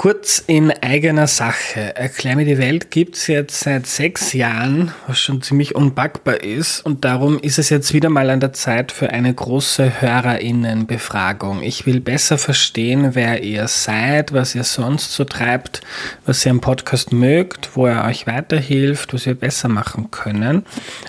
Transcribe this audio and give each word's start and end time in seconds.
Kurz 0.00 0.42
in 0.46 0.70
eigener 0.70 1.26
Sache. 1.26 1.94
Erklär 1.94 2.34
mir 2.34 2.46
die 2.46 2.56
Welt 2.56 2.90
gibt's 2.90 3.26
jetzt 3.26 3.60
seit 3.60 3.86
sechs 3.86 4.32
Jahren, 4.32 4.94
was 5.06 5.18
schon 5.18 5.42
ziemlich 5.42 5.74
unpackbar 5.74 6.42
ist. 6.42 6.80
Und 6.80 7.04
darum 7.04 7.38
ist 7.38 7.58
es 7.58 7.68
jetzt 7.68 7.92
wieder 7.92 8.08
mal 8.08 8.30
an 8.30 8.40
der 8.40 8.54
Zeit 8.54 8.92
für 8.92 9.10
eine 9.10 9.34
große 9.34 10.00
Hörerinnenbefragung. 10.00 11.62
Ich 11.62 11.84
will 11.84 12.00
besser 12.00 12.38
verstehen, 12.38 13.10
wer 13.14 13.42
ihr 13.42 13.68
seid, 13.68 14.32
was 14.32 14.54
ihr 14.54 14.64
sonst 14.64 15.12
so 15.12 15.24
treibt, 15.24 15.82
was 16.24 16.46
ihr 16.46 16.52
am 16.52 16.62
Podcast 16.62 17.12
mögt, 17.12 17.76
wo 17.76 17.84
er 17.84 18.06
euch 18.06 18.26
weiterhilft, 18.26 19.12
was 19.12 19.26
wir 19.26 19.34
besser 19.34 19.68
machen 19.68 20.10
können. 20.10 20.64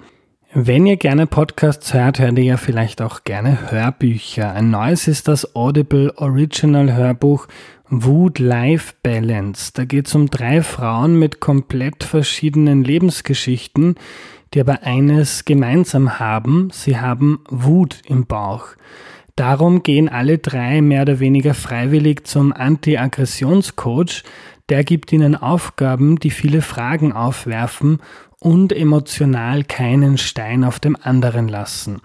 Wenn 0.55 0.87
ihr 0.87 0.97
gerne 0.97 1.27
Podcasts 1.27 1.93
hört, 1.93 2.19
hört 2.19 2.39
ihr 2.39 2.45
ja 2.45 2.57
vielleicht 2.57 3.03
auch 3.03 3.25
gerne 3.25 3.71
Hörbücher. 3.71 4.53
Ein 4.53 4.71
neues 4.71 5.07
ist 5.07 5.29
das 5.29 5.55
Audible 5.55 6.15
Original 6.17 6.95
Hörbuch 6.95 7.49
Wood 7.91 8.39
Life 8.39 8.95
Balance. 9.03 9.73
Da 9.73 9.85
geht 9.85 10.09
es 10.09 10.15
um 10.15 10.29
drei 10.29 10.63
Frauen 10.63 11.19
mit 11.19 11.41
komplett 11.41 12.05
verschiedenen 12.05 12.85
Lebensgeschichten, 12.85 13.95
die 14.53 14.61
aber 14.61 14.83
eines 14.83 15.47
gemeinsam 15.47 16.19
haben. 16.19 16.69
Sie 16.71 16.99
haben 16.99 17.41
Wut 17.49 18.03
im 18.07 18.27
Bauch. 18.27 18.67
Darum 19.37 19.83
gehen 19.83 20.09
alle 20.09 20.39
drei 20.39 20.83
mehr 20.83 21.03
oder 21.03 21.21
weniger 21.21 21.55
freiwillig 21.55 22.27
zum 22.27 22.53
Anti-Aggressionscoach. 22.53 24.23
Der 24.69 24.85
gibt 24.85 25.13
ihnen 25.13 25.35
Aufgaben, 25.35 26.19
die 26.19 26.31
viele 26.31 26.61
Fragen 26.61 27.13
aufwerfen 27.13 28.01
und 28.41 28.73
emotional 28.73 29.65
keinen 29.65 30.19
Stein 30.19 30.63
auf 30.63 30.79
dem 30.79 30.97
anderen 31.01 31.49
lassen. 31.49 32.01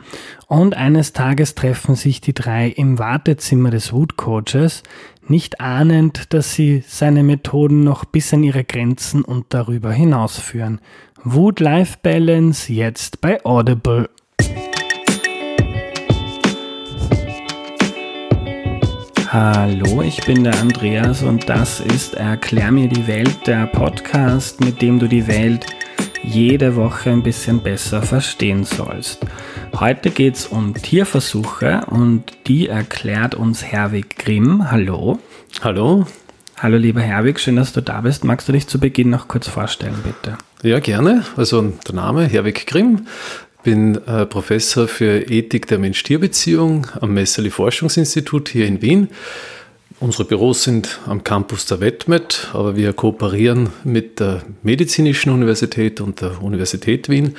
Und 0.48 0.76
eines 0.76 1.14
Tages 1.14 1.56
treffen 1.56 1.96
sich 1.96 2.22
die 2.22 2.34
drei 2.34 2.70
im 2.70 2.98
Wartezimmer 2.98 3.70
des 3.70 3.94
Wood 3.94 4.18
Coaches 4.18 4.84
nicht 5.30 5.60
ahnend, 5.62 6.34
dass 6.34 6.54
sie 6.54 6.84
seine 6.88 7.24
Methoden 7.24 7.84
noch 7.84 8.06
bis 8.06 8.34
an 8.34 8.44
ihre 8.44 8.64
Grenzen 8.64 9.24
und 9.24 9.46
darüber 9.50 9.92
hinausführen. 9.92 10.80
Wood-Life 11.24 12.00
Balance 12.02 12.72
jetzt 12.72 13.22
bei 13.22 13.44
Audible. 13.46 14.10
Hallo, 19.30 20.02
ich 20.04 20.24
bin 20.26 20.44
der 20.44 20.60
Andreas 20.60 21.24
und 21.24 21.50
das 21.50 21.80
ist 21.80 22.14
Erklär 22.14 22.72
mir 22.72 22.88
die 22.88 23.08
Welt, 23.08 23.48
der 23.48 23.66
Podcast, 23.66 24.60
mit 24.60 24.82
dem 24.82 25.00
du 25.00 25.08
die 25.08 25.26
Welt 25.26 25.66
jede 26.24 26.76
Woche 26.76 27.10
ein 27.10 27.24
bisschen 27.24 27.60
besser 27.60 28.02
verstehen 28.02 28.64
sollst. 28.64 29.26
Heute 29.76 30.12
geht 30.12 30.36
es 30.36 30.46
um 30.46 30.76
Tierversuche 30.76 31.82
und 31.88 32.26
die 32.46 32.68
erklärt 32.68 33.34
uns 33.34 33.64
Herwig 33.64 34.18
Grimm. 34.18 34.70
Hallo. 34.70 35.20
Hallo. 35.62 36.06
Hallo 36.58 36.78
lieber 36.78 37.02
Herwig, 37.02 37.40
schön, 37.40 37.56
dass 37.56 37.74
du 37.74 37.82
da 37.82 38.02
bist. 38.02 38.24
Magst 38.24 38.48
du 38.48 38.52
dich 38.52 38.68
zu 38.68 38.80
Beginn 38.80 39.10
noch 39.10 39.28
kurz 39.28 39.48
vorstellen, 39.48 39.98
bitte? 40.04 40.38
Ja, 40.62 40.80
gerne. 40.80 41.26
Also 41.38 41.74
der 41.88 41.96
Name 41.96 42.26
Herwig 42.26 42.68
Grimm. 42.68 43.08
Bin 43.64 43.96
äh, 44.06 44.28
Professor 44.28 44.88
für 44.88 45.22
Ethik 45.30 45.66
der 45.68 45.80
Mensch-Tier-Beziehung 45.80 46.86
am 47.02 47.16
Messerli 47.16 47.50
Forschungsinstitut 47.50 48.50
hier 48.50 48.68
in 48.68 48.82
Wien. 48.82 49.08
Unsere 50.00 50.26
Büros 50.26 50.64
sind 50.64 51.00
am 51.08 51.24
Campus 51.24 51.66
der 51.66 51.80
WetMed, 51.80 52.50
aber 52.54 52.76
wir 52.76 52.94
kooperieren 52.94 53.70
mit 53.84 54.20
der 54.20 54.44
Medizinischen 54.62 55.32
Universität 55.32 56.02
und 56.02 56.22
der 56.22 56.44
Universität 56.44 57.10
Wien. 57.10 57.36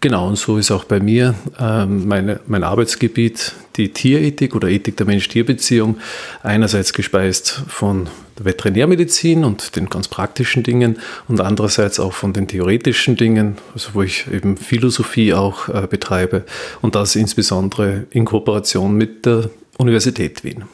Genau, 0.00 0.28
und 0.28 0.36
so 0.36 0.58
ist 0.58 0.70
auch 0.70 0.84
bei 0.84 1.00
mir 1.00 1.34
ähm, 1.58 2.06
meine, 2.06 2.38
mein 2.46 2.62
Arbeitsgebiet 2.62 3.54
die 3.76 3.92
Tierethik 3.92 4.54
oder 4.54 4.68
Ethik 4.68 4.96
der 4.96 5.06
Mensch-Tier-Beziehung. 5.06 5.98
Einerseits 6.42 6.92
gespeist 6.92 7.62
von 7.66 8.08
der 8.38 8.44
Veterinärmedizin 8.44 9.44
und 9.44 9.74
den 9.74 9.88
ganz 9.88 10.06
praktischen 10.06 10.62
Dingen 10.62 10.98
und 11.26 11.40
andererseits 11.40 11.98
auch 11.98 12.12
von 12.12 12.32
den 12.32 12.46
theoretischen 12.46 13.16
Dingen, 13.16 13.58
also 13.74 13.90
wo 13.94 14.02
ich 14.02 14.26
eben 14.30 14.56
Philosophie 14.56 15.34
auch 15.34 15.68
äh, 15.68 15.88
betreibe 15.88 16.44
und 16.80 16.94
das 16.94 17.16
insbesondere 17.16 18.06
in 18.10 18.24
Kooperation 18.24 18.94
mit 18.96 19.26
der 19.26 19.50
Universität 19.78 20.44
Wien. 20.44 20.64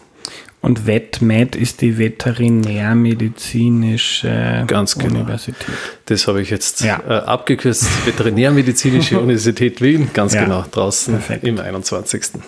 Und 0.64 0.86
VetMed 0.86 1.56
ist 1.56 1.82
die 1.82 1.98
Veterinärmedizinische 1.98 4.64
Ganz 4.66 4.96
genau. 4.96 5.16
Universität. 5.16 5.66
Das 6.06 6.26
habe 6.26 6.40
ich 6.40 6.48
jetzt 6.48 6.80
ja. 6.80 7.02
äh, 7.06 7.16
abgekürzt. 7.16 7.86
Veterinärmedizinische 8.06 9.20
Universität 9.20 9.82
Wien, 9.82 10.08
ganz 10.14 10.32
ja. 10.32 10.44
genau, 10.44 10.64
draußen 10.70 11.16
Perfekt. 11.16 11.44
im 11.44 11.60
21. 11.60 12.40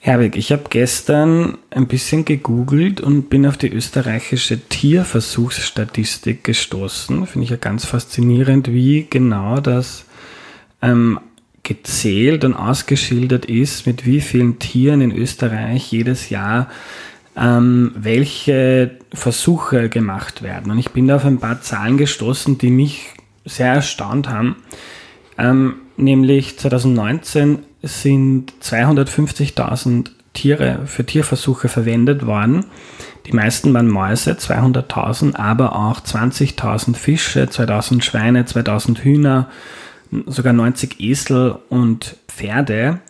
Herwig, 0.00 0.34
ich 0.34 0.50
habe 0.50 0.64
gestern 0.68 1.56
ein 1.70 1.86
bisschen 1.86 2.24
gegoogelt 2.24 3.00
und 3.00 3.30
bin 3.30 3.46
auf 3.46 3.58
die 3.58 3.72
österreichische 3.72 4.58
Tierversuchsstatistik 4.58 6.42
gestoßen. 6.42 7.28
Finde 7.28 7.44
ich 7.44 7.50
ja 7.50 7.58
ganz 7.58 7.84
faszinierend, 7.84 8.72
wie 8.72 9.06
genau 9.08 9.60
das 9.60 10.04
ähm, 10.82 11.20
gezählt 11.64 12.44
und 12.44 12.54
ausgeschildert 12.54 13.46
ist, 13.46 13.86
mit 13.86 14.06
wie 14.06 14.20
vielen 14.20 14.58
Tieren 14.58 15.00
in 15.00 15.10
Österreich 15.10 15.90
jedes 15.90 16.30
Jahr 16.30 16.68
ähm, 17.36 17.92
welche 17.96 18.92
Versuche 19.12 19.88
gemacht 19.88 20.42
werden. 20.42 20.70
Und 20.70 20.78
ich 20.78 20.90
bin 20.90 21.08
da 21.08 21.16
auf 21.16 21.24
ein 21.24 21.38
paar 21.40 21.60
Zahlen 21.62 21.96
gestoßen, 21.96 22.58
die 22.58 22.70
mich 22.70 23.08
sehr 23.44 23.74
erstaunt 23.74 24.28
haben. 24.28 24.56
Ähm, 25.36 25.74
nämlich 25.96 26.58
2019 26.58 27.60
sind 27.82 28.52
250.000 28.62 30.10
Tiere 30.32 30.80
für 30.86 31.04
Tierversuche 31.04 31.68
verwendet 31.68 32.26
worden. 32.26 32.66
Die 33.26 33.32
meisten 33.32 33.72
waren 33.72 33.88
Mäuse, 33.88 34.32
200.000, 34.32 35.36
aber 35.36 35.76
auch 35.76 36.00
20.000 36.00 36.96
Fische, 36.96 37.44
2.000 37.44 38.02
Schweine, 38.02 38.42
2.000 38.42 38.98
Hühner, 39.00 39.48
sogar 40.26 40.52
90 40.52 41.00
Esel 41.00 41.56
und 41.68 42.16
Pferde. 42.28 43.00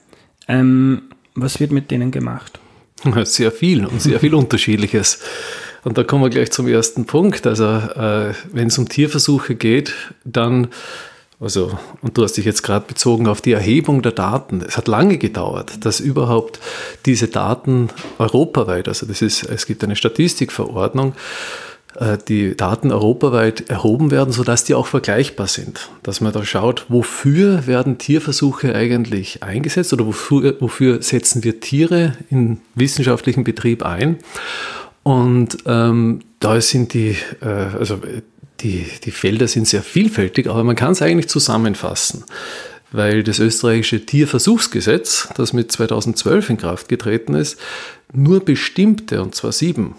Ähm, 0.49 1.03
was 1.35 1.61
wird 1.61 1.73
mit 1.73 1.91
denen 1.91 2.11
gemacht? 2.11 2.59
Sehr 3.25 3.53
viel 3.53 3.85
und 3.85 4.01
sehr 4.01 4.19
viel 4.21 4.35
Unterschiedliches. 4.35 5.21
Und 5.83 5.99
da 5.99 6.05
kommen 6.05 6.23
wir 6.23 6.31
gleich 6.31 6.51
zum 6.51 6.67
ersten 6.67 7.05
Punkt. 7.05 7.47
Also, 7.47 7.65
äh, 7.65 8.33
wenn 8.53 8.69
es 8.69 8.79
um 8.79 8.89
Tierversuche 8.89 9.55
geht, 9.55 9.93
dann 10.25 10.69
Also, 11.41 11.77
und 12.01 12.17
du 12.17 12.23
hast 12.23 12.39
dich 12.39 12.47
jetzt 12.47 12.63
gerade 12.63 12.87
bezogen 12.87 13.27
auf 13.27 13.43
die 13.43 13.53
Erhebung 13.53 14.01
der 14.01 14.13
Daten. 14.13 14.63
Es 14.67 14.77
hat 14.77 14.89
lange 14.89 15.19
gedauert, 15.19 15.85
dass 15.85 16.01
überhaupt 16.01 16.61
diese 17.05 17.29
Daten 17.29 17.89
europaweit, 18.19 18.89
also 18.89 19.05
das 19.05 19.21
ist, 19.21 19.43
es 19.43 19.67
gibt 19.67 19.83
eine 19.85 19.97
Statistikverordnung, 19.97 21.15
die 22.29 22.57
Daten 22.57 22.91
europaweit 22.91 23.69
erhoben 23.71 24.11
werden, 24.11 24.33
sodass 24.33 24.65
die 24.65 24.75
auch 24.75 24.87
vergleichbar 24.87 25.47
sind. 25.47 25.91
Dass 26.03 26.21
man 26.21 26.33
da 26.33 26.45
schaut, 26.45 26.87
wofür 26.89 27.67
werden 27.67 27.99
Tierversuche 27.99 28.75
eigentlich 28.75 29.43
eingesetzt 29.43 29.93
oder 29.93 30.07
wofür, 30.07 30.57
wofür 30.61 31.03
setzen 31.03 31.45
wir 31.45 31.61
Tiere 31.61 32.15
in 32.31 32.61
wissenschaftlichen 32.75 33.45
Betrieb 33.45 33.85
ein. 33.85 34.19
Und 35.03 35.59
ähm, 35.67 36.21
da 36.41 36.61
sind 36.61 36.95
die, 36.95 37.17
äh, 37.41 37.47
also 37.47 38.01
die, 38.61 38.87
die 39.05 39.11
Felder 39.11 39.47
sind 39.47 39.69
sehr 39.69 39.83
vielfältig, 39.83 40.49
aber 40.49 40.65
man 40.65 40.77
kann 40.77 40.93
es 40.93 41.03
eigentlich 41.03 41.29
zusammenfassen 41.29 42.25
weil 42.95 43.25
das 43.25 43.41
österreichische 43.41 44.07
Tierversuchsgesetz, 44.07 45.29
das 45.37 45.53
mit 45.53 45.73
2012 45.73 46.51
in 46.51 46.57
Kraft 46.59 46.89
getreten 46.89 47.35
ist, 47.35 47.59
nur 48.13 48.39
bestimmte, 48.45 49.21
und 49.21 49.35
zwar 49.35 49.51
sieben, 49.51 49.97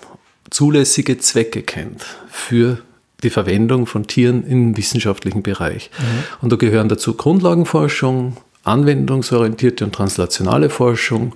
zulässige 0.50 1.18
Zwecke 1.18 1.63
kennt 1.63 2.06
für 2.30 2.80
die 3.24 3.30
Verwendung 3.30 3.88
von 3.88 4.07
Tieren 4.07 4.45
im 4.45 4.77
wissenschaftlichen 4.77 5.44
Bereich. 5.44 5.89
Mhm. 5.97 6.24
Und 6.42 6.51
da 6.51 6.56
gehören 6.57 6.89
dazu 6.89 7.15
Grundlagenforschung, 7.15 8.38
anwendungsorientierte 8.63 9.86
und 9.86 9.94
translationale 9.94 10.69
Forschung, 10.69 11.36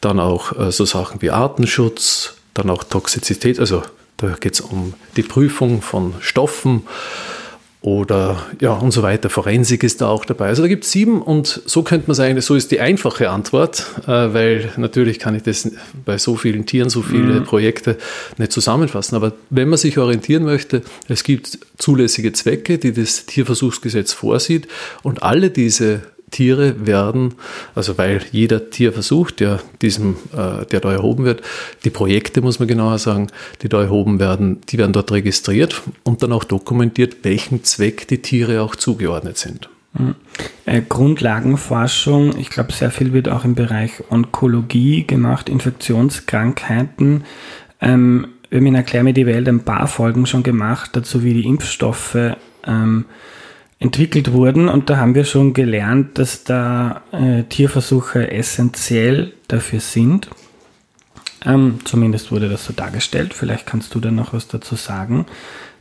dann 0.00 0.18
auch 0.18 0.58
äh, 0.58 0.72
so 0.72 0.84
Sachen 0.84 1.22
wie 1.22 1.30
Artenschutz, 1.30 2.34
dann 2.54 2.70
auch 2.70 2.84
Toxizität, 2.84 3.60
also 3.60 3.82
da 4.16 4.36
geht 4.38 4.54
es 4.54 4.60
um 4.60 4.94
die 5.16 5.22
Prüfung 5.22 5.82
von 5.82 6.14
Stoffen 6.20 6.82
oder 7.82 8.46
ja 8.60 8.72
und 8.72 8.90
so 8.90 9.02
weiter. 9.02 9.30
Forensik 9.30 9.82
ist 9.82 10.00
da 10.00 10.08
auch 10.08 10.24
dabei. 10.24 10.48
Also 10.48 10.62
da 10.62 10.68
gibt 10.68 10.84
es 10.84 10.92
sieben 10.92 11.22
und 11.22 11.62
so 11.64 11.82
könnte 11.82 12.08
man 12.08 12.14
sagen, 12.14 12.38
so 12.40 12.54
ist 12.54 12.70
die 12.70 12.80
einfache 12.80 13.30
Antwort, 13.30 13.86
äh, 14.06 14.10
weil 14.10 14.72
natürlich 14.76 15.18
kann 15.18 15.34
ich 15.34 15.42
das 15.42 15.70
bei 16.04 16.18
so 16.18 16.36
vielen 16.36 16.66
Tieren, 16.66 16.90
so 16.90 17.00
viele 17.00 17.40
mhm. 17.40 17.44
Projekte 17.44 17.96
nicht 18.36 18.52
zusammenfassen. 18.52 19.16
Aber 19.16 19.32
wenn 19.48 19.68
man 19.68 19.78
sich 19.78 19.96
orientieren 19.96 20.44
möchte, 20.44 20.82
es 21.08 21.24
gibt 21.24 21.58
zulässige 21.78 22.32
Zwecke, 22.32 22.78
die 22.78 22.92
das 22.92 23.24
Tierversuchsgesetz 23.24 24.12
vorsieht 24.12 24.68
und 25.02 25.22
alle 25.22 25.50
diese 25.50 26.02
Tiere 26.30 26.86
werden, 26.86 27.34
also 27.74 27.98
weil 27.98 28.20
jeder 28.32 28.70
Tierversuch, 28.70 29.30
der 29.30 29.60
diesem, 29.82 30.16
äh, 30.32 30.64
der 30.66 30.80
da 30.80 30.92
erhoben 30.92 31.24
wird, 31.24 31.42
die 31.84 31.90
Projekte 31.90 32.40
muss 32.40 32.58
man 32.58 32.68
genauer 32.68 32.98
sagen, 32.98 33.28
die 33.62 33.68
da 33.68 33.82
erhoben 33.82 34.18
werden, 34.18 34.60
die 34.68 34.78
werden 34.78 34.92
dort 34.92 35.12
registriert 35.12 35.82
und 36.04 36.22
dann 36.22 36.32
auch 36.32 36.44
dokumentiert, 36.44 37.18
welchem 37.22 37.64
Zweck 37.64 38.08
die 38.08 38.22
Tiere 38.22 38.62
auch 38.62 38.76
zugeordnet 38.76 39.38
sind. 39.38 39.68
Mhm. 39.94 40.14
Äh, 40.66 40.82
Grundlagenforschung, 40.88 42.38
ich 42.38 42.50
glaube, 42.50 42.72
sehr 42.72 42.90
viel 42.90 43.12
wird 43.12 43.28
auch 43.28 43.44
im 43.44 43.54
Bereich 43.54 43.92
Onkologie 44.10 45.04
gemacht, 45.06 45.48
Infektionskrankheiten. 45.48 47.24
Ähm, 47.80 48.28
wir 48.50 48.58
haben 48.58 48.66
in 48.66 48.74
Erklär 48.74 49.04
mir 49.04 49.12
die 49.12 49.26
Welt 49.26 49.48
ein 49.48 49.64
paar 49.64 49.86
Folgen 49.86 50.26
schon 50.26 50.42
gemacht, 50.42 50.90
dazu 50.94 51.22
wie 51.22 51.34
die 51.34 51.46
Impfstoffe 51.46 52.16
ähm, 52.66 53.04
entwickelt 53.80 54.32
wurden. 54.32 54.68
Und 54.68 54.90
da 54.90 54.98
haben 54.98 55.14
wir 55.14 55.24
schon 55.24 55.54
gelernt, 55.54 56.18
dass 56.18 56.44
da 56.44 57.02
äh, 57.12 57.42
Tierversuche 57.44 58.30
essentiell 58.30 59.32
dafür 59.48 59.80
sind. 59.80 60.28
Ähm, 61.44 61.80
zumindest 61.84 62.30
wurde 62.30 62.50
das 62.50 62.66
so 62.66 62.74
dargestellt. 62.74 63.32
Vielleicht 63.34 63.66
kannst 63.66 63.94
du 63.94 64.00
da 64.00 64.10
noch 64.10 64.34
was 64.34 64.46
dazu 64.46 64.76
sagen. 64.76 65.24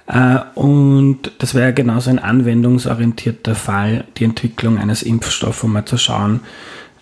Äh, 0.07 0.39
und 0.55 1.33
das 1.37 1.53
wäre 1.53 1.73
genauso 1.73 2.09
ein 2.09 2.19
anwendungsorientierter 2.19 3.53
Fall, 3.55 4.05
die 4.17 4.23
Entwicklung 4.23 4.77
eines 4.77 5.03
Impfstoffs, 5.03 5.63
um 5.63 5.73
mal 5.73 5.85
zu 5.85 5.97
schauen, 5.97 6.39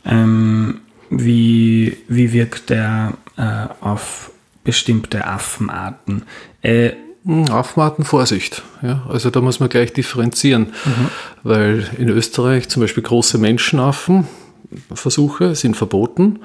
ähm, 0.04 0.82
wie, 1.12 1.98
wie 2.08 2.34
wirkt 2.34 2.72
der 2.72 3.14
äh, 3.38 3.68
auf 3.82 4.32
bestimmte 4.64 5.26
Affenarten. 5.26 6.24
Äh, 6.64 6.92
Affenarten 7.50 8.06
Vorsicht. 8.06 8.64
Ja, 8.82 9.04
also 9.10 9.30
da 9.30 9.42
muss 9.42 9.60
man 9.60 9.68
gleich 9.70 9.92
differenzieren, 9.94 10.74
mhm. 10.86 11.10
weil 11.44 11.88
in 11.98 12.10
Österreich 12.10 12.70
zum 12.70 12.82
Beispiel 12.82 13.04
große 13.04 13.38
Menschenaffenversuche 13.38 15.54
sind 15.56 15.76
verboten, 15.76 16.40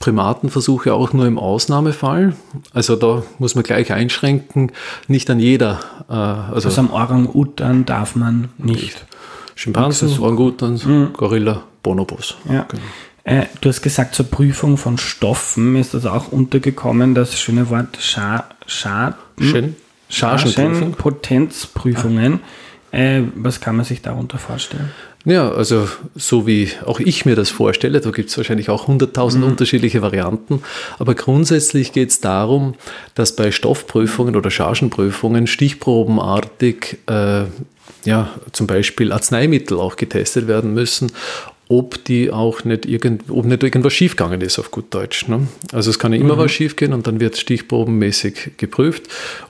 Primatenversuche 0.00 0.92
auch 0.92 1.12
nur 1.12 1.26
im 1.26 1.38
Ausnahmefall. 1.38 2.34
Also 2.72 2.96
da 2.96 3.22
muss 3.38 3.54
man 3.54 3.62
gleich 3.62 3.92
einschränken, 3.92 4.72
nicht 5.06 5.30
an 5.30 5.38
jeder. 5.38 5.78
Äh, 6.08 6.14
also, 6.14 6.68
also 6.68 6.80
am 6.80 6.90
Orang-Utan 6.90 7.84
darf 7.84 8.16
man 8.16 8.48
nicht. 8.58 9.06
Schimpansen, 9.54 10.18
Orang-Utans, 10.18 10.84
mhm. 10.84 11.12
Gorilla, 11.12 11.62
Bonobos. 11.82 12.34
Ja. 12.48 12.66
Genau. 12.68 12.82
Äh, 13.24 13.46
du 13.60 13.70
hast 13.70 13.82
gesagt, 13.82 14.14
zur 14.14 14.26
Prüfung 14.26 14.76
von 14.76 14.98
Stoffen 14.98 15.76
ist 15.76 15.94
das 15.94 16.04
auch 16.04 16.32
untergekommen, 16.32 17.14
das 17.14 17.38
schöne 17.38 17.70
Wort 17.70 17.96
Scha 17.98 18.44
Schaden. 18.66 19.16
Schön. 19.40 19.76
Chargenpotenzprüfungen. 20.08 22.40
Äh, 22.90 23.22
was 23.34 23.60
kann 23.60 23.76
man 23.76 23.84
sich 23.84 24.02
darunter 24.02 24.38
vorstellen? 24.38 24.90
Ja, 25.24 25.50
also 25.50 25.88
so 26.14 26.46
wie 26.46 26.70
auch 26.84 27.00
ich 27.00 27.24
mir 27.24 27.34
das 27.34 27.50
vorstelle, 27.50 28.00
da 28.00 28.10
gibt 28.10 28.28
es 28.28 28.36
wahrscheinlich 28.36 28.68
auch 28.68 28.88
hunderttausend 28.88 29.42
mhm. 29.42 29.52
unterschiedliche 29.52 30.02
Varianten, 30.02 30.62
aber 30.98 31.14
grundsätzlich 31.14 31.92
geht 31.92 32.10
es 32.10 32.20
darum, 32.20 32.74
dass 33.14 33.34
bei 33.34 33.50
Stoffprüfungen 33.50 34.36
oder 34.36 34.50
Chargenprüfungen 34.50 35.46
stichprobenartig 35.46 36.98
äh, 37.06 37.44
ja, 38.04 38.28
zum 38.52 38.66
Beispiel 38.66 39.12
Arzneimittel 39.12 39.80
auch 39.80 39.96
getestet 39.96 40.46
werden 40.46 40.74
müssen 40.74 41.10
ob 41.68 42.04
die 42.04 42.30
auch 42.30 42.64
nicht, 42.64 42.86
irgend, 42.86 43.30
ob 43.30 43.46
nicht 43.46 43.62
irgendwas 43.62 43.92
schiefgegangen 43.92 44.40
ist, 44.40 44.58
auf 44.58 44.70
gut 44.70 44.92
Deutsch. 44.92 45.28
Ne? 45.28 45.48
Also 45.72 45.90
es 45.90 45.98
kann 45.98 46.12
ja 46.12 46.20
immer 46.20 46.34
mhm. 46.34 46.40
was 46.40 46.52
schiefgehen 46.52 46.92
und 46.92 47.06
dann 47.06 47.20
wird 47.20 47.36
stichprobenmäßig 47.36 48.52
geprüft, 48.58 49.04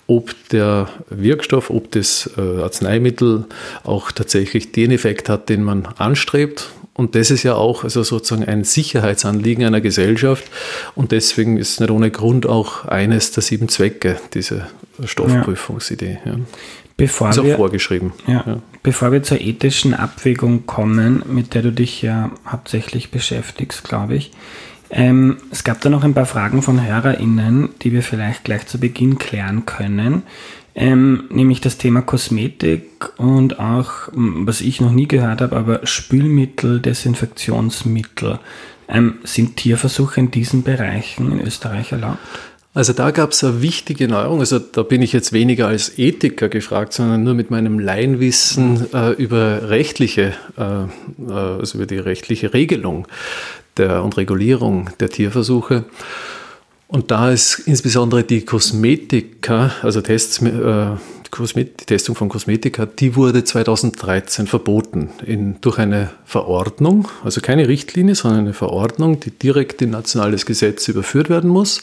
ob 0.07 0.35
der 0.51 0.89
Wirkstoff, 1.11 1.71
ob 1.71 1.91
das 1.91 2.31
äh, 2.37 2.41
Arzneimittel 2.41 3.47
auch 3.83 4.13
tatsächlich 4.13 4.73
den 4.73 4.93
Effekt 4.93 5.29
hat, 5.29 5.49
den 5.49 5.65
man 5.65 5.87
anstrebt. 5.99 6.71
Und 6.97 7.17
das 7.17 7.33
ist 7.33 7.43
ja 7.43 7.57
auch 7.57 7.83
also 7.83 8.05
sozusagen 8.05 8.45
ein 8.45 8.63
Sicherheitsanliegen 8.63 9.65
einer 9.65 9.81
Gesellschaft. 9.81 10.45
Und 10.95 11.11
deswegen 11.11 11.57
ist 11.57 11.81
nicht 11.81 11.91
ohne 11.91 12.13
Grund 12.13 12.47
auch 12.47 12.85
eines 12.85 13.33
der 13.33 13.43
sieben 13.43 13.69
Zwecke, 13.69 14.21
diese 14.33 14.69
Stoffprüfungsidee. 15.05 16.19
Ja. 16.25 16.37
Bevor 16.97 17.31
ist 17.31 17.39
auch 17.39 17.45
wir, 17.45 17.57
vorgeschrieben. 17.57 18.13
Ja, 18.27 18.45
ja. 18.47 18.59
Bevor 18.83 19.11
wir 19.11 19.23
zur 19.23 19.41
ethischen 19.41 19.95
Abwägung 19.95 20.67
kommen, 20.67 21.23
mit 21.27 21.55
der 21.55 21.63
du 21.63 21.73
dich 21.73 22.03
ja 22.03 22.31
hauptsächlich 22.47 23.11
beschäftigst, 23.11 23.85
glaube 23.85 24.15
ich. 24.15 24.31
Ähm, 24.91 25.39
es 25.51 25.65
gab 25.65 25.81
da 25.81 25.89
noch 25.89 26.05
ein 26.05 26.15
paar 26.15 26.27
Fragen 26.27 26.63
von 26.63 26.87
HörerInnen, 26.87 27.71
die 27.83 27.93
wir 27.93 28.03
vielleicht 28.03 28.45
gleich 28.45 28.67
zu 28.67 28.79
Beginn 28.79 29.19
klären 29.19 29.67
können. 29.67 30.23
Ähm, 30.77 31.25
nämlich 31.31 31.61
das 31.61 31.79
Thema 31.79 32.03
Kosmetik 32.03 33.19
und 33.19 33.59
auch, 33.61 34.09
was 34.13 34.61
ich 34.61 34.81
noch 34.81 34.91
nie 34.91 35.07
gehört 35.07 35.41
habe, 35.41 35.57
aber 35.57 35.87
Spülmittel, 35.87 36.81
Desinfektionsmittel. 36.81 38.39
Ähm, 38.87 39.15
sind 39.25 39.57
Tierversuche 39.57 40.21
in 40.21 40.31
diesen 40.31 40.63
Bereichen 40.63 41.33
in 41.33 41.41
Österreich 41.41 41.93
erlaubt? 41.93 42.19
Also 42.75 42.93
da 42.93 43.13
gab 43.13 43.31
es 43.31 43.45
eine 43.45 43.63
wichtige 43.63 44.09
Neuerung. 44.09 44.41
Also 44.41 44.59
da 44.59 44.83
bin 44.83 45.01
ich 45.01 45.13
jetzt 45.13 45.33
weniger 45.33 45.69
als 45.69 45.97
Ethiker 45.97 46.49
gefragt, 46.49 46.93
sondern 46.93 47.23
nur 47.23 47.35
mit 47.35 47.49
meinem 47.49 47.79
Laienwissen 47.79 48.93
äh, 48.93 49.13
über 49.13 49.71
rechtliche, 49.71 50.33
äh, 50.59 50.63
äh, 50.83 51.33
also 51.33 51.79
über 51.79 51.87
die 51.87 51.99
rechtliche 51.99 52.53
Regelung 52.53 53.07
der, 53.77 54.03
und 54.03 54.17
Regulierung 54.17 54.91
der 54.99 55.09
Tierversuche. 55.09 55.85
Und 56.89 57.13
da 57.13 57.31
ist 57.31 57.61
insbesondere 57.61 58.25
die 58.25 58.45
Kosmetika, 58.45 59.71
also 59.83 60.01
Tests, 60.01 60.43
äh, 60.43 60.97
die 61.37 61.87
Testung 61.87 62.17
von 62.17 62.29
Kosmetika, 62.29 62.87
die 62.87 63.15
wurde 63.15 63.43
2013 63.45 64.49
verboten 64.49 65.11
in, 65.25 65.61
durch 65.61 65.79
eine 65.79 66.11
Verordnung, 66.25 67.09
also 67.25 67.41
keine 67.41 67.67
Richtlinie, 67.67 68.15
sondern 68.15 68.41
eine 68.41 68.53
Verordnung, 68.53 69.19
die 69.19 69.31
direkt 69.31 69.83
in 69.83 69.91
nationales 69.91 70.45
Gesetz 70.45 70.87
überführt 70.89 71.31
werden 71.31 71.51
muss 71.51 71.83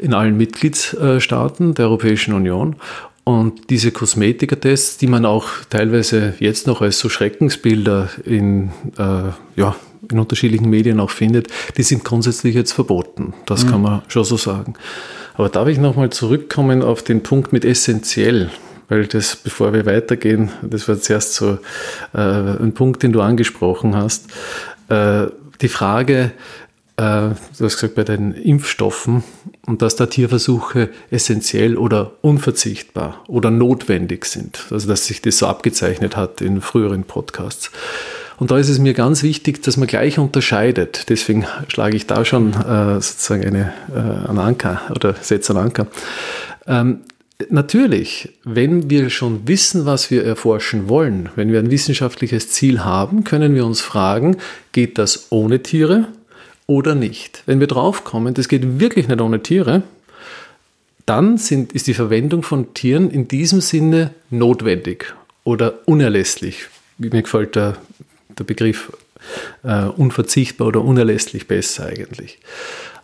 in 0.00 0.14
allen 0.14 0.36
Mitgliedstaaten 0.36 1.74
der 1.74 1.86
Europäischen 1.86 2.34
Union. 2.34 2.76
Und 3.24 3.70
diese 3.70 3.92
Kosmetikertests, 3.92 4.96
die 4.96 5.06
man 5.06 5.24
auch 5.24 5.48
teilweise 5.68 6.34
jetzt 6.40 6.66
noch 6.66 6.80
als 6.80 6.98
so 6.98 7.08
Schreckensbilder 7.08 8.08
in, 8.24 8.70
äh, 8.98 9.30
ja, 9.56 9.76
in 10.10 10.18
unterschiedlichen 10.18 10.68
Medien 10.68 10.98
auch 10.98 11.10
findet, 11.10 11.48
die 11.76 11.82
sind 11.82 12.04
grundsätzlich 12.04 12.54
jetzt 12.54 12.72
verboten. 12.72 13.34
Das 13.46 13.64
mhm. 13.64 13.70
kann 13.70 13.82
man 13.82 14.02
schon 14.08 14.24
so 14.24 14.36
sagen. 14.36 14.74
Aber 15.34 15.48
darf 15.48 15.68
ich 15.68 15.78
nochmal 15.78 16.10
zurückkommen 16.10 16.82
auf 16.82 17.02
den 17.02 17.22
Punkt 17.22 17.52
mit 17.52 17.64
essentiell? 17.64 18.50
Weil 18.88 19.06
das, 19.06 19.36
bevor 19.36 19.72
wir 19.72 19.86
weitergehen, 19.86 20.50
das 20.62 20.88
war 20.88 20.98
zuerst 20.98 21.34
so 21.34 21.58
äh, 22.12 22.18
ein 22.18 22.72
Punkt, 22.74 23.04
den 23.04 23.12
du 23.12 23.20
angesprochen 23.20 23.94
hast. 23.94 24.26
Äh, 24.88 25.26
die 25.60 25.68
Frage, 25.68 26.32
du 27.00 27.64
hast 27.64 27.76
gesagt, 27.76 27.94
bei 27.94 28.04
den 28.04 28.32
Impfstoffen 28.32 29.22
und 29.66 29.82
dass 29.82 29.96
da 29.96 30.06
Tierversuche 30.06 30.90
essentiell 31.10 31.76
oder 31.76 32.12
unverzichtbar 32.20 33.24
oder 33.28 33.50
notwendig 33.50 34.24
sind. 34.26 34.66
Also 34.70 34.88
dass 34.88 35.06
sich 35.06 35.22
das 35.22 35.38
so 35.38 35.46
abgezeichnet 35.46 36.16
hat 36.16 36.40
in 36.40 36.60
früheren 36.60 37.04
Podcasts. 37.04 37.70
Und 38.38 38.50
da 38.50 38.58
ist 38.58 38.70
es 38.70 38.78
mir 38.78 38.94
ganz 38.94 39.22
wichtig, 39.22 39.62
dass 39.62 39.76
man 39.76 39.86
gleich 39.86 40.18
unterscheidet. 40.18 41.10
Deswegen 41.10 41.46
schlage 41.68 41.96
ich 41.96 42.06
da 42.06 42.24
schon 42.24 42.54
äh, 42.54 43.00
sozusagen 43.00 43.44
eine, 43.44 43.72
äh, 43.94 44.28
einen 44.28 44.38
Anker 44.38 44.80
oder 44.90 45.14
setze 45.20 45.52
einen 45.52 45.66
Anker. 45.66 45.86
Ähm, 46.66 47.00
natürlich, 47.50 48.30
wenn 48.44 48.88
wir 48.88 49.10
schon 49.10 49.46
wissen, 49.46 49.84
was 49.84 50.10
wir 50.10 50.24
erforschen 50.24 50.88
wollen, 50.88 51.28
wenn 51.36 51.52
wir 51.52 51.58
ein 51.58 51.70
wissenschaftliches 51.70 52.50
Ziel 52.50 52.82
haben, 52.82 53.24
können 53.24 53.54
wir 53.54 53.66
uns 53.66 53.82
fragen, 53.82 54.38
geht 54.72 54.96
das 54.96 55.26
ohne 55.30 55.62
Tiere 55.62 56.08
oder 56.70 56.94
nicht? 56.94 57.42
Wenn 57.46 57.60
wir 57.60 57.66
draufkommen, 57.66 58.32
das 58.32 58.48
geht 58.48 58.80
wirklich 58.80 59.08
nicht 59.08 59.20
ohne 59.20 59.42
Tiere, 59.42 59.82
dann 61.04 61.36
sind, 61.36 61.72
ist 61.72 61.86
die 61.86 61.94
Verwendung 61.94 62.42
von 62.42 62.72
Tieren 62.74 63.10
in 63.10 63.28
diesem 63.28 63.60
Sinne 63.60 64.12
notwendig 64.30 65.12
oder 65.44 65.86
unerlässlich. 65.86 66.66
Mir 66.98 67.22
gefällt 67.22 67.56
der 67.56 67.76
der 68.40 68.44
Begriff 68.44 68.92
äh, 69.62 69.84
unverzichtbar 69.84 70.68
oder 70.68 70.82
unerlässlich 70.82 71.46
besser 71.46 71.86
eigentlich. 71.86 72.38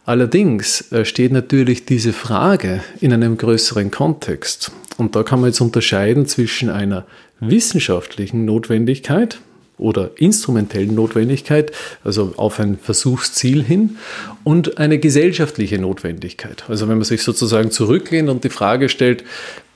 Allerdings 0.04 0.92
äh, 0.92 1.04
steht 1.04 1.32
natürlich 1.32 1.84
diese 1.84 2.12
Frage 2.12 2.82
in 3.00 3.12
einem 3.12 3.36
größeren 3.36 3.90
Kontext. 3.90 4.72
Und 4.96 5.14
da 5.14 5.22
kann 5.22 5.40
man 5.40 5.50
jetzt 5.50 5.60
unterscheiden 5.60 6.26
zwischen 6.26 6.70
einer 6.70 7.06
wissenschaftlichen 7.40 8.44
Notwendigkeit 8.44 9.38
oder 9.78 10.10
instrumentellen 10.16 10.94
Notwendigkeit, 10.94 11.72
also 12.04 12.32
auf 12.36 12.58
ein 12.60 12.78
Versuchsziel 12.78 13.62
hin, 13.62 13.98
und 14.44 14.78
eine 14.78 14.98
gesellschaftliche 14.98 15.78
Notwendigkeit. 15.78 16.64
Also 16.68 16.88
wenn 16.88 16.98
man 16.98 17.04
sich 17.04 17.22
sozusagen 17.22 17.70
zurücklehnt 17.70 18.28
und 18.28 18.44
die 18.44 18.50
Frage 18.50 18.88
stellt, 18.88 19.24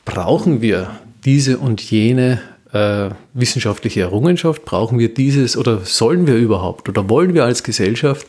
brauchen 0.05 0.63
wir 0.63 0.91
diese 1.25 1.59
und 1.59 1.83
jene 1.83 2.41
äh, 2.73 3.11
wissenschaftliche 3.35 4.01
Errungenschaft? 4.01 4.65
Brauchen 4.65 4.99
wir 4.99 5.13
dieses 5.13 5.57
oder 5.57 5.81
sollen 5.85 6.27
wir 6.27 6.37
überhaupt 6.37 6.89
oder 6.89 7.09
wollen 7.09 7.35
wir 7.35 7.45
als 7.45 7.63
Gesellschaft 7.63 8.27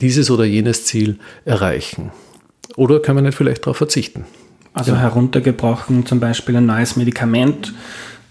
dieses 0.00 0.30
oder 0.30 0.44
jenes 0.44 0.84
Ziel 0.84 1.18
erreichen? 1.44 2.10
Oder 2.76 3.00
können 3.00 3.18
wir 3.18 3.22
nicht 3.22 3.36
vielleicht 3.36 3.64
darauf 3.64 3.76
verzichten? 3.76 4.24
Also 4.74 4.94
heruntergebrochen 4.94 6.04
zum 6.04 6.20
Beispiel 6.20 6.56
ein 6.56 6.66
neues 6.66 6.96
Medikament 6.96 7.72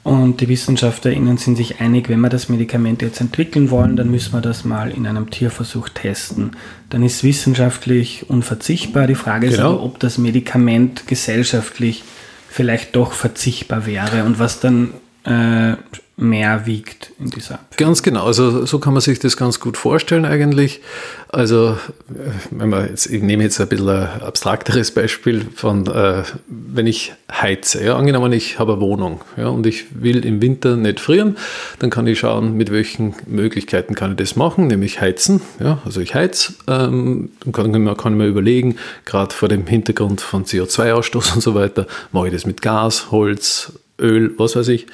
und 0.06 0.40
die 0.40 0.48
WissenschaftlerInnen 0.48 1.38
sind 1.38 1.56
sich 1.56 1.82
einig, 1.82 2.10
wenn 2.10 2.20
wir 2.20 2.30
das 2.30 2.48
Medikament 2.48 3.02
jetzt 3.02 3.20
entwickeln 3.22 3.72
wollen, 3.72 3.96
dann 3.96 4.12
müssen 4.12 4.34
wir 4.34 4.42
das 4.42 4.64
mal 4.64 4.92
in 4.92 5.08
einem 5.08 5.32
Tierversuch 5.32 5.90
testen. 5.90 6.52
Dann 6.92 7.02
ist 7.02 7.24
wissenschaftlich 7.24 8.30
unverzichtbar. 8.30 9.08
Die 9.08 9.16
Frage 9.16 9.48
ist 9.48 9.56
genau. 9.56 9.74
aber, 9.74 9.84
ob 9.84 10.00
das 10.00 10.20
Medikament 10.20 11.08
gesellschaftlich 11.08 12.04
vielleicht 12.48 12.96
doch 12.96 13.14
verzichtbar 13.14 13.88
wäre 13.88 14.26
und 14.26 14.38
was 14.38 14.60
dann 14.60 14.94
äh, 15.24 15.74
mehr 16.18 16.66
wiegt 16.66 17.12
in 17.20 17.30
dieser 17.30 17.56
Abführung. 17.56 17.90
Ganz 17.90 18.02
genau, 18.02 18.26
also 18.26 18.66
so 18.66 18.80
kann 18.80 18.94
man 18.94 19.02
sich 19.02 19.20
das 19.20 19.36
ganz 19.36 19.60
gut 19.60 19.76
vorstellen 19.76 20.24
eigentlich. 20.24 20.80
Also 21.28 21.78
äh, 22.10 22.30
wenn 22.52 22.70
man 22.70 22.88
jetzt, 22.88 23.08
ich 23.08 23.22
nehme 23.22 23.44
jetzt 23.44 23.60
ein 23.60 23.68
bisschen 23.68 23.90
ein 23.90 24.22
abstrakteres 24.22 24.92
Beispiel 24.92 25.46
von, 25.54 25.86
äh, 25.88 26.24
wenn 26.48 26.88
ich 26.88 27.14
heize, 27.30 27.84
ja, 27.84 27.98
angenommen 27.98 28.32
ich 28.32 28.60
habe 28.60 28.74
eine 28.74 28.82
Wohnung 28.82 29.22
ja, 29.36 29.48
und 29.48 29.68
ich 29.68 30.02
will 30.02 30.26
im 30.26 30.42
Winter 30.42 30.78
nicht 30.78 31.02
frieren, 31.02 31.36
dann 31.80 31.90
kann 31.90 32.08
ich 32.08 32.20
schauen, 32.20 32.56
mit 32.56 32.72
welchen 32.72 33.16
Möglichkeiten 33.28 33.94
kann 33.94 34.12
ich 34.12 34.18
das 34.18 34.38
machen, 34.38 34.68
nämlich 34.68 35.02
heizen. 35.02 35.42
Ja, 35.60 35.80
also 35.84 36.00
ich 36.00 36.16
heiz, 36.16 36.54
ähm, 36.68 37.32
dann 37.44 37.52
kann, 37.52 37.84
man, 37.84 37.98
kann 37.98 38.18
man 38.18 38.28
überlegen, 38.28 38.78
gerade 39.04 39.36
vor 39.36 39.50
dem 39.50 39.68
Hintergrund 39.68 40.22
von 40.22 40.46
CO2-Ausstoß 40.46 41.36
und 41.36 41.42
so 41.42 41.56
weiter, 41.56 41.88
mache 42.14 42.28
ich 42.28 42.34
das 42.34 42.46
mit 42.46 42.62
Gas, 42.62 43.12
Holz, 43.12 43.74
Öl, 44.00 44.34
was 44.38 44.56
weiß 44.56 44.70
ich. 44.70 44.88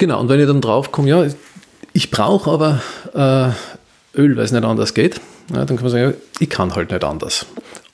Genau, 0.00 0.18
und 0.18 0.30
wenn 0.30 0.40
ich 0.40 0.46
dann 0.46 0.62
drauf 0.62 0.92
komme, 0.92 1.10
ja, 1.10 1.26
ich 1.92 2.10
brauche 2.10 2.50
aber 2.50 2.80
äh, 3.12 4.18
Öl, 4.18 4.34
weil 4.34 4.44
es 4.46 4.50
nicht 4.50 4.64
anders 4.64 4.94
geht, 4.94 5.20
ja, 5.50 5.66
dann 5.66 5.76
kann 5.76 5.82
man 5.82 5.90
sagen, 5.90 6.14
ich 6.38 6.48
kann 6.48 6.74
halt 6.74 6.90
nicht 6.90 7.04
anders. 7.04 7.44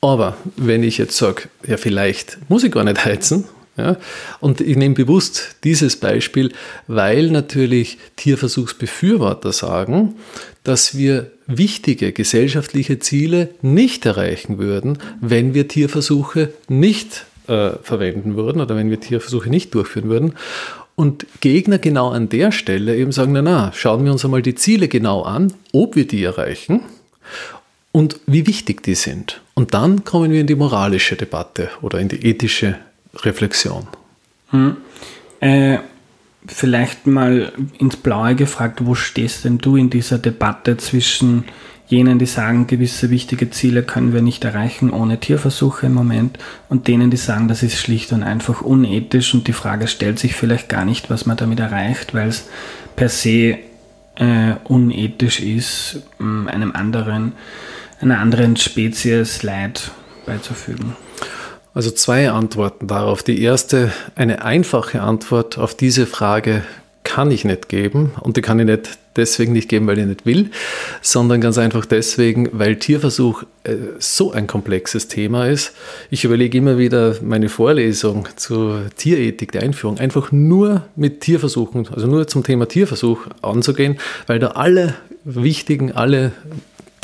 Aber 0.00 0.36
wenn 0.56 0.84
ich 0.84 0.98
jetzt 0.98 1.16
sage, 1.16 1.48
ja, 1.66 1.76
vielleicht 1.76 2.38
muss 2.48 2.62
ich 2.62 2.70
gar 2.70 2.84
nicht 2.84 3.04
heizen, 3.04 3.46
ja, 3.76 3.96
und 4.38 4.60
ich 4.60 4.76
nehme 4.76 4.94
bewusst 4.94 5.56
dieses 5.64 5.96
Beispiel, 5.96 6.52
weil 6.86 7.28
natürlich 7.32 7.98
Tierversuchsbefürworter 8.14 9.50
sagen, 9.52 10.14
dass 10.62 10.96
wir 10.96 11.32
wichtige 11.48 12.12
gesellschaftliche 12.12 13.00
Ziele 13.00 13.48
nicht 13.62 14.06
erreichen 14.06 14.58
würden, 14.58 14.98
wenn 15.20 15.54
wir 15.54 15.66
Tierversuche 15.66 16.52
nicht 16.68 17.26
äh, 17.48 17.70
verwenden 17.82 18.36
würden 18.36 18.60
oder 18.60 18.76
wenn 18.76 18.90
wir 18.90 19.00
Tierversuche 19.00 19.50
nicht 19.50 19.74
durchführen 19.74 20.08
würden. 20.08 20.34
Und 20.96 21.26
Gegner 21.40 21.78
genau 21.78 22.08
an 22.08 22.30
der 22.30 22.50
Stelle 22.52 22.96
eben 22.96 23.12
sagen, 23.12 23.32
na 23.32 23.42
na, 23.42 23.72
schauen 23.72 24.04
wir 24.04 24.12
uns 24.12 24.24
einmal 24.24 24.42
die 24.42 24.54
Ziele 24.54 24.88
genau 24.88 25.22
an, 25.22 25.52
ob 25.72 25.94
wir 25.94 26.06
die 26.06 26.24
erreichen 26.24 26.80
und 27.92 28.18
wie 28.26 28.46
wichtig 28.46 28.82
die 28.82 28.94
sind. 28.94 29.42
Und 29.54 29.74
dann 29.74 30.04
kommen 30.04 30.32
wir 30.32 30.40
in 30.40 30.46
die 30.46 30.54
moralische 30.54 31.16
Debatte 31.16 31.68
oder 31.82 31.98
in 31.98 32.08
die 32.08 32.26
ethische 32.26 32.78
Reflexion. 33.14 33.86
Hm. 34.50 34.78
Äh, 35.40 35.78
vielleicht 36.46 37.06
mal 37.06 37.52
ins 37.78 37.96
Blaue 37.96 38.34
gefragt, 38.34 38.84
wo 38.84 38.94
stehst 38.94 39.44
denn 39.44 39.58
du 39.58 39.76
in 39.76 39.90
dieser 39.90 40.18
Debatte 40.18 40.78
zwischen 40.78 41.44
jenen, 41.88 42.18
die 42.18 42.26
sagen, 42.26 42.66
gewisse 42.66 43.10
wichtige 43.10 43.50
Ziele 43.50 43.82
können 43.82 44.12
wir 44.12 44.22
nicht 44.22 44.44
erreichen 44.44 44.90
ohne 44.90 45.20
Tierversuche 45.20 45.86
im 45.86 45.94
Moment 45.94 46.38
und 46.68 46.88
denen, 46.88 47.10
die 47.10 47.16
sagen, 47.16 47.48
das 47.48 47.62
ist 47.62 47.78
schlicht 47.78 48.12
und 48.12 48.22
einfach 48.22 48.60
unethisch 48.60 49.34
und 49.34 49.46
die 49.46 49.52
Frage 49.52 49.86
stellt 49.86 50.18
sich 50.18 50.34
vielleicht 50.34 50.68
gar 50.68 50.84
nicht, 50.84 51.10
was 51.10 51.26
man 51.26 51.36
damit 51.36 51.60
erreicht, 51.60 52.14
weil 52.14 52.28
es 52.28 52.48
per 52.96 53.08
se 53.08 53.58
äh, 54.16 54.54
unethisch 54.64 55.40
ist, 55.40 56.02
einem 56.18 56.72
anderen, 56.72 57.32
einer 58.00 58.18
anderen 58.18 58.56
Spezies 58.56 59.42
Leid 59.42 59.90
beizufügen. 60.24 60.96
Also 61.74 61.90
zwei 61.90 62.30
Antworten 62.30 62.86
darauf. 62.86 63.22
Die 63.22 63.42
erste, 63.42 63.92
eine 64.14 64.42
einfache 64.42 65.02
Antwort 65.02 65.58
auf 65.58 65.74
diese 65.74 66.06
Frage 66.06 66.62
kann 67.04 67.30
ich 67.30 67.44
nicht 67.44 67.68
geben 67.68 68.12
und 68.20 68.38
die 68.38 68.40
kann 68.40 68.58
ich 68.58 68.64
nicht 68.64 68.98
deswegen 69.16 69.52
nicht 69.52 69.68
geben, 69.68 69.86
weil 69.86 69.98
ich 69.98 70.06
nicht 70.06 70.26
will, 70.26 70.50
sondern 71.02 71.40
ganz 71.40 71.58
einfach 71.58 71.86
deswegen, 71.86 72.50
weil 72.52 72.76
Tierversuch 72.76 73.44
äh, 73.64 73.74
so 73.98 74.32
ein 74.32 74.46
komplexes 74.46 75.08
Thema 75.08 75.46
ist. 75.46 75.72
Ich 76.10 76.24
überlege 76.24 76.58
immer 76.58 76.78
wieder 76.78 77.16
meine 77.22 77.48
Vorlesung 77.48 78.28
zur 78.36 78.86
Tierethik, 78.96 79.52
der 79.52 79.62
Einführung, 79.62 79.98
einfach 79.98 80.32
nur 80.32 80.86
mit 80.96 81.20
Tierversuchen, 81.20 81.88
also 81.92 82.06
nur 82.06 82.26
zum 82.26 82.44
Thema 82.44 82.66
Tierversuch 82.66 83.26
anzugehen, 83.42 83.98
weil 84.26 84.38
da 84.38 84.48
alle 84.48 84.94
wichtigen, 85.24 85.92
alle 85.92 86.32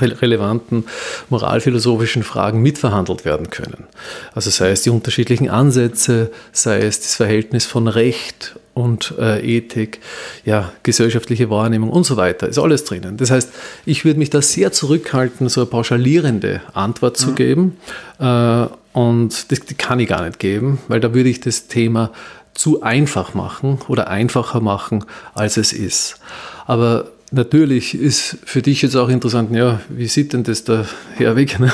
relevanten 0.01 0.85
moralphilosophischen 1.29 2.23
Fragen 2.23 2.63
mitverhandelt 2.63 3.25
werden 3.25 3.51
können. 3.51 3.85
Also 4.35 4.51
sei 4.51 4.71
es 4.71 4.83
die 4.83 4.91
unterschiedlichen 4.91 5.51
Ansätze, 5.51 6.31
sei 6.53 6.81
es 6.81 7.01
das 7.01 7.15
Verhältnis 7.15 7.67
von 7.67 7.89
Recht 7.89 8.57
und 8.75 9.15
äh, 9.19 9.41
Ethik, 9.41 10.01
ja, 10.45 10.73
gesellschaftliche 10.83 11.51
Wahrnehmung 11.51 11.91
und 11.91 12.05
so 12.05 12.17
weiter, 12.17 12.49
ist 12.49 12.59
alles 12.59 12.85
drinnen. 12.85 13.17
Das 13.19 13.31
heißt, 13.31 13.51
ich 13.85 14.05
würde 14.05 14.19
mich 14.19 14.31
da 14.31 14.41
sehr 14.41 14.73
zurückhalten, 14.73 15.49
so 15.49 15.61
eine 15.61 15.71
pauschalierende 15.71 16.63
Antwort 16.73 17.17
zu 17.17 17.31
mhm. 17.31 17.35
geben. 17.35 17.77
Äh, 18.19 18.67
und 18.95 19.51
das, 19.51 19.61
die 19.61 19.75
kann 19.75 20.01
ich 20.01 20.09
gar 20.09 20.25
nicht 20.25 20.39
geben, 20.39 20.79
weil 20.89 21.01
da 21.01 21.15
würde 21.15 21.29
ich 21.29 21.41
das 21.41 21.67
Thema 21.67 22.13
zu 22.55 22.83
einfach 22.83 23.35
machen 23.35 23.79
oder 23.89 24.09
einfacher 24.09 24.61
machen, 24.61 25.05
als 25.35 25.57
es 25.57 25.73
ist. 25.73 26.17
Aber 26.67 27.12
Natürlich 27.35 27.95
ist 27.95 28.37
für 28.45 28.61
dich 28.61 28.83
jetzt 28.83 28.95
auch 28.95 29.09
interessant, 29.09 29.53
ja, 29.53 29.81
wie 29.89 30.07
sieht 30.07 30.35
denn 30.35 30.45
das 30.45 30.65
der 30.65 30.87
Herweg? 31.15 31.59
Ne? 31.59 31.73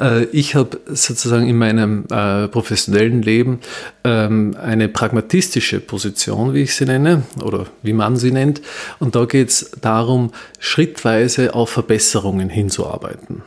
Äh, 0.00 0.24
ich 0.24 0.56
habe 0.56 0.80
sozusagen 0.88 1.48
in 1.48 1.56
meinem 1.56 2.04
äh, 2.10 2.48
professionellen 2.48 3.22
Leben 3.22 3.60
ähm, 4.02 4.56
eine 4.60 4.88
pragmatistische 4.88 5.78
Position, 5.78 6.52
wie 6.52 6.62
ich 6.62 6.74
sie 6.74 6.84
nenne, 6.84 7.22
oder 7.40 7.66
wie 7.82 7.92
man 7.92 8.16
sie 8.16 8.32
nennt. 8.32 8.60
Und 8.98 9.14
da 9.14 9.24
geht 9.24 9.50
es 9.50 9.70
darum, 9.80 10.32
schrittweise 10.58 11.54
auf 11.54 11.70
Verbesserungen 11.70 12.48
hinzuarbeiten. 12.48 13.42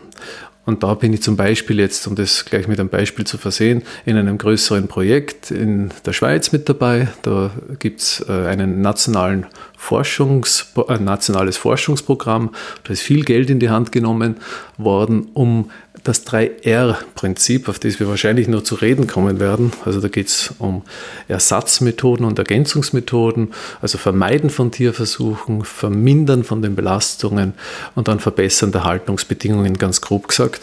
Und 0.68 0.84
da 0.84 0.96
bin 0.96 1.14
ich 1.14 1.22
zum 1.22 1.38
Beispiel 1.38 1.80
jetzt, 1.80 2.06
um 2.08 2.16
das 2.16 2.44
gleich 2.44 2.68
mit 2.68 2.78
einem 2.78 2.90
Beispiel 2.90 3.26
zu 3.26 3.38
versehen, 3.38 3.84
in 4.06 4.18
einem 4.18 4.38
größeren 4.38 4.90
Projekt 4.90 5.50
in 5.50 5.92
der 6.06 6.12
Schweiz 6.12 6.52
mit 6.52 6.68
dabei. 6.68 7.08
Da 7.22 7.52
gibt 7.80 8.02
es 8.02 8.26
äh, 8.28 8.34
einen 8.34 8.82
nationalen 8.82 9.46
Forschungs, 9.78 10.74
ein 10.90 11.06
nationales 11.06 11.56
Forschungsprogramm. 11.56 12.50
Da 12.84 12.92
ist 12.92 13.02
viel 13.02 13.24
Geld 13.24 13.50
in 13.50 13.60
die 13.60 13.70
Hand 13.70 13.94
genommen 13.94 14.36
worden, 14.78 15.30
um 15.34 15.72
das 16.08 16.26
3R-Prinzip, 16.26 17.68
auf 17.68 17.80
das 17.80 18.00
wir 18.00 18.08
wahrscheinlich 18.08 18.48
noch 18.48 18.64
zu 18.64 18.76
reden 18.76 19.08
kommen 19.08 19.40
werden. 19.40 19.74
Also 19.84 20.00
da 20.00 20.08
geht 20.08 20.28
es 20.28 20.54
um 20.58 20.84
Ersatzmethoden 21.28 22.26
und 22.26 22.40
Ergänzungsmethoden, 22.40 23.54
also 23.82 23.98
Vermeiden 23.98 24.50
von 24.50 24.72
Tierversuchen, 24.72 25.64
Vermindern 25.64 26.44
von 26.44 26.62
den 26.62 26.76
Belastungen 26.76 27.54
und 27.96 28.08
dann 28.08 28.20
Verbessern 28.20 28.72
der 28.72 28.86
Haltungsbedingungen, 28.86 29.78
ganz 29.78 30.02
grob 30.02 30.30
gesagt. 30.30 30.62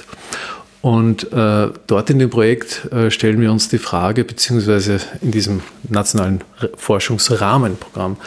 Und 0.85 1.33
äh, 1.33 1.71
dort 1.87 2.11
in 2.11 2.19
dem 2.19 2.29
Projekt 2.29 2.93
äh, 2.93 3.11
stellen 3.11 3.41
wir 3.41 3.51
uns 3.51 3.71
die 3.71 3.79
Frage, 3.79 4.23
beziehungsweise 4.23 5.01
in 5.23 5.31
diesem 5.31 5.63
nationalen 5.89 6.43
Forschungsrahmenprogramm 6.77 8.19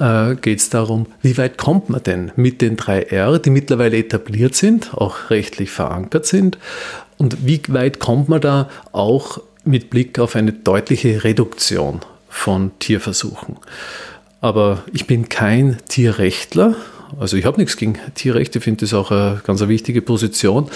äh, 0.00 0.34
geht 0.36 0.60
es 0.60 0.70
darum, 0.70 1.04
wie 1.20 1.36
weit 1.36 1.58
kommt 1.58 1.90
man 1.90 2.02
denn 2.02 2.32
mit 2.34 2.62
den 2.62 2.78
drei 2.78 3.02
R, 3.02 3.38
die 3.38 3.50
mittlerweile 3.50 3.98
etabliert 3.98 4.54
sind, 4.54 4.94
auch 4.94 5.28
rechtlich 5.28 5.68
verankert 5.68 6.24
sind, 6.24 6.56
und 7.18 7.44
wie 7.46 7.60
weit 7.68 7.98
kommt 7.98 8.30
man 8.30 8.40
da 8.40 8.70
auch 8.92 9.42
mit 9.64 9.90
Blick 9.90 10.18
auf 10.18 10.34
eine 10.34 10.54
deutliche 10.54 11.24
Reduktion 11.24 12.00
von 12.30 12.70
Tierversuchen. 12.78 13.58
Aber 14.40 14.82
ich 14.94 15.06
bin 15.06 15.28
kein 15.28 15.76
Tierrechtler, 15.88 16.74
also 17.20 17.36
ich 17.36 17.44
habe 17.44 17.58
nichts 17.58 17.76
gegen 17.76 17.98
Tierrechte, 18.14 18.60
finde 18.60 18.86
das 18.86 18.94
auch 18.94 19.10
eine 19.10 19.40
ganz 19.44 19.60
wichtige 19.60 20.02
Position. 20.02 20.70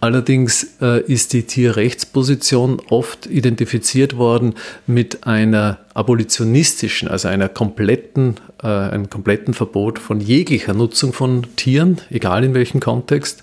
Allerdings 0.00 0.76
äh, 0.82 1.00
ist 1.02 1.32
die 1.32 1.44
Tierrechtsposition 1.44 2.80
oft 2.90 3.26
identifiziert 3.26 4.16
worden 4.16 4.54
mit 4.86 5.26
einer 5.26 5.78
abolitionistischen, 5.94 7.08
also 7.08 7.28
einer 7.28 7.48
kompletten, 7.48 8.36
äh, 8.62 8.66
einem 8.66 9.08
kompletten 9.08 9.54
Verbot 9.54 9.98
von 9.98 10.20
jeglicher 10.20 10.74
Nutzung 10.74 11.12
von 11.12 11.46
Tieren, 11.56 12.00
egal 12.10 12.44
in 12.44 12.52
welchem 12.52 12.80
Kontext. 12.80 13.42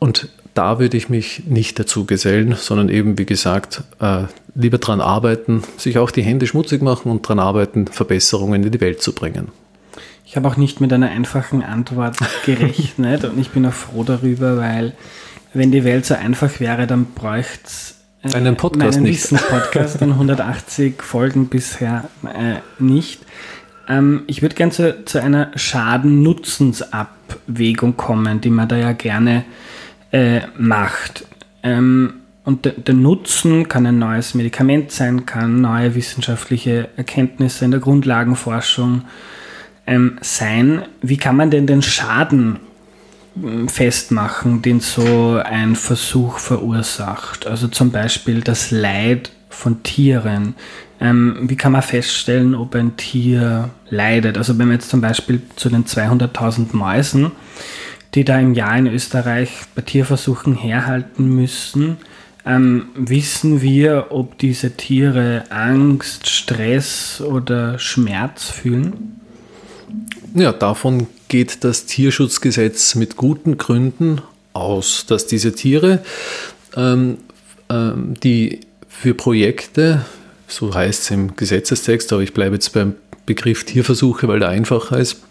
Und 0.00 0.28
da 0.54 0.80
würde 0.80 0.96
ich 0.96 1.08
mich 1.08 1.44
nicht 1.46 1.78
dazu 1.78 2.04
gesellen, 2.04 2.56
sondern 2.58 2.88
eben, 2.88 3.16
wie 3.16 3.26
gesagt, 3.26 3.84
äh, 4.00 4.24
lieber 4.56 4.78
daran 4.78 5.00
arbeiten, 5.00 5.62
sich 5.76 5.98
auch 5.98 6.10
die 6.10 6.22
Hände 6.22 6.48
schmutzig 6.48 6.82
machen 6.82 7.12
und 7.12 7.24
daran 7.24 7.38
arbeiten, 7.38 7.86
Verbesserungen 7.86 8.64
in 8.64 8.72
die 8.72 8.80
Welt 8.80 9.00
zu 9.00 9.12
bringen. 9.12 9.48
Ich 10.26 10.36
habe 10.36 10.48
auch 10.48 10.56
nicht 10.56 10.80
mit 10.80 10.92
einer 10.92 11.08
einfachen 11.08 11.62
Antwort 11.62 12.16
gerechnet 12.44 13.24
und 13.24 13.38
ich 13.38 13.50
bin 13.50 13.64
auch 13.66 13.72
froh 13.72 14.02
darüber, 14.02 14.56
weil 14.56 14.94
wenn 15.58 15.70
die 15.70 15.84
Welt 15.84 16.06
so 16.06 16.14
einfach 16.14 16.60
wäre, 16.60 16.86
dann 16.86 17.04
bräuchte 17.06 17.64
es 17.64 17.96
äh, 18.22 18.32
einen 18.34 18.56
Podcast 18.56 19.00
nicht. 19.00 19.28
Podcast 19.28 20.00
und 20.00 20.12
180 20.12 21.02
Folgen 21.02 21.48
bisher 21.48 22.04
äh, 22.24 22.60
nicht. 22.82 23.20
Ähm, 23.88 24.22
ich 24.26 24.40
würde 24.42 24.54
gerne 24.54 24.72
zu, 24.72 25.04
zu, 25.04 25.20
einer 25.22 25.50
Schaden-Nutzens-Abwägung 25.54 27.96
kommen, 27.96 28.40
die 28.40 28.50
man 28.50 28.68
da 28.68 28.76
ja 28.76 28.92
gerne 28.92 29.44
äh, 30.12 30.40
macht. 30.56 31.26
Ähm, 31.62 32.14
und 32.44 32.64
de, 32.64 32.80
der 32.80 32.94
Nutzen 32.94 33.68
kann 33.68 33.86
ein 33.86 33.98
neues 33.98 34.34
Medikament 34.34 34.92
sein, 34.92 35.26
kann 35.26 35.60
neue 35.60 35.94
wissenschaftliche 35.94 36.88
Erkenntnisse 36.96 37.64
in 37.64 37.70
der 37.72 37.80
Grundlagenforschung 37.80 39.02
ähm, 39.86 40.18
sein. 40.20 40.82
Wie 41.02 41.16
kann 41.16 41.36
man 41.36 41.50
denn 41.50 41.66
den 41.66 41.82
Schaden 41.82 42.60
festmachen, 43.68 44.62
den 44.62 44.80
so 44.80 45.40
ein 45.44 45.76
Versuch 45.76 46.38
verursacht. 46.38 47.46
Also 47.46 47.68
zum 47.68 47.90
Beispiel 47.90 48.40
das 48.40 48.70
Leid 48.70 49.30
von 49.48 49.82
Tieren. 49.82 50.54
Ähm, 51.00 51.36
wie 51.42 51.56
kann 51.56 51.72
man 51.72 51.82
feststellen, 51.82 52.54
ob 52.54 52.74
ein 52.74 52.96
Tier 52.96 53.70
leidet? 53.90 54.36
Also 54.36 54.58
wenn 54.58 54.68
wir 54.68 54.74
jetzt 54.74 54.90
zum 54.90 55.00
Beispiel 55.00 55.40
zu 55.56 55.68
den 55.68 55.84
200.000 55.84 56.74
Mäusen, 56.74 57.32
die 58.14 58.24
da 58.24 58.38
im 58.38 58.54
Jahr 58.54 58.76
in 58.76 58.86
Österreich 58.86 59.50
bei 59.74 59.82
Tierversuchen 59.82 60.54
herhalten 60.54 61.28
müssen, 61.28 61.98
ähm, 62.44 62.86
wissen 62.94 63.60
wir, 63.60 64.06
ob 64.10 64.38
diese 64.38 64.76
Tiere 64.76 65.44
Angst, 65.50 66.28
Stress 66.28 67.20
oder 67.20 67.78
Schmerz 67.78 68.50
fühlen? 68.50 69.20
Ja, 70.34 70.52
davon 70.52 71.06
geht 71.28 71.64
das 71.64 71.86
Tierschutzgesetz 71.86 72.94
mit 72.94 73.16
guten 73.16 73.58
Gründen 73.58 74.20
aus, 74.52 75.06
dass 75.06 75.26
diese 75.26 75.54
Tiere, 75.54 76.00
ähm, 76.76 77.18
ähm, 77.68 78.14
die 78.22 78.60
für 78.88 79.14
Projekte, 79.14 80.04
so 80.46 80.74
heißt 80.74 81.02
es 81.02 81.10
im 81.10 81.36
Gesetzestext, 81.36 82.12
aber 82.12 82.22
ich 82.22 82.34
bleibe 82.34 82.54
jetzt 82.54 82.72
beim 82.72 82.94
Begriff 83.26 83.64
Tierversuche, 83.64 84.26
weil 84.26 84.40
der 84.40 84.48
einfacher 84.48 84.98
ist, 84.98 85.22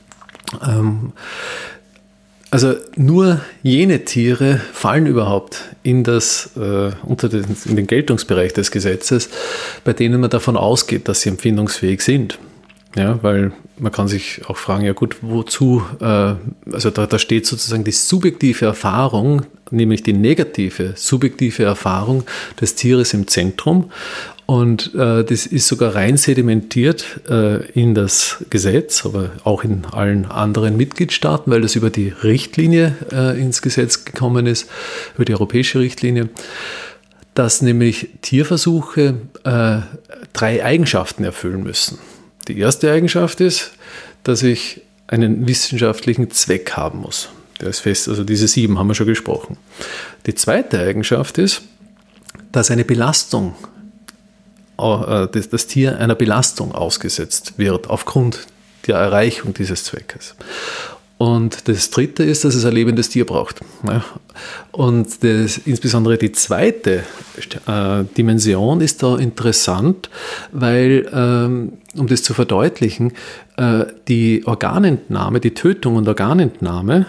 ähm, 0.65 1.13
also 2.49 2.75
nur 2.95 3.41
jene 3.61 4.05
Tiere 4.05 4.61
fallen 4.71 5.05
überhaupt 5.05 5.63
in, 5.83 6.03
das, 6.03 6.51
äh, 6.55 6.91
unter 7.03 7.27
den, 7.27 7.45
in 7.65 7.75
den 7.75 7.87
Geltungsbereich 7.87 8.53
des 8.53 8.71
Gesetzes, 8.71 9.29
bei 9.83 9.91
denen 9.91 10.21
man 10.21 10.29
davon 10.29 10.55
ausgeht, 10.55 11.09
dass 11.09 11.21
sie 11.21 11.29
empfindungsfähig 11.29 12.01
sind. 12.01 12.39
Ja, 12.95 13.19
weil 13.21 13.51
man 13.77 13.91
kann 13.91 14.07
sich 14.07 14.41
auch 14.47 14.57
fragen, 14.57 14.85
ja 14.85 14.93
gut, 14.93 15.17
wozu, 15.21 15.83
äh, 15.99 16.35
also 16.71 16.89
da, 16.89 17.05
da 17.05 17.19
steht 17.19 17.45
sozusagen 17.45 17.83
die 17.83 17.91
subjektive 17.91 18.65
Erfahrung, 18.65 19.43
nämlich 19.69 20.03
die 20.03 20.13
negative 20.13 20.93
subjektive 20.95 21.63
Erfahrung 21.63 22.23
des 22.59 22.75
Tieres 22.75 23.13
im 23.13 23.27
Zentrum. 23.27 23.91
Und 24.47 24.95
äh, 24.95 25.25
das 25.25 25.45
ist 25.45 25.67
sogar 25.67 25.93
rein 25.93 26.15
sedimentiert 26.15 27.19
äh, 27.29 27.69
in 27.71 27.93
das 27.93 28.45
Gesetz, 28.49 29.05
aber 29.05 29.31
auch 29.43 29.65
in 29.65 29.83
allen 29.91 30.25
anderen 30.25 30.77
Mitgliedstaaten, 30.77 31.51
weil 31.51 31.59
das 31.59 31.75
über 31.75 31.89
die 31.89 32.13
Richtlinie 32.23 32.95
äh, 33.11 33.39
ins 33.39 33.61
Gesetz 33.61 34.05
gekommen 34.05 34.47
ist, 34.47 34.69
über 35.15 35.25
die 35.25 35.33
europäische 35.33 35.79
Richtlinie, 35.79 36.29
dass 37.33 37.61
nämlich 37.61 38.09
Tierversuche 38.21 39.15
äh, 39.43 39.79
drei 40.31 40.63
Eigenschaften 40.63 41.25
erfüllen 41.25 41.63
müssen. 41.63 41.99
Die 42.47 42.59
erste 42.59 42.91
Eigenschaft 42.91 43.41
ist, 43.41 43.71
dass 44.23 44.43
ich 44.43 44.81
einen 45.07 45.47
wissenschaftlichen 45.47 46.31
Zweck 46.31 46.73
haben 46.73 46.99
muss. 46.99 47.29
Der 47.59 47.69
ist 47.69 47.79
fest, 47.79 48.07
also 48.07 48.23
diese 48.23 48.47
sieben 48.47 48.77
haben 48.77 48.87
wir 48.87 48.95
schon 48.95 49.07
gesprochen. 49.07 49.57
Die 50.25 50.35
zweite 50.35 50.79
Eigenschaft 50.79 51.37
ist, 51.37 51.61
dass 52.51 52.71
eine 52.71 52.85
Belastung, 52.85 53.55
äh, 54.77 55.27
das 55.27 55.67
Tier 55.67 55.99
einer 55.99 56.15
Belastung 56.15 56.73
ausgesetzt 56.73 57.53
wird 57.57 57.89
aufgrund 57.89 58.47
der 58.85 58.97
Erreichung 58.97 59.53
dieses 59.53 59.83
Zweckes. 59.83 60.35
Und 61.17 61.67
das 61.67 61.89
dritte 61.89 62.23
ist, 62.23 62.45
dass 62.45 62.53
es 62.53 62.63
ein 62.63 62.73
lebendes 62.73 63.09
Tier 63.09 63.25
braucht. 63.25 63.61
Und 64.71 65.23
das, 65.23 65.57
insbesondere 65.57 66.17
die 66.17 66.31
zweite 66.31 67.03
äh, 67.65 68.03
Dimension 68.15 68.81
ist 68.81 69.01
da 69.01 69.17
interessant, 69.17 70.09
weil, 70.51 71.09
ähm, 71.11 71.73
um 71.95 72.07
das 72.07 72.21
zu 72.21 72.35
verdeutlichen, 72.35 73.13
äh, 73.57 73.85
die 74.07 74.43
Organentnahme, 74.45 75.39
die 75.39 75.55
Tötung 75.55 75.95
und 75.95 76.07
Organentnahme 76.07 77.07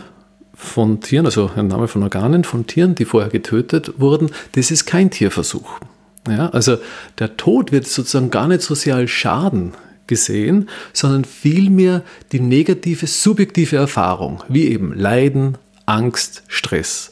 von 0.54 1.00
Tieren, 1.00 1.26
also 1.26 1.50
Entnahme 1.54 1.86
von 1.86 2.02
Organen 2.02 2.44
von 2.44 2.66
Tieren, 2.66 2.94
die 2.94 3.04
vorher 3.04 3.30
getötet 3.30 4.00
wurden, 4.00 4.30
das 4.52 4.70
ist 4.70 4.86
kein 4.86 5.10
Tierversuch. 5.10 5.80
Ja, 6.28 6.48
also 6.50 6.78
der 7.18 7.36
Tod 7.36 7.72
wird 7.72 7.86
sozusagen 7.86 8.30
gar 8.30 8.48
nicht 8.48 8.62
so 8.62 8.74
sehr 8.74 8.96
als 8.96 9.10
Schaden 9.10 9.74
gesehen, 10.08 10.68
sondern 10.92 11.24
vielmehr 11.24 12.02
die 12.32 12.40
negative, 12.40 13.06
subjektive 13.06 13.76
Erfahrung, 13.76 14.42
wie 14.48 14.68
eben 14.68 14.92
Leiden, 14.92 15.58
Angst, 15.88 16.42
Stress. 16.48 17.10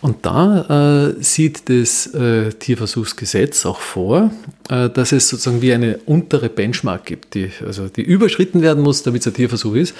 Und 0.00 0.24
da 0.24 1.10
äh, 1.10 1.22
sieht 1.22 1.68
das 1.68 2.06
äh, 2.14 2.50
Tierversuchsgesetz 2.50 3.66
auch 3.66 3.80
vor, 3.80 4.30
äh, 4.68 4.88
dass 4.88 5.10
es 5.10 5.28
sozusagen 5.28 5.60
wie 5.60 5.72
eine 5.72 5.98
untere 6.06 6.48
Benchmark 6.48 7.04
gibt, 7.04 7.34
die, 7.34 7.50
also 7.66 7.88
die 7.88 8.02
überschritten 8.02 8.62
werden 8.62 8.82
muss, 8.82 9.02
damit 9.02 9.22
es 9.22 9.26
ein 9.26 9.34
Tierversuch 9.34 9.74
ist. 9.74 9.94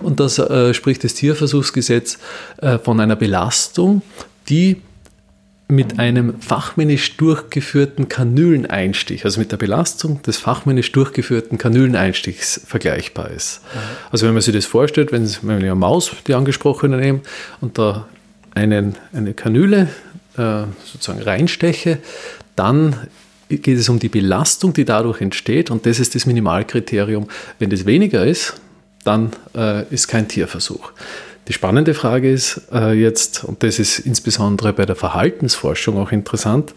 Und 0.00 0.20
das 0.20 0.38
äh, 0.38 0.72
spricht 0.72 1.04
das 1.04 1.14
Tierversuchsgesetz 1.14 2.18
äh, 2.62 2.78
von 2.78 2.98
einer 2.98 3.16
Belastung, 3.16 4.00
die 4.48 4.80
mit 5.68 5.98
einem 5.98 6.40
fachmännisch 6.40 7.16
durchgeführten 7.16 8.08
Kanüleneinstich, 8.08 9.24
also 9.24 9.40
mit 9.40 9.50
der 9.50 9.56
Belastung 9.56 10.22
des 10.22 10.36
fachmännisch 10.36 10.92
durchgeführten 10.92 11.58
Kanüleneinstichs 11.58 12.60
vergleichbar 12.64 13.30
ist. 13.30 13.62
Mhm. 13.62 13.78
Also 14.12 14.26
wenn 14.26 14.34
man 14.34 14.42
sich 14.42 14.54
das 14.54 14.64
vorstellt, 14.64 15.10
wenn 15.10 15.26
Sie 15.26 15.38
eine 15.48 15.74
Maus, 15.74 16.12
die 16.28 16.34
angesprochene 16.34 16.96
nehmen, 16.98 17.22
und 17.60 17.78
da 17.78 18.06
einen, 18.54 18.94
eine 19.12 19.34
Kanüle 19.34 19.88
äh, 20.36 20.62
sozusagen 20.84 21.22
reinsteche, 21.22 21.98
dann 22.54 22.96
geht 23.48 23.78
es 23.78 23.88
um 23.88 23.98
die 23.98 24.08
Belastung, 24.08 24.72
die 24.72 24.84
dadurch 24.84 25.20
entsteht 25.20 25.70
und 25.70 25.84
das 25.86 25.98
ist 25.98 26.14
das 26.14 26.26
Minimalkriterium. 26.26 27.28
Wenn 27.58 27.70
das 27.70 27.86
weniger 27.86 28.24
ist, 28.24 28.54
dann 29.04 29.30
äh, 29.54 29.84
ist 29.92 30.08
kein 30.08 30.28
Tierversuch. 30.28 30.92
Die 31.48 31.52
spannende 31.52 31.94
Frage 31.94 32.30
ist 32.30 32.62
äh, 32.72 32.92
jetzt, 32.92 33.44
und 33.44 33.62
das 33.62 33.78
ist 33.78 34.00
insbesondere 34.00 34.72
bei 34.72 34.84
der 34.84 34.96
Verhaltensforschung 34.96 35.96
auch 35.96 36.10
interessant, 36.10 36.74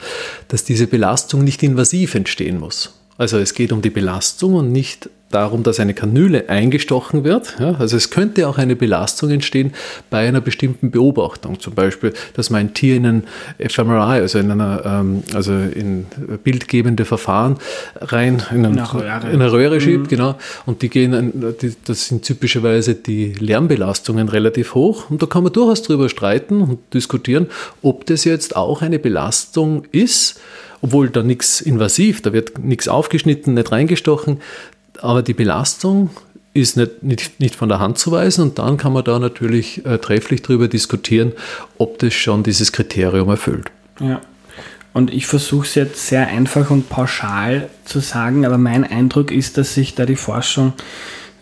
dass 0.48 0.64
diese 0.64 0.86
Belastung 0.86 1.44
nicht 1.44 1.64
invasiv 1.64 2.14
entstehen 2.14 2.60
muss. 2.60 2.94
Also 3.18 3.38
es 3.38 3.54
geht 3.54 3.72
um 3.72 3.82
die 3.82 3.90
Belastung 3.90 4.54
und 4.54 4.72
nicht 4.72 5.10
darum, 5.30 5.64
dass 5.64 5.80
eine 5.80 5.94
Kanüle 5.94 6.50
eingestochen 6.50 7.24
wird. 7.24 7.56
Ja, 7.60 7.76
also 7.76 7.96
es 7.98 8.10
könnte 8.10 8.48
auch 8.48 8.58
eine 8.58 8.76
Belastung 8.76 9.30
entstehen 9.30 9.74
bei 10.10 10.28
einer 10.28 10.42
bestimmten 10.42 10.90
Beobachtung. 10.92 11.60
Zum 11.60 11.76
Beispiel, 11.76 12.14
dass 12.34 12.50
man 12.50 12.62
ein 12.62 12.74
Tier 12.74 12.96
in 12.96 13.06
ein 13.06 13.24
fMRI, 13.60 14.22
also 14.22 14.40
in 14.40 14.52
einer, 14.52 14.82
ähm, 14.86 15.24
also 15.34 15.54
in 15.54 16.08
bildgebende 16.44 17.06
Verfahren 17.06 17.58
rein 18.00 18.42
in, 18.52 18.66
einen, 18.66 18.78
in 18.78 19.42
eine 19.42 19.52
Röhre 19.52 19.80
schiebt, 19.80 20.06
mhm. 20.06 20.10
genau. 20.10 20.36
Und 20.66 20.82
die 20.82 20.90
gehen, 20.90 21.56
die, 21.62 21.74
das 21.86 22.08
sind 22.08 22.24
typischerweise 22.24 22.96
die 22.96 23.34
Lärmbelastungen 23.34 24.30
relativ 24.30 24.74
hoch. 24.74 25.10
Und 25.10 25.22
da 25.22 25.28
kann 25.28 25.44
man 25.44 25.54
durchaus 25.54 25.84
drüber 25.84 26.10
streiten 26.10 26.62
und 26.62 26.80
diskutieren, 26.94 27.48
ob 27.84 28.06
das 28.08 28.24
jetzt 28.24 28.56
auch 28.56 28.82
eine 28.82 29.00
Belastung 29.00 29.84
ist 29.92 30.40
obwohl 30.82 31.10
da 31.10 31.24
nichts 31.24 31.62
invasiv, 31.62 32.22
da 32.22 32.34
wird 32.34 32.60
nichts 32.60 32.88
aufgeschnitten, 32.88 33.54
nicht 33.54 33.72
reingestochen, 33.72 34.40
aber 35.02 35.22
die 35.22 35.34
Belastung 35.34 36.10
ist 36.54 36.78
nicht, 36.78 37.04
nicht, 37.04 37.40
nicht 37.40 37.56
von 37.56 37.70
der 37.70 37.80
Hand 37.80 37.98
zu 37.98 38.12
weisen 38.12 38.44
und 38.44 38.60
dann 38.60 38.78
kann 38.78 38.94
man 38.94 39.04
da 39.04 39.20
natürlich 39.20 39.86
äh, 39.86 39.98
trefflich 39.98 40.42
darüber 40.42 40.68
diskutieren, 40.68 41.34
ob 41.78 42.00
das 42.00 42.14
schon 42.14 42.44
dieses 42.44 42.72
Kriterium 42.72 43.30
erfüllt. 43.30 43.72
Ja. 44.00 44.22
Und 44.94 45.14
ich 45.14 45.28
versuche 45.28 45.66
es 45.68 45.76
jetzt 45.76 46.08
sehr 46.08 46.28
einfach 46.28 46.72
und 46.72 46.90
pauschal 46.90 47.70
zu 47.86 48.00
sagen, 48.00 48.46
aber 48.46 48.58
mein 48.58 48.84
Eindruck 48.84 49.32
ist, 49.32 49.58
dass 49.58 49.76
sich 49.76 49.94
da 49.96 50.06
die 50.06 50.16
Forschung 50.16 50.74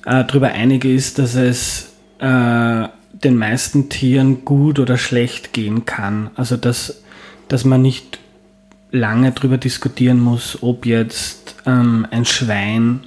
äh, 0.05 0.25
darüber 0.25 0.49
einig 0.49 0.83
ist, 0.83 1.17
dass 1.17 1.35
es 1.35 1.93
äh, 2.19 2.87
den 3.23 3.37
meisten 3.37 3.89
Tieren 3.89 4.43
gut 4.43 4.79
oder 4.79 4.97
schlecht 4.97 5.53
gehen 5.53 5.85
kann. 5.85 6.29
Also 6.35 6.57
dass, 6.57 7.01
dass 7.47 7.63
man 7.63 7.81
nicht 7.81 8.19
lange 8.91 9.31
darüber 9.31 9.57
diskutieren 9.57 10.19
muss, 10.19 10.61
ob 10.61 10.85
jetzt 10.85 11.55
ähm, 11.65 12.05
ein 12.11 12.25
Schwein 12.25 13.01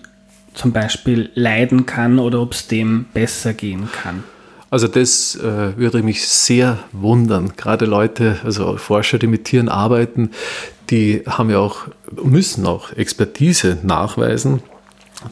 zum 0.55 0.73
Beispiel 0.73 1.31
leiden 1.35 1.87
kann 1.87 2.19
oder 2.19 2.41
ob 2.41 2.53
es 2.53 2.67
dem 2.67 3.07
besser 3.13 3.55
gehen 3.55 3.89
kann. 3.91 4.25
Also 4.71 4.87
das 4.87 5.35
äh, 5.35 5.77
würde 5.77 6.03
mich 6.03 6.27
sehr 6.29 6.79
wundern. 6.93 7.53
Gerade 7.57 7.87
Leute, 7.87 8.39
also 8.45 8.77
Forscher, 8.77 9.19
die 9.19 9.27
mit 9.27 9.45
Tieren 9.45 9.69
arbeiten, 9.69 10.31
die 10.91 11.23
haben 11.27 11.51
ja 11.51 11.59
auch, 11.59 11.89
müssen 12.23 12.67
auch 12.67 12.93
Expertise 12.93 13.79
nachweisen, 13.83 14.63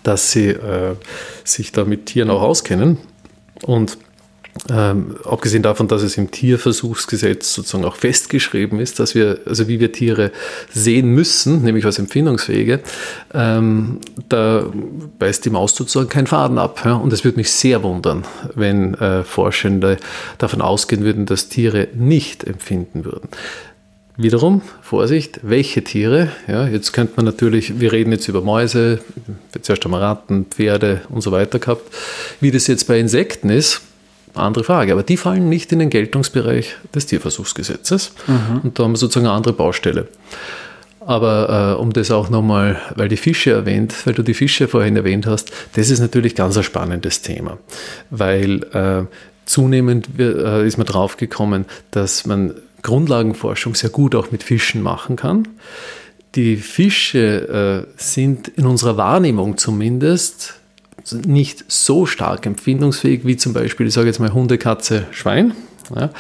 dass 0.02 0.32
sie 0.32 0.48
äh, 0.48 0.96
sich 1.44 1.70
da 1.70 1.84
mit 1.84 2.06
Tieren 2.06 2.30
auch 2.30 2.42
auskennen. 2.42 2.98
Und 3.62 3.98
ähm, 4.70 5.16
abgesehen 5.24 5.62
davon, 5.62 5.88
dass 5.88 6.02
es 6.02 6.16
im 6.16 6.30
Tierversuchsgesetz 6.30 7.54
sozusagen 7.54 7.84
auch 7.84 7.96
festgeschrieben 7.96 8.80
ist, 8.80 8.98
dass 8.98 9.14
wir, 9.14 9.38
also 9.46 9.68
wie 9.68 9.80
wir 9.80 9.92
Tiere 9.92 10.30
sehen 10.72 11.14
müssen, 11.14 11.62
nämlich 11.62 11.84
als 11.84 11.98
Empfindungsfähige, 11.98 12.80
ähm, 13.34 14.00
da 14.28 14.66
beißt 15.18 15.44
die 15.44 15.50
Maus 15.50 15.74
sozusagen 15.74 16.08
keinen 16.08 16.26
Faden 16.26 16.58
ab. 16.58 16.82
Ja? 16.84 16.94
Und 16.94 17.12
es 17.12 17.24
würde 17.24 17.38
mich 17.38 17.50
sehr 17.50 17.82
wundern, 17.82 18.24
wenn 18.54 18.94
äh, 18.94 19.24
Forschende 19.24 19.98
davon 20.38 20.60
ausgehen 20.60 21.04
würden, 21.04 21.26
dass 21.26 21.48
Tiere 21.48 21.88
nicht 21.94 22.44
empfinden 22.44 23.04
würden. 23.04 23.28
Wiederum, 24.20 24.62
Vorsicht, 24.82 25.38
welche 25.44 25.84
Tiere? 25.84 26.32
Ja, 26.48 26.66
jetzt 26.66 26.92
könnte 26.92 27.12
man 27.14 27.24
natürlich, 27.24 27.78
wir 27.78 27.92
reden 27.92 28.10
jetzt 28.10 28.26
über 28.26 28.40
Mäuse, 28.40 28.98
zuerst 29.62 29.84
haben 29.84 29.92
wir 29.92 30.00
Ratten, 30.00 30.46
Pferde 30.46 31.02
und 31.08 31.20
so 31.20 31.30
weiter 31.30 31.60
gehabt. 31.60 31.84
Wie 32.40 32.50
das 32.50 32.66
jetzt 32.66 32.88
bei 32.88 32.98
Insekten 32.98 33.48
ist, 33.48 33.82
andere 34.34 34.64
Frage. 34.64 34.92
Aber 34.92 35.02
die 35.02 35.16
fallen 35.16 35.48
nicht 35.48 35.72
in 35.72 35.78
den 35.78 35.90
Geltungsbereich 35.90 36.76
des 36.94 37.06
Tierversuchsgesetzes. 37.06 38.12
Mhm. 38.26 38.60
Und 38.62 38.78
da 38.78 38.84
haben 38.84 38.92
wir 38.92 38.98
sozusagen 38.98 39.26
eine 39.26 39.36
andere 39.36 39.54
Baustelle. 39.54 40.08
Aber 41.00 41.74
äh, 41.76 41.80
um 41.80 41.92
das 41.92 42.10
auch 42.10 42.28
nochmal, 42.28 42.78
weil 42.94 43.08
die 43.08 43.16
Fische 43.16 43.52
erwähnt, 43.52 43.94
weil 44.04 44.12
du 44.12 44.22
die 44.22 44.34
Fische 44.34 44.68
vorhin 44.68 44.94
erwähnt 44.94 45.26
hast, 45.26 45.50
das 45.74 45.88
ist 45.88 46.00
natürlich 46.00 46.34
ganz 46.34 46.56
ein 46.56 46.62
spannendes 46.62 47.22
Thema. 47.22 47.58
Weil 48.10 48.62
äh, 48.74 49.06
zunehmend 49.46 50.08
äh, 50.18 50.66
ist 50.66 50.76
man 50.76 50.86
drauf 50.86 51.16
gekommen, 51.16 51.64
dass 51.90 52.26
man 52.26 52.54
Grundlagenforschung 52.82 53.74
sehr 53.74 53.90
gut 53.90 54.14
auch 54.14 54.30
mit 54.30 54.42
Fischen 54.42 54.82
machen 54.82 55.16
kann. 55.16 55.48
Die 56.34 56.56
Fische 56.56 57.86
äh, 57.88 57.92
sind 57.96 58.48
in 58.48 58.66
unserer 58.66 58.96
Wahrnehmung 58.96 59.56
zumindest 59.56 60.57
nicht 61.12 61.64
so 61.68 62.06
stark 62.06 62.46
empfindungsfähig 62.46 63.24
wie 63.24 63.36
zum 63.36 63.52
Beispiel, 63.52 63.86
ich 63.86 63.94
sage 63.94 64.06
jetzt 64.06 64.18
mal 64.18 64.32
Hunde, 64.32 64.58
Katze, 64.58 65.06
Schwein. 65.10 65.54
Ja. 65.94 66.10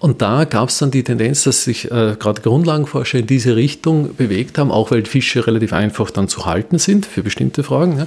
Und 0.00 0.20
da 0.20 0.44
gab 0.44 0.68
es 0.68 0.78
dann 0.78 0.90
die 0.90 1.04
Tendenz, 1.04 1.44
dass 1.44 1.64
sich 1.64 1.86
äh, 1.90 2.16
gerade 2.18 2.42
Grundlagenforscher 2.42 3.20
in 3.20 3.26
diese 3.26 3.56
Richtung 3.56 4.16
bewegt 4.16 4.58
haben, 4.58 4.70
auch 4.72 4.90
weil 4.90 5.04
Fische 5.04 5.46
relativ 5.46 5.72
einfach 5.72 6.10
dann 6.10 6.28
zu 6.28 6.46
halten 6.46 6.78
sind 6.78 7.06
für 7.06 7.22
bestimmte 7.22 7.62
Fragen. 7.62 7.98
Ja. 7.98 8.06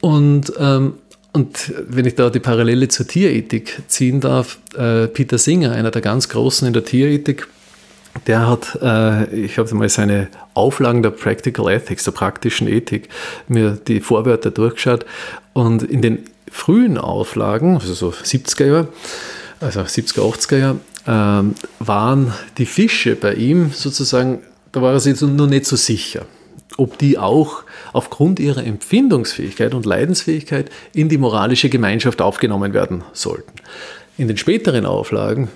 Und, 0.00 0.52
ähm, 0.58 0.94
und 1.32 1.72
wenn 1.88 2.04
ich 2.04 2.14
da 2.14 2.30
die 2.30 2.40
Parallele 2.40 2.88
zur 2.88 3.06
Tierethik 3.06 3.82
ziehen 3.88 4.20
darf, 4.20 4.58
äh, 4.76 5.06
Peter 5.08 5.38
Singer, 5.38 5.72
einer 5.72 5.90
der 5.90 6.02
ganz 6.02 6.28
Großen 6.28 6.66
in 6.66 6.74
der 6.74 6.84
Tierethik, 6.84 7.48
der 8.26 8.48
hat, 8.48 8.78
äh, 8.80 9.34
ich 9.34 9.58
habe 9.58 9.74
mal 9.74 9.88
seine 9.88 10.28
Auflagen 10.54 11.02
der 11.02 11.10
Practical 11.10 11.68
Ethics, 11.68 12.04
der 12.04 12.12
praktischen 12.12 12.68
Ethik, 12.68 13.08
mir 13.48 13.72
die 13.72 14.00
Vorwörter 14.00 14.50
durchgeschaut 14.50 15.04
und 15.52 15.82
in 15.82 16.02
den 16.02 16.24
frühen 16.50 16.98
Auflagen, 16.98 17.74
also 17.74 17.94
so 17.94 18.10
70er 18.10 18.66
Jahre, 18.66 18.88
also 19.60 19.80
70er, 19.80 20.20
80er 20.20 20.58
Jahre, 20.58 20.76
äh, 21.06 21.54
waren 21.80 22.32
die 22.58 22.66
Fische 22.66 23.16
bei 23.16 23.34
ihm 23.34 23.72
sozusagen, 23.72 24.40
da 24.72 24.80
war 24.80 24.92
er 24.92 25.00
sich 25.00 25.20
noch 25.20 25.46
nicht 25.46 25.66
so 25.66 25.76
sicher, 25.76 26.26
ob 26.76 26.98
die 26.98 27.18
auch 27.18 27.64
aufgrund 27.92 28.40
ihrer 28.40 28.64
Empfindungsfähigkeit 28.64 29.74
und 29.74 29.86
Leidensfähigkeit 29.86 30.70
in 30.92 31.08
die 31.08 31.18
moralische 31.18 31.68
Gemeinschaft 31.68 32.22
aufgenommen 32.22 32.72
werden 32.72 33.02
sollten. 33.12 33.52
In 34.16 34.28
den 34.28 34.36
späteren 34.36 34.86
Auflagen 34.86 35.48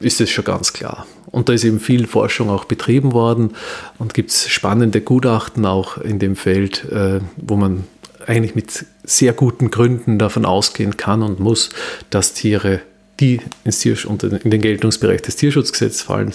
ist 0.00 0.20
es 0.20 0.30
schon 0.30 0.44
ganz 0.44 0.72
klar. 0.72 1.06
Und 1.30 1.48
da 1.48 1.52
ist 1.52 1.64
eben 1.64 1.78
viel 1.78 2.06
Forschung 2.06 2.50
auch 2.50 2.64
betrieben 2.64 3.12
worden 3.12 3.50
und 3.98 4.14
gibt 4.14 4.30
es 4.30 4.48
spannende 4.48 5.00
Gutachten 5.00 5.64
auch 5.64 5.98
in 5.98 6.18
dem 6.18 6.34
Feld, 6.34 6.84
äh, 6.90 7.20
wo 7.36 7.56
man 7.56 7.84
eigentlich 8.26 8.54
mit 8.54 8.84
sehr 9.04 9.32
guten 9.32 9.70
Gründen 9.70 10.18
davon 10.18 10.44
ausgehen 10.44 10.96
kann 10.96 11.22
und 11.22 11.40
muss, 11.40 11.70
dass 12.10 12.34
Tiere, 12.34 12.80
die 13.20 13.40
ins 13.64 13.80
Tier, 13.80 13.96
unter, 14.06 14.44
in 14.44 14.50
den 14.50 14.60
Geltungsbereich 14.60 15.22
des 15.22 15.36
Tierschutzgesetzes 15.36 16.02
fallen, 16.02 16.32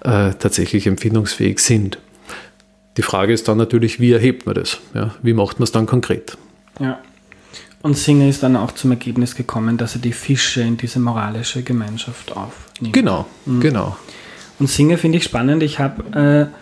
äh, 0.00 0.32
tatsächlich 0.38 0.86
empfindungsfähig 0.86 1.58
sind. 1.58 1.98
Die 2.96 3.02
Frage 3.02 3.32
ist 3.32 3.48
dann 3.48 3.58
natürlich, 3.58 4.00
wie 4.00 4.12
erhebt 4.12 4.46
man 4.46 4.54
das? 4.54 4.78
Ja, 4.94 5.14
wie 5.22 5.32
macht 5.32 5.58
man 5.58 5.64
es 5.64 5.72
dann 5.72 5.86
konkret? 5.86 6.36
Ja. 6.80 7.00
Und 7.82 7.96
Singer 7.96 8.28
ist 8.28 8.42
dann 8.42 8.56
auch 8.56 8.72
zum 8.72 8.90
Ergebnis 8.90 9.34
gekommen, 9.34 9.76
dass 9.76 9.94
er 9.94 10.00
die 10.00 10.12
Fische 10.12 10.62
in 10.62 10.76
diese 10.76 10.98
moralische 10.98 11.62
Gemeinschaft 11.62 12.36
aufnimmt. 12.36 12.92
Genau, 12.92 13.26
mhm. 13.46 13.60
genau. 13.60 13.96
Und 14.58 14.68
Singer 14.68 14.98
finde 14.98 15.18
ich 15.18 15.24
spannend. 15.24 15.62
Ich 15.62 15.78
habe 15.78 16.50
äh, 16.50 16.54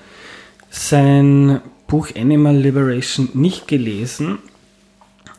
sein 0.71 1.61
Buch 1.87 2.09
Animal 2.17 2.57
Liberation 2.57 3.31
nicht 3.35 3.67
gelesen, 3.67 4.39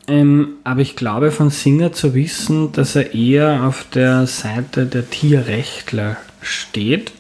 ähm, 0.08 0.56
aber 0.64 0.82
ich 0.82 0.96
glaube 0.96 1.32
von 1.32 1.50
Singer 1.50 1.94
zu 1.94 2.16
wissen, 2.16 2.72
dass 2.72 2.96
er 2.96 3.14
eher 3.14 3.66
auf 3.66 3.86
der 3.94 4.26
Seite 4.26 4.86
der 4.86 5.10
Tierrechtler 5.10 6.18
steht 6.42 7.12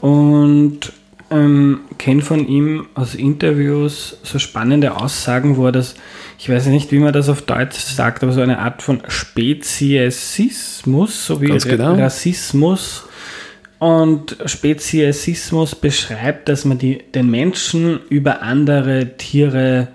und 0.00 0.92
ähm, 1.32 1.80
kenne 1.98 2.22
von 2.22 2.46
ihm 2.46 2.86
aus 2.94 3.14
Interviews 3.14 4.16
so 4.22 4.38
spannende 4.38 4.96
Aussagen, 4.96 5.56
wo 5.56 5.66
er 5.66 5.72
das, 5.72 5.94
ich 6.38 6.48
weiß 6.48 6.66
nicht, 6.66 6.92
wie 6.92 6.98
man 6.98 7.12
das 7.12 7.28
auf 7.28 7.42
Deutsch 7.42 7.78
sagt, 7.78 8.22
aber 8.22 8.32
so 8.32 8.40
eine 8.40 8.58
Art 8.58 8.82
von 8.82 9.02
Speziesismus, 9.08 11.26
so 11.26 11.40
wie 11.40 11.46
genau. 11.46 11.94
Rassismus 11.94 13.04
und 13.78 14.36
Speziesismus 14.46 15.74
beschreibt, 15.74 16.48
dass 16.48 16.64
man 16.64 16.78
die, 16.78 16.98
den 17.14 17.30
Menschen 17.30 18.00
über 18.10 18.42
andere 18.42 19.16
Tiere 19.16 19.88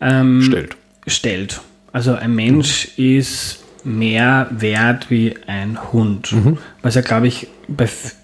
ähm, 0.00 0.42
stellt. 0.42 0.76
stellt. 1.06 1.60
Also 1.92 2.14
ein 2.14 2.34
Mensch 2.34 2.88
mhm. 2.96 3.18
ist 3.18 3.64
mehr 3.84 4.48
wert 4.50 5.10
wie 5.10 5.34
ein 5.46 5.92
Hund, 5.92 6.32
mhm. 6.32 6.58
was 6.82 6.94
ja, 6.94 7.00
glaube 7.00 7.26
ich, 7.26 7.48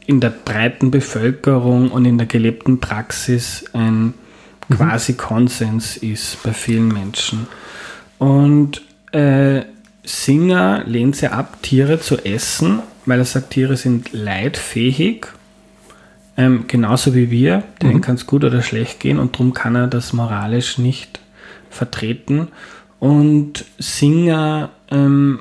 in 0.06 0.20
der 0.20 0.30
breiten 0.30 0.90
Bevölkerung 0.90 1.90
und 1.90 2.04
in 2.04 2.18
der 2.18 2.26
gelebten 2.26 2.80
Praxis 2.80 3.64
ein 3.72 4.14
mhm. 4.68 4.74
quasi 4.76 5.14
Konsens 5.14 5.96
ist 5.96 6.42
bei 6.42 6.52
vielen 6.52 6.88
Menschen. 6.88 7.46
Und 8.18 8.82
äh, 9.12 9.62
Singer 10.02 10.84
lehnt 10.84 11.16
sie 11.16 11.28
ab, 11.28 11.58
Tiere 11.62 12.00
zu 12.00 12.18
essen, 12.24 12.80
weil 13.06 13.18
er 13.18 13.24
sagt, 13.24 13.50
Tiere 13.50 13.76
sind 13.76 14.12
leidfähig, 14.12 15.26
ähm, 16.36 16.64
genauso 16.66 17.14
wie 17.14 17.30
wir. 17.30 17.62
Denen 17.80 17.94
mhm. 17.94 18.00
kann 18.00 18.16
es 18.16 18.26
gut 18.26 18.44
oder 18.44 18.62
schlecht 18.62 19.00
gehen 19.00 19.18
und 19.18 19.34
darum 19.34 19.54
kann 19.54 19.74
er 19.74 19.86
das 19.86 20.12
moralisch 20.12 20.78
nicht 20.78 21.20
vertreten. 21.70 22.48
Und 22.98 23.64
Singer 23.78 24.70
ähm, 24.90 25.40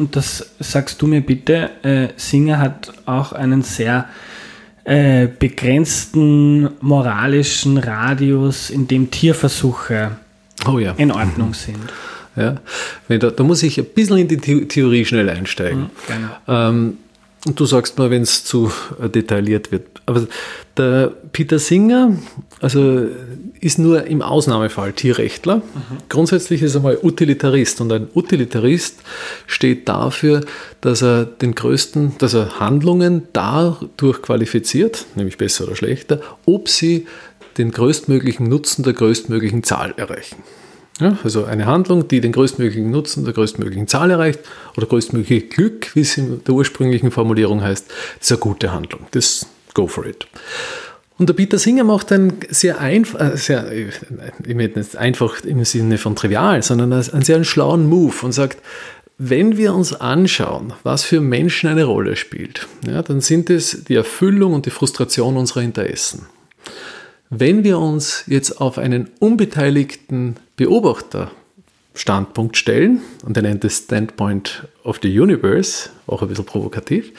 und 0.00 0.16
das 0.16 0.54
sagst 0.58 1.00
du 1.02 1.06
mir 1.06 1.20
bitte, 1.20 1.70
äh, 1.82 2.08
Singer 2.16 2.58
hat 2.58 2.92
auch 3.04 3.32
einen 3.32 3.62
sehr 3.62 4.08
äh, 4.84 5.28
begrenzten 5.28 6.70
moralischen 6.80 7.76
Radius, 7.76 8.70
in 8.70 8.88
dem 8.88 9.10
Tierversuche 9.10 10.12
oh 10.66 10.78
ja. 10.78 10.92
in 10.96 11.12
Ordnung 11.12 11.52
sind. 11.52 11.76
Ja, 12.34 12.56
da, 13.08 13.30
da, 13.30 13.44
muss 13.44 13.62
ich 13.62 13.78
ein 13.78 13.84
bisschen 13.84 14.16
in 14.16 14.28
die 14.28 14.38
Theorie 14.38 15.04
schnell 15.04 15.28
einsteigen. 15.28 15.90
Mhm, 16.08 16.30
ähm, 16.48 16.98
und 17.46 17.60
du 17.60 17.66
sagst 17.66 17.98
mal, 17.98 18.10
wenn 18.10 18.22
es 18.22 18.44
zu 18.44 18.72
detailliert 19.14 19.72
wird. 19.72 19.86
Aber 20.06 20.26
der 20.76 21.12
Peter 21.32 21.58
Singer, 21.58 22.16
also 22.60 23.06
ist 23.60 23.78
nur 23.78 24.04
im 24.04 24.22
Ausnahmefall 24.22 24.92
Tierrechtler. 24.92 25.56
Mhm. 25.56 25.62
Grundsätzlich 26.08 26.62
ist 26.62 26.74
er 26.74 26.80
mal 26.80 26.98
Utilitarist 27.02 27.80
und 27.80 27.92
ein 27.92 28.08
Utilitarist 28.14 29.00
steht 29.46 29.88
dafür, 29.88 30.42
dass 30.80 31.02
er 31.02 31.24
den 31.24 31.54
größten, 31.54 32.14
dass 32.18 32.34
er 32.34 32.58
Handlungen 32.58 33.28
dadurch 33.32 34.22
qualifiziert, 34.22 35.06
nämlich 35.14 35.36
besser 35.36 35.64
oder 35.64 35.76
schlechter, 35.76 36.20
ob 36.46 36.68
sie 36.68 37.06
den 37.58 37.70
größtmöglichen 37.70 38.48
Nutzen 38.48 38.82
der 38.82 38.94
größtmöglichen 38.94 39.62
Zahl 39.62 39.94
erreichen. 39.96 40.36
Ja, 41.00 41.18
also 41.24 41.44
eine 41.44 41.66
Handlung, 41.66 42.08
die 42.08 42.20
den 42.20 42.32
größtmöglichen 42.32 42.90
Nutzen 42.90 43.24
der 43.24 43.32
größtmöglichen 43.32 43.88
Zahl 43.88 44.10
erreicht 44.10 44.40
oder 44.76 44.86
größtmögliche 44.86 45.46
Glück, 45.46 45.94
wie 45.94 46.00
es 46.00 46.16
in 46.18 46.44
der 46.44 46.54
ursprünglichen 46.54 47.10
Formulierung 47.10 47.62
heißt, 47.62 47.90
ist 48.20 48.32
eine 48.32 48.38
gute 48.38 48.72
Handlung. 48.72 49.06
Das 49.12 49.46
go 49.72 49.86
for 49.86 50.04
it. 50.04 50.26
Und 51.20 51.28
der 51.28 51.34
Peter 51.34 51.58
Singer 51.58 51.84
macht 51.84 52.10
ein 52.12 52.32
sehr 52.48 52.80
einfach, 52.80 53.20
äh, 53.20 53.36
sehr, 53.36 53.70
ich 53.70 53.94
meine 54.46 54.68
nicht 54.68 54.96
einfach 54.96 55.44
im 55.44 55.62
Sinne 55.66 55.98
von 55.98 56.16
trivial, 56.16 56.62
sondern 56.62 56.94
einen 56.94 57.22
sehr 57.22 57.44
schlauen 57.44 57.86
Move 57.86 58.14
und 58.22 58.32
sagt, 58.32 58.56
wenn 59.18 59.58
wir 59.58 59.74
uns 59.74 59.92
anschauen, 59.92 60.72
was 60.82 61.04
für 61.04 61.20
Menschen 61.20 61.68
eine 61.68 61.84
Rolle 61.84 62.16
spielt, 62.16 62.66
ja, 62.86 63.02
dann 63.02 63.20
sind 63.20 63.50
es 63.50 63.84
die 63.84 63.96
Erfüllung 63.96 64.54
und 64.54 64.64
die 64.64 64.70
Frustration 64.70 65.36
unserer 65.36 65.60
Interessen. 65.60 66.24
Wenn 67.28 67.64
wir 67.64 67.78
uns 67.78 68.24
jetzt 68.26 68.58
auf 68.58 68.78
einen 68.78 69.10
unbeteiligten 69.18 70.36
Beobachterstandpunkt 70.56 72.56
stellen, 72.56 73.02
und 73.26 73.36
er 73.36 73.42
nennt 73.42 73.62
es 73.66 73.76
Standpoint 73.76 74.66
of 74.84 75.00
the 75.02 75.20
Universe, 75.20 75.90
auch 76.06 76.22
ein 76.22 76.28
bisschen 76.28 76.46
provokativ, 76.46 77.12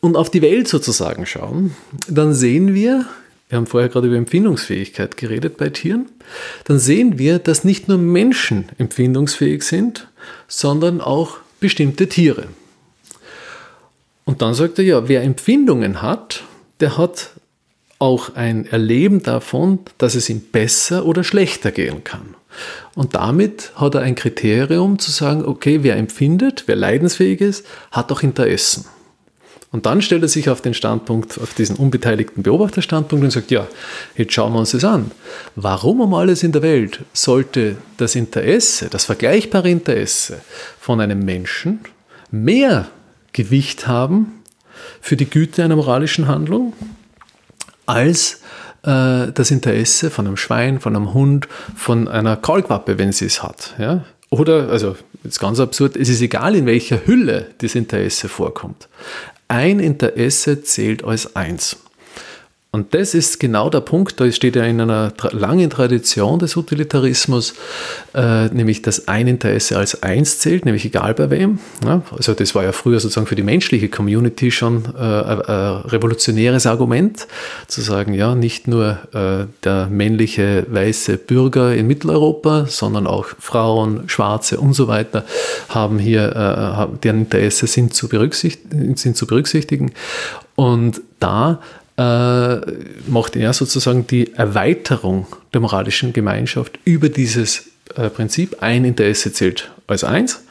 und 0.00 0.16
auf 0.16 0.30
die 0.30 0.42
Welt 0.42 0.68
sozusagen 0.68 1.26
schauen, 1.26 1.74
dann 2.08 2.34
sehen 2.34 2.74
wir, 2.74 3.06
wir 3.48 3.58
haben 3.58 3.66
vorher 3.66 3.88
gerade 3.88 4.06
über 4.06 4.16
Empfindungsfähigkeit 4.16 5.16
geredet 5.16 5.56
bei 5.56 5.70
Tieren, 5.70 6.06
dann 6.64 6.78
sehen 6.78 7.18
wir, 7.18 7.38
dass 7.38 7.64
nicht 7.64 7.88
nur 7.88 7.98
Menschen 7.98 8.66
empfindungsfähig 8.78 9.62
sind, 9.62 10.08
sondern 10.46 11.00
auch 11.00 11.38
bestimmte 11.60 12.08
Tiere. 12.08 12.48
Und 14.24 14.42
dann 14.42 14.54
sagt 14.54 14.78
er 14.78 14.84
ja, 14.84 15.08
wer 15.08 15.22
Empfindungen 15.22 16.02
hat, 16.02 16.42
der 16.80 16.98
hat 16.98 17.30
auch 17.98 18.36
ein 18.36 18.66
Erleben 18.66 19.22
davon, 19.22 19.80
dass 19.96 20.14
es 20.14 20.28
ihm 20.28 20.40
besser 20.40 21.04
oder 21.04 21.24
schlechter 21.24 21.72
gehen 21.72 22.04
kann. 22.04 22.34
Und 22.94 23.14
damit 23.14 23.72
hat 23.74 23.94
er 23.94 24.02
ein 24.02 24.14
Kriterium 24.14 24.98
zu 24.98 25.10
sagen, 25.10 25.44
okay, 25.44 25.82
wer 25.82 25.96
empfindet, 25.96 26.64
wer 26.66 26.76
leidensfähig 26.76 27.40
ist, 27.40 27.66
hat 27.90 28.12
auch 28.12 28.22
Interessen. 28.22 28.84
Und 29.70 29.84
dann 29.84 30.00
stellt 30.00 30.22
er 30.22 30.28
sich 30.28 30.48
auf 30.48 30.62
den 30.62 30.72
Standpunkt, 30.72 31.38
auf 31.38 31.52
diesen 31.52 31.76
unbeteiligten 31.76 32.42
Beobachterstandpunkt 32.42 33.24
und 33.24 33.30
sagt, 33.30 33.50
ja, 33.50 33.66
jetzt 34.16 34.32
schauen 34.32 34.52
wir 34.54 34.60
uns 34.60 34.70
das 34.70 34.84
an. 34.84 35.10
Warum 35.56 36.00
um 36.00 36.14
alles 36.14 36.42
in 36.42 36.52
der 36.52 36.62
Welt 36.62 37.00
sollte 37.12 37.76
das 37.98 38.14
Interesse, 38.14 38.88
das 38.88 39.04
vergleichbare 39.04 39.68
Interesse 39.68 40.40
von 40.80 41.00
einem 41.00 41.22
Menschen 41.24 41.80
mehr 42.30 42.88
Gewicht 43.32 43.86
haben 43.86 44.42
für 45.00 45.16
die 45.16 45.28
Güte 45.28 45.62
einer 45.62 45.76
moralischen 45.76 46.28
Handlung 46.28 46.72
als 47.84 48.40
äh, 48.84 49.32
das 49.32 49.50
Interesse 49.50 50.10
von 50.10 50.26
einem 50.26 50.36
Schwein, 50.36 50.80
von 50.80 50.96
einem 50.96 51.12
Hund, 51.12 51.46
von 51.76 52.08
einer 52.08 52.36
Kaulquappe, 52.36 52.98
wenn 52.98 53.12
sie 53.12 53.26
es 53.26 53.42
hat. 53.42 53.74
Ja? 53.78 54.04
Oder, 54.30 54.70
also 54.70 54.96
jetzt 55.24 55.40
ganz 55.40 55.60
absurd, 55.60 55.96
es 55.96 56.08
ist 56.08 56.22
egal, 56.22 56.54
in 56.54 56.66
welcher 56.66 57.06
Hülle 57.06 57.48
das 57.58 57.74
Interesse 57.74 58.28
vorkommt. 58.28 58.88
Ein 59.50 59.80
Interesse 59.80 60.62
zählt 60.62 61.04
als 61.04 61.34
eins. 61.34 61.78
Und 62.70 62.92
das 62.92 63.14
ist 63.14 63.40
genau 63.40 63.70
der 63.70 63.80
Punkt, 63.80 64.20
da 64.20 64.30
steht 64.30 64.54
ja 64.54 64.64
in 64.64 64.78
einer 64.78 65.14
langen 65.32 65.70
Tradition 65.70 66.38
des 66.38 66.54
Utilitarismus, 66.54 67.54
äh, 68.14 68.48
nämlich 68.48 68.82
dass 68.82 69.08
ein 69.08 69.26
Interesse 69.26 69.78
als 69.78 70.02
eins 70.02 70.38
zählt, 70.38 70.66
nämlich 70.66 70.84
egal 70.84 71.14
bei 71.14 71.30
wem. 71.30 71.60
Ja, 71.82 72.02
also 72.14 72.34
das 72.34 72.54
war 72.54 72.64
ja 72.64 72.72
früher 72.72 73.00
sozusagen 73.00 73.26
für 73.26 73.36
die 73.36 73.42
menschliche 73.42 73.88
Community 73.88 74.50
schon 74.50 74.84
äh, 74.84 75.00
ein, 75.00 75.40
ein 75.40 75.76
revolutionäres 75.86 76.66
Argument, 76.66 77.26
zu 77.68 77.80
sagen, 77.80 78.12
ja, 78.12 78.34
nicht 78.34 78.68
nur 78.68 78.98
äh, 79.14 79.46
der 79.64 79.86
männliche 79.86 80.66
weiße 80.68 81.16
Bürger 81.16 81.74
in 81.74 81.86
Mitteleuropa, 81.86 82.66
sondern 82.68 83.06
auch 83.06 83.28
Frauen, 83.38 84.10
Schwarze 84.10 84.60
und 84.60 84.74
so 84.74 84.88
weiter 84.88 85.24
haben 85.70 85.98
hier, 85.98 86.88
äh, 86.92 86.98
deren 87.02 87.20
Interesse 87.20 87.66
sind 87.66 87.94
zu, 87.94 88.08
berücksichtigen, 88.08 88.94
sind 88.94 89.16
zu 89.16 89.26
berücksichtigen. 89.26 89.92
Und 90.54 91.02
da 91.20 91.60
äh, 91.98 92.60
macht 93.08 93.34
er 93.34 93.52
sozusagen 93.52 94.06
die 94.06 94.32
Erweiterung 94.34 95.26
der 95.52 95.60
moralischen 95.60 96.12
Gemeinschaft 96.12 96.78
über 96.84 97.08
dieses 97.08 97.70
äh, 97.96 98.08
Prinzip. 98.08 98.62
Ein 98.62 98.84
Interesse 98.84 99.32
zählt 99.32 99.70
als 99.88 100.04
eins 100.04 100.44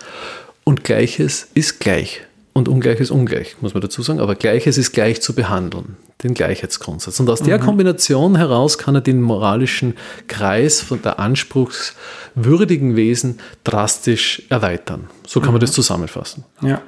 und 0.66 0.84
Gleiches 0.84 1.48
ist 1.54 1.80
gleich 1.80 2.22
und 2.52 2.68
Ungleiches 2.68 3.12
ungleich, 3.12 3.56
muss 3.62 3.74
man 3.74 3.82
dazu 3.82 4.02
sagen. 4.02 4.20
Aber 4.20 4.36
Gleiches 4.36 4.78
ist 4.78 4.92
gleich 4.92 5.22
zu 5.22 5.34
behandeln, 5.34 5.96
den 6.24 6.34
Gleichheitsgrundsatz. 6.34 7.20
Und 7.20 7.30
aus 7.30 7.42
mhm. 7.42 7.46
der 7.46 7.60
Kombination 7.60 8.36
heraus 8.36 8.78
kann 8.78 8.96
er 8.96 9.02
den 9.02 9.22
moralischen 9.22 9.94
Kreis 10.28 10.82
von 10.82 11.02
der 11.02 11.20
anspruchswürdigen 11.20 12.96
Wesen 12.98 13.40
drastisch 13.64 14.42
erweitern. 14.50 15.08
So 15.26 15.40
kann 15.40 15.50
mhm. 15.50 15.54
man 15.54 15.62
das 15.62 15.72
zusammenfassen. 15.72 16.44
Ja. 16.62 16.82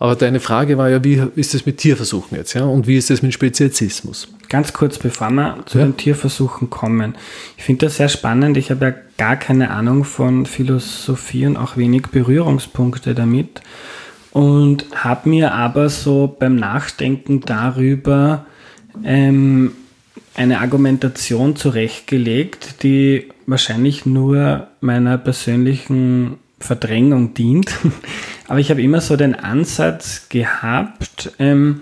Aber 0.00 0.14
deine 0.14 0.38
Frage 0.38 0.78
war 0.78 0.88
ja, 0.88 1.02
wie 1.02 1.20
ist 1.34 1.54
es 1.54 1.66
mit 1.66 1.78
Tierversuchen 1.78 2.38
jetzt? 2.38 2.54
Ja? 2.54 2.62
Und 2.64 2.86
wie 2.86 2.96
ist 2.96 3.10
es 3.10 3.20
mit 3.20 3.34
Speziesismus? 3.34 4.28
Ganz 4.48 4.72
kurz, 4.72 4.96
bevor 4.98 5.30
wir 5.30 5.58
zu 5.66 5.78
ja? 5.78 5.84
den 5.84 5.96
Tierversuchen 5.96 6.70
kommen. 6.70 7.16
Ich 7.56 7.64
finde 7.64 7.86
das 7.86 7.96
sehr 7.96 8.08
spannend. 8.08 8.56
Ich 8.56 8.70
habe 8.70 8.84
ja 8.86 8.94
gar 9.16 9.36
keine 9.36 9.70
Ahnung 9.70 10.04
von 10.04 10.46
Philosophie 10.46 11.46
und 11.46 11.56
auch 11.56 11.76
wenig 11.76 12.08
Berührungspunkte 12.12 13.14
damit. 13.14 13.60
Und 14.30 14.86
habe 14.94 15.28
mir 15.28 15.52
aber 15.52 15.88
so 15.88 16.36
beim 16.38 16.54
Nachdenken 16.54 17.40
darüber 17.40 18.46
ähm, 19.02 19.72
eine 20.36 20.60
Argumentation 20.60 21.56
zurechtgelegt, 21.56 22.84
die 22.84 23.30
wahrscheinlich 23.46 24.06
nur 24.06 24.68
meiner 24.80 25.18
persönlichen 25.18 26.36
Verdrängung 26.60 27.34
dient. 27.34 27.72
Aber 28.48 28.58
ich 28.58 28.70
habe 28.70 28.82
immer 28.82 29.00
so 29.00 29.16
den 29.16 29.34
Ansatz 29.34 30.28
gehabt, 30.30 31.32
ähm, 31.38 31.80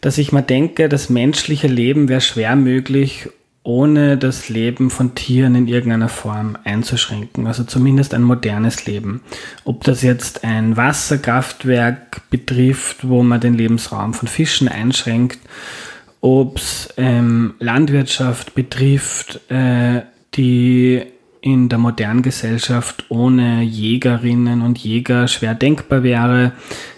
dass 0.00 0.18
ich 0.18 0.32
mal 0.32 0.42
denke, 0.42 0.88
das 0.88 1.10
menschliche 1.10 1.68
Leben 1.68 2.08
wäre 2.08 2.20
schwer 2.20 2.56
möglich, 2.56 3.28
ohne 3.62 4.16
das 4.16 4.48
Leben 4.48 4.88
von 4.88 5.14
Tieren 5.14 5.54
in 5.54 5.68
irgendeiner 5.68 6.08
Form 6.08 6.56
einzuschränken. 6.64 7.46
Also 7.46 7.64
zumindest 7.64 8.14
ein 8.14 8.22
modernes 8.22 8.86
Leben. 8.86 9.20
Ob 9.64 9.84
das 9.84 10.00
jetzt 10.00 10.44
ein 10.44 10.78
Wasserkraftwerk 10.78 12.30
betrifft, 12.30 13.06
wo 13.06 13.22
man 13.22 13.40
den 13.40 13.54
Lebensraum 13.54 14.14
von 14.14 14.28
Fischen 14.28 14.68
einschränkt, 14.68 15.40
ob 16.22 16.56
es 16.56 16.88
ähm, 16.96 17.54
Landwirtschaft 17.58 18.54
betrifft, 18.54 19.40
äh, 19.50 20.02
die 20.34 21.02
in 21.48 21.68
der 21.68 21.78
modernen 21.78 22.22
Gesellschaft 22.22 23.04
ohne 23.08 23.62
Jägerinnen 23.62 24.62
und 24.62 24.78
Jäger 24.78 25.28
schwer 25.28 25.54
denkbar 25.54 26.02
wäre. 26.02 26.52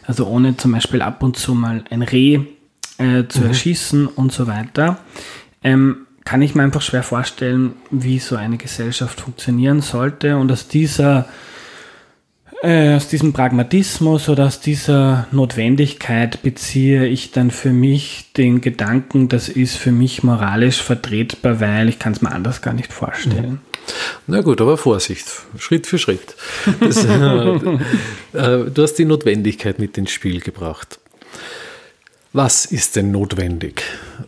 Also 0.07 0.27
ohne 0.27 0.57
zum 0.57 0.73
Beispiel 0.73 1.03
ab 1.03 1.23
und 1.23 1.37
zu 1.37 1.55
mal 1.55 1.85
ein 1.91 2.03
Reh 2.03 2.41
äh, 2.99 3.27
zu 3.29 3.41
mhm. 3.41 3.47
erschießen 3.47 4.07
und 4.07 4.33
so 4.33 4.47
weiter. 4.47 4.99
Ähm, 5.63 6.07
kann 6.25 6.43
ich 6.43 6.55
mir 6.55 6.63
einfach 6.63 6.83
schwer 6.83 7.03
vorstellen, 7.03 7.73
wie 7.91 8.19
so 8.19 8.37
eine 8.37 8.57
Gesellschaft 8.57 9.21
funktionieren 9.21 9.81
sollte. 9.81 10.37
Und 10.37 10.53
aus 10.53 10.69
dieser 10.69 11.27
äh, 12.63 12.95
aus 12.95 13.09
diesem 13.09 13.33
Pragmatismus 13.33 14.29
oder 14.29 14.47
aus 14.47 14.61
dieser 14.61 15.27
Notwendigkeit 15.33 16.43
beziehe 16.43 17.07
ich 17.07 17.31
dann 17.31 17.51
für 17.51 17.73
mich 17.73 18.33
den 18.37 18.61
Gedanken, 18.61 19.29
das 19.29 19.49
ist 19.49 19.77
für 19.77 19.93
mich 19.93 20.23
moralisch 20.23 20.83
vertretbar, 20.83 21.61
weil 21.61 21.89
ich 21.89 21.99
kann 21.99 22.13
es 22.13 22.21
mir 22.21 22.33
anders 22.33 22.61
gar 22.63 22.75
nicht 22.75 22.93
vorstellen. 22.93 23.51
Mhm. 23.51 23.59
Na 24.27 24.43
gut, 24.43 24.61
aber 24.61 24.77
Vorsicht, 24.77 25.27
Schritt 25.59 25.87
für 25.87 25.99
Schritt. 25.99 26.37
Das, 26.81 27.05
äh, 27.05 27.09
äh, 27.09 28.71
du 28.71 28.83
hast 28.83 28.95
die 28.95 29.05
Notwendigkeit 29.05 29.79
mit 29.79 29.97
ins 29.97 30.11
Spiel 30.11 30.41
gebracht. 30.41 31.01
Was 32.33 32.67
ist 32.67 32.95
denn 32.95 33.11
notwendig? 33.11 33.83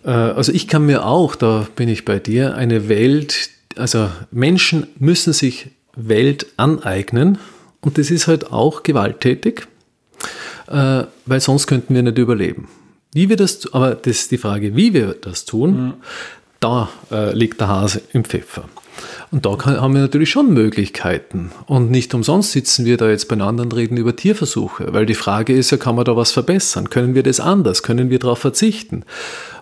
Äh, 0.05 0.11
also 0.11 0.53
ich 0.53 0.69
kann 0.69 0.87
mir 0.87 1.05
auch, 1.05 1.37
da 1.37 1.69
bin 1.77 1.89
ich 1.89 2.05
bei 2.05 2.19
dir, 2.19 2.57
eine 2.57 2.89
Welt, 2.89 3.51
also 3.77 4.11
Menschen 4.31 4.87
müssen 4.99 5.33
sich 5.33 5.69
Welt 5.95 6.47
aneignen 6.57 7.39
und 7.83 7.99
das 7.99 8.11
ist 8.11 8.27
halt 8.27 8.53
auch 8.53 8.83
gewalttätig, 8.83 9.67
äh, 10.69 11.05
weil 11.27 11.41
sonst 11.41 11.67
könnten 11.67 11.95
wir 11.95 12.03
nicht 12.03 12.19
überleben. 12.19 12.69
Wie 13.13 13.29
wir 13.29 13.37
das, 13.37 13.73
aber 13.73 13.95
das 13.95 14.21
ist 14.21 14.31
die 14.31 14.39
Frage, 14.39 14.75
wie 14.75 14.95
wir 14.95 15.15
das 15.21 15.45
tun, 15.45 15.71
mhm. 15.75 15.95
da 16.61 16.89
äh, 17.11 17.35
liegt 17.35 17.61
der 17.61 17.69
Hase 17.69 18.01
im 18.13 18.25
Pfeffer. 18.25 18.65
Und 19.33 19.47
da 19.47 19.57
kann, 19.57 19.81
haben 19.81 19.95
wir 19.95 20.03
natürlich 20.03 20.29
schon 20.29 20.53
Möglichkeiten. 20.53 21.53
Und 21.67 21.91
nicht 21.91 22.13
umsonst 22.13 22.53
sitzen 22.53 22.85
wir 22.85 22.99
da 22.99 23.09
jetzt 23.09 23.29
beieinander 23.29 23.63
und 23.63 23.75
reden 23.75 23.97
über 23.97 24.15
Tierversuche, 24.15 24.93
weil 24.93 25.07
die 25.07 25.15
Frage 25.15 25.55
ist 25.55 25.71
ja, 25.71 25.79
kann 25.79 25.97
man 25.97 26.05
da 26.05 26.15
was 26.17 26.33
verbessern? 26.33 26.91
Können 26.91 27.15
wir 27.15 27.23
das 27.23 27.41
anders? 27.41 27.83
Können 27.83 28.11
wir 28.11 28.19
darauf 28.19 28.41
verzichten? 28.41 29.05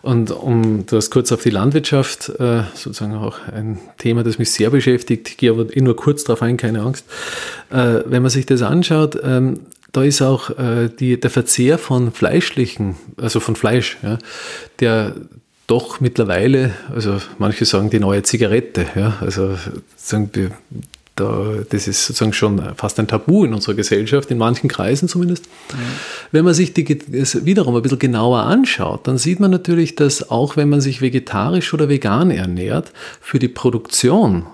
Und 0.02 0.32
um, 0.32 0.86
du 0.86 0.96
hast 0.96 1.10
kurz 1.10 1.30
auf 1.30 1.44
die 1.44 1.50
Landwirtschaft, 1.50 2.30
äh, 2.40 2.64
sozusagen 2.74 3.14
auch 3.14 3.38
ein 3.52 3.78
Thema, 3.96 4.24
das 4.24 4.40
mich 4.40 4.50
sehr 4.50 4.70
beschäftigt, 4.70 5.28
ich 5.28 5.36
gehe 5.36 5.52
aber 5.52 5.74
eh 5.74 5.80
nur 5.80 5.94
kurz 5.94 6.24
darauf 6.24 6.42
ein, 6.42 6.56
keine 6.56 6.80
Angst. 6.80 7.04
Äh, 7.70 8.00
wenn 8.06 8.22
man 8.22 8.30
sich 8.30 8.46
das 8.46 8.62
anschaut, 8.62 9.20
ähm, 9.22 9.60
da 9.92 10.02
ist 10.02 10.20
auch 10.20 10.50
äh, 10.50 10.88
die, 10.88 11.20
der 11.20 11.30
Verzehr 11.30 11.78
von 11.78 12.10
fleischlichen, 12.10 12.96
also 13.16 13.38
von 13.38 13.54
Fleisch, 13.54 13.98
ja, 14.02 14.18
der 14.80 15.14
doch 15.70 16.00
mittlerweile, 16.00 16.74
also 16.92 17.20
manche 17.38 17.64
sagen 17.64 17.90
die 17.90 18.00
neue 18.00 18.22
Zigarette, 18.22 18.86
ja, 18.96 19.18
also 19.20 19.54
da, 21.20 21.54
das 21.68 21.86
ist 21.86 22.06
sozusagen 22.06 22.32
schon 22.32 22.60
fast 22.76 22.98
ein 22.98 23.06
Tabu 23.06 23.44
in 23.44 23.52
unserer 23.52 23.74
Gesellschaft, 23.74 24.30
in 24.30 24.38
manchen 24.38 24.68
Kreisen 24.68 25.08
zumindest. 25.08 25.46
Ja. 25.70 25.76
Wenn 26.32 26.44
man 26.44 26.54
sich 26.54 26.72
die, 26.72 26.98
das 26.98 27.44
wiederum 27.44 27.76
ein 27.76 27.82
bisschen 27.82 27.98
genauer 27.98 28.44
anschaut, 28.44 29.06
dann 29.06 29.18
sieht 29.18 29.38
man 29.38 29.50
natürlich, 29.50 29.94
dass 29.94 30.30
auch 30.30 30.56
wenn 30.56 30.68
man 30.68 30.80
sich 30.80 31.00
vegetarisch 31.00 31.74
oder 31.74 31.88
vegan 31.88 32.30
ernährt, 32.30 32.92
für 33.20 33.38
die 33.38 33.48
Produktion 33.48 34.46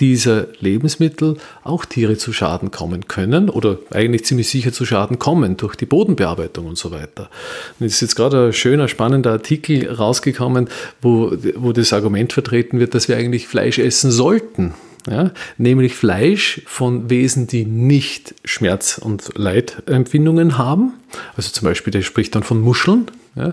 dieser 0.00 0.48
Lebensmittel 0.60 1.36
auch 1.62 1.84
Tiere 1.84 2.16
zu 2.16 2.32
Schaden 2.32 2.70
kommen 2.70 3.06
können 3.06 3.48
oder 3.48 3.78
eigentlich 3.90 4.24
ziemlich 4.24 4.48
sicher 4.48 4.72
zu 4.72 4.84
Schaden 4.84 5.18
kommen 5.18 5.56
durch 5.56 5.76
die 5.76 5.86
Bodenbearbeitung 5.86 6.66
und 6.66 6.78
so 6.78 6.90
weiter. 6.90 7.30
Und 7.78 7.86
es 7.86 7.94
ist 7.94 8.00
jetzt 8.00 8.16
gerade 8.16 8.46
ein 8.46 8.52
schöner, 8.52 8.88
spannender 8.88 9.30
Artikel 9.30 9.88
rausgekommen, 9.90 10.68
wo, 11.00 11.32
wo 11.56 11.72
das 11.72 11.92
Argument 11.92 12.32
vertreten 12.32 12.80
wird, 12.80 12.94
dass 12.94 13.08
wir 13.08 13.16
eigentlich 13.16 13.46
Fleisch 13.46 13.78
essen 13.78 14.10
sollten. 14.10 14.74
Ja, 15.08 15.32
nämlich 15.58 15.94
Fleisch 15.94 16.62
von 16.64 17.10
Wesen, 17.10 17.46
die 17.46 17.66
nicht 17.66 18.34
Schmerz- 18.42 18.96
und 18.96 19.36
Leidempfindungen 19.36 20.56
haben. 20.56 20.94
Also 21.36 21.50
zum 21.50 21.68
Beispiel, 21.68 21.90
der 21.90 22.00
spricht 22.00 22.34
dann 22.34 22.42
von 22.42 22.58
Muscheln. 22.58 23.10
Ja, 23.36 23.52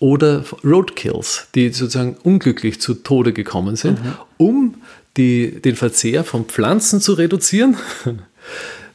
oder 0.00 0.44
Roadkills, 0.64 1.48
die 1.54 1.68
sozusagen 1.68 2.16
unglücklich 2.22 2.80
zu 2.80 2.94
Tode 2.94 3.34
gekommen 3.34 3.76
sind, 3.76 4.02
mhm. 4.02 4.12
um 4.38 4.74
die, 5.16 5.60
den 5.60 5.76
Verzehr 5.76 6.24
von 6.24 6.44
Pflanzen 6.44 7.00
zu 7.00 7.14
reduzieren, 7.14 7.76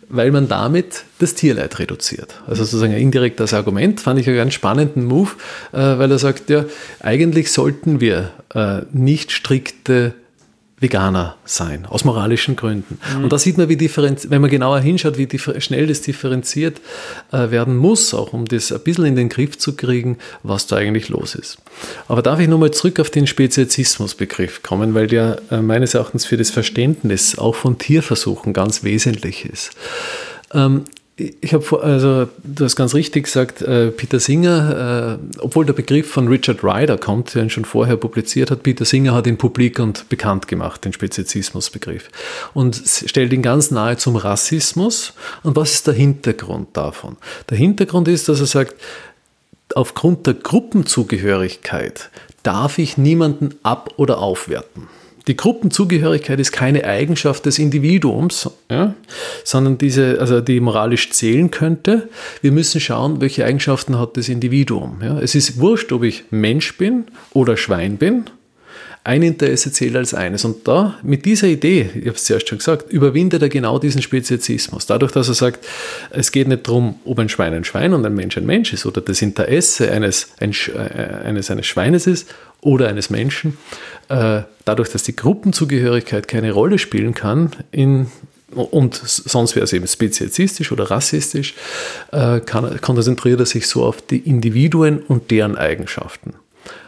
weil 0.10 0.32
man 0.32 0.48
damit 0.48 1.04
das 1.20 1.34
Tierleid 1.34 1.80
reduziert. 1.80 2.42
Also 2.48 2.64
sozusagen 2.64 2.94
ein 2.94 3.02
indirektes 3.02 3.54
Argument, 3.54 4.00
fand 4.00 4.20
ich 4.20 4.28
einen 4.28 4.38
ganz 4.38 4.54
spannenden 4.54 5.06
Move, 5.06 5.32
äh, 5.72 5.78
weil 5.78 6.12
er 6.12 6.20
sagt, 6.20 6.50
ja, 6.50 6.66
eigentlich 7.00 7.52
sollten 7.52 8.00
wir 8.00 8.32
äh, 8.54 8.82
nicht 8.92 9.32
strikte 9.32 10.14
Veganer 10.78 11.38
sein, 11.46 11.86
aus 11.86 12.04
moralischen 12.04 12.58
Gründen. 12.58 13.00
Mhm. 13.16 13.24
Und 13.24 13.34
da 13.34 13.38
sieht 13.38 13.58
man, 13.58 13.70
wie 13.70 13.78
differenz 13.78 14.30
wenn 14.30 14.42
man 14.42 14.50
genauer 14.50 14.80
hinschaut, 14.80 15.18
wie 15.18 15.28
schnell 15.38 15.88
das 15.88 16.02
differenziert 16.02 16.82
äh, 17.32 17.50
werden 17.50 17.78
muss, 17.78 18.14
auch 18.14 18.34
um 18.34 18.46
das 18.46 18.74
ein 18.74 18.82
bisschen 18.82 19.06
in 19.06 19.16
den 19.16 19.30
Griff 19.30 19.58
zu 19.58 19.76
kriegen, 19.76 20.18
was 20.44 20.68
da 20.68 20.76
eigentlich 20.76 21.08
los 21.08 21.36
ist. 21.36 21.58
Aber 22.10 22.22
darf 22.22 22.40
ich 22.42 22.50
nochmal 22.50 22.72
zurück 22.72 23.00
auf 23.00 23.10
den 23.10 23.26
Speziesismusbegriff 23.26 24.64
kommen, 24.64 24.94
weil 24.94 25.08
der 25.08 25.42
äh, 25.50 25.62
meines 25.62 25.94
Erachtens 25.94 26.26
für 26.26 26.36
das 26.36 26.50
Verständnis 26.50 27.38
auch 27.38 27.56
von 27.56 27.78
Tierversuchen 27.78 28.52
ganz 28.52 28.84
wesentlich 28.84 29.46
ist. 29.46 29.72
Ähm, 30.54 30.84
ich 31.18 31.54
habe, 31.54 31.82
also 31.82 32.28
du 32.44 32.66
hast 32.66 32.76
ganz 32.76 32.94
richtig 32.94 33.24
gesagt, 33.24 33.62
äh, 33.62 33.90
Peter 33.92 34.20
Singer, 34.20 35.20
äh, 35.22 35.40
obwohl 35.40 35.66
der 35.66 35.72
Begriff 35.72 36.12
von 36.12 36.28
Richard 36.28 36.62
Ryder 36.62 36.98
kommt, 36.98 37.36
der 37.36 37.44
ihn 37.44 37.50
schon 37.50 37.64
vorher 37.64 37.96
publiziert 37.96 38.52
hat, 38.52 38.64
Peter 38.64 38.84
Singer 38.84 39.14
hat 39.14 39.26
ihn 39.26 39.38
publik 39.38 39.80
und 39.80 40.10
bekannt 40.10 40.50
gemacht, 40.50 40.84
den 40.84 40.92
Speziesismusbegriff. 40.92 42.10
Und 42.54 42.82
stellt 42.86 43.32
ihn 43.32 43.42
ganz 43.42 43.72
nahe 43.72 43.96
zum 43.96 44.18
Rassismus. 44.18 45.14
Und 45.44 45.56
was 45.56 45.76
ist 45.76 45.88
der 45.88 45.94
Hintergrund 45.94 46.76
davon? 46.76 47.16
Der 47.50 47.58
Hintergrund 47.58 48.10
ist, 48.10 48.28
dass 48.28 48.42
er 48.42 48.48
sagt, 48.48 48.76
aufgrund 49.74 50.28
der 50.28 50.34
Gruppenzugehörigkeit 50.34 52.10
darf 52.44 52.78
ich 52.78 52.98
niemanden 52.98 53.56
ab- 53.64 53.94
oder 53.96 54.18
aufwerten. 54.18 54.90
Die 55.28 55.36
Gruppenzugehörigkeit 55.36 56.40
ist 56.40 56.52
keine 56.52 56.84
Eigenschaft 56.84 57.46
des 57.46 57.58
Individuums, 57.58 58.50
ja, 58.70 58.94
sondern 59.44 59.78
diese, 59.78 60.20
also 60.20 60.40
die 60.40 60.60
moralisch 60.60 61.10
zählen 61.12 61.50
könnte. 61.50 62.10
Wir 62.42 62.52
müssen 62.52 62.80
schauen, 62.80 63.22
welche 63.22 63.46
Eigenschaften 63.46 63.98
hat 63.98 64.18
das 64.18 64.30
Individuum. 64.30 65.02
Ja. 65.02 65.20
Es 65.20 65.34
ist 65.34 65.60
wurscht, 65.60 65.92
ob 65.92 66.04
ich 66.04 66.26
Mensch 66.30 66.78
bin 66.78 67.06
oder 67.34 67.58
Schwein 67.58 67.98
bin. 67.98 68.26
Ein 69.04 69.22
Interesse 69.22 69.72
zählt 69.72 69.96
als 69.96 70.16
eines. 70.16 70.46
Und 70.46 70.68
da, 70.68 70.98
mit 71.04 71.26
dieser 71.26 71.48
Idee, 71.48 71.92
ich 71.94 72.08
habe 72.08 72.16
es 72.16 72.24
zuerst 72.24 72.50
schon 72.50 72.58
gesagt, 72.58 72.92
überwindet 72.92 73.40
er 73.44 73.50
genau 73.50 73.78
diesen 73.78 74.02
Speziesismus. 74.02 74.88
Dadurch, 74.88 75.12
dass 75.12 75.28
er 75.28 75.36
sagt, 75.36 75.64
es 76.10 76.32
geht 76.32 76.48
nicht 76.48 76.68
darum, 76.68 77.00
ob 77.06 77.20
ein 77.20 77.30
Schwein 77.30 77.54
ein 77.54 77.64
Schwein 77.64 77.94
und 77.94 78.04
ein 78.04 78.16
Mensch 78.16 78.36
ein 78.36 78.48
Mensch 78.48 78.74
ist 78.74 78.88
oder 78.88 79.02
das 79.02 79.22
Interesse 79.22 79.92
eines, 79.92 80.30
ein, 80.40 80.54
äh, 80.74 81.24
eines, 81.24 81.52
eines 81.52 81.68
Schweines 81.68 82.08
ist 82.08 82.28
oder 82.66 82.90
eines 82.90 83.10
Menschen, 83.10 83.58
äh, 84.10 84.42
dadurch, 84.66 84.90
dass 84.90 85.04
die 85.04 85.16
Gruppenzugehörigkeit 85.16 86.28
keine 86.28 86.52
Rolle 86.52 86.80
spielen 86.80 87.14
kann, 87.14 87.52
in, 87.72 88.08
und 88.54 88.96
sonst 88.96 89.56
wäre 89.56 89.64
es 89.64 89.74
eben 89.74 89.88
speziesistisch 89.88 90.72
oder 90.72 90.90
rassistisch, 90.90 91.54
äh, 92.12 92.40
kann, 92.40 92.82
konzentriert 92.82 93.40
er 93.40 93.46
sich 93.46 93.68
so 93.68 93.86
auf 93.86 94.02
die 94.02 94.18
Individuen 94.18 95.00
und 95.00 95.32
deren 95.32 95.56
Eigenschaften. 95.56 96.34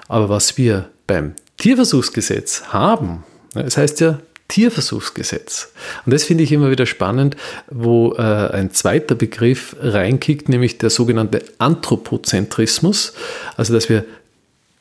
Aber 0.08 0.30
was 0.30 0.58
wir 0.58 0.90
beim 1.06 1.34
Tierversuchsgesetz 1.58 2.63
haben, 2.70 3.24
es 3.54 3.78
heißt 3.78 4.00
ja 4.02 4.20
Tierversuchsgesetz. 4.48 5.74
Und 6.06 6.13
das 6.13 6.24
finde 6.24 6.44
ich 6.44 6.52
immer 6.52 6.72
wieder 6.72 6.86
spannend, 6.86 7.36
wo 7.70 8.13
äh, 8.13 8.22
ein 8.22 8.72
zweiter 8.72 9.13
Begriff 9.13 9.76
reinkickt, 9.82 10.48
nämlich 10.48 10.78
der 10.78 10.90
sogenannte 10.90 11.44
Anthropozentrismus, 11.58 13.13
also 13.58 13.74
dass 13.74 13.90
wir 13.90 14.06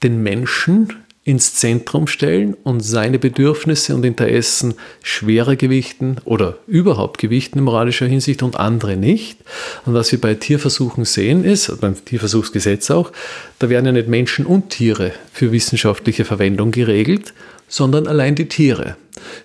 den 0.03 0.23
Menschen 0.23 0.93
ins 1.27 1.57
Zentrum 1.57 2.07
stellen 2.07 2.55
und 2.63 2.81
seine 2.81 3.19
Bedürfnisse 3.19 3.97
und 3.97 4.05
Interessen 4.05 4.75
schwerer 5.03 5.57
gewichten 5.57 6.19
oder 6.25 6.59
überhaupt 6.69 7.19
gewichten 7.19 7.59
in 7.59 7.65
moralischer 7.65 8.07
Hinsicht 8.07 8.45
und 8.45 8.55
andere 8.55 8.97
nicht. 8.97 9.41
Und 9.85 9.95
was 9.95 10.13
wir 10.13 10.21
bei 10.21 10.35
Tierversuchen 10.35 11.05
sehen 11.05 11.43
ist, 11.43 11.81
beim 11.81 11.97
Tierversuchsgesetz 12.05 12.93
auch, 12.93 13.11
da 13.59 13.69
werden 13.69 13.87
ja 13.87 13.93
nicht 13.93 14.07
Menschen 14.07 14.47
und 14.47 14.71
Tiere 14.71 15.11
für 15.33 15.51
wissenschaftliche 15.51 16.25
Verwendung 16.25 16.71
geregelt, 16.71 17.35
sondern 17.67 18.07
allein 18.07 18.37
die 18.37 18.49
Tiere. 18.49 18.97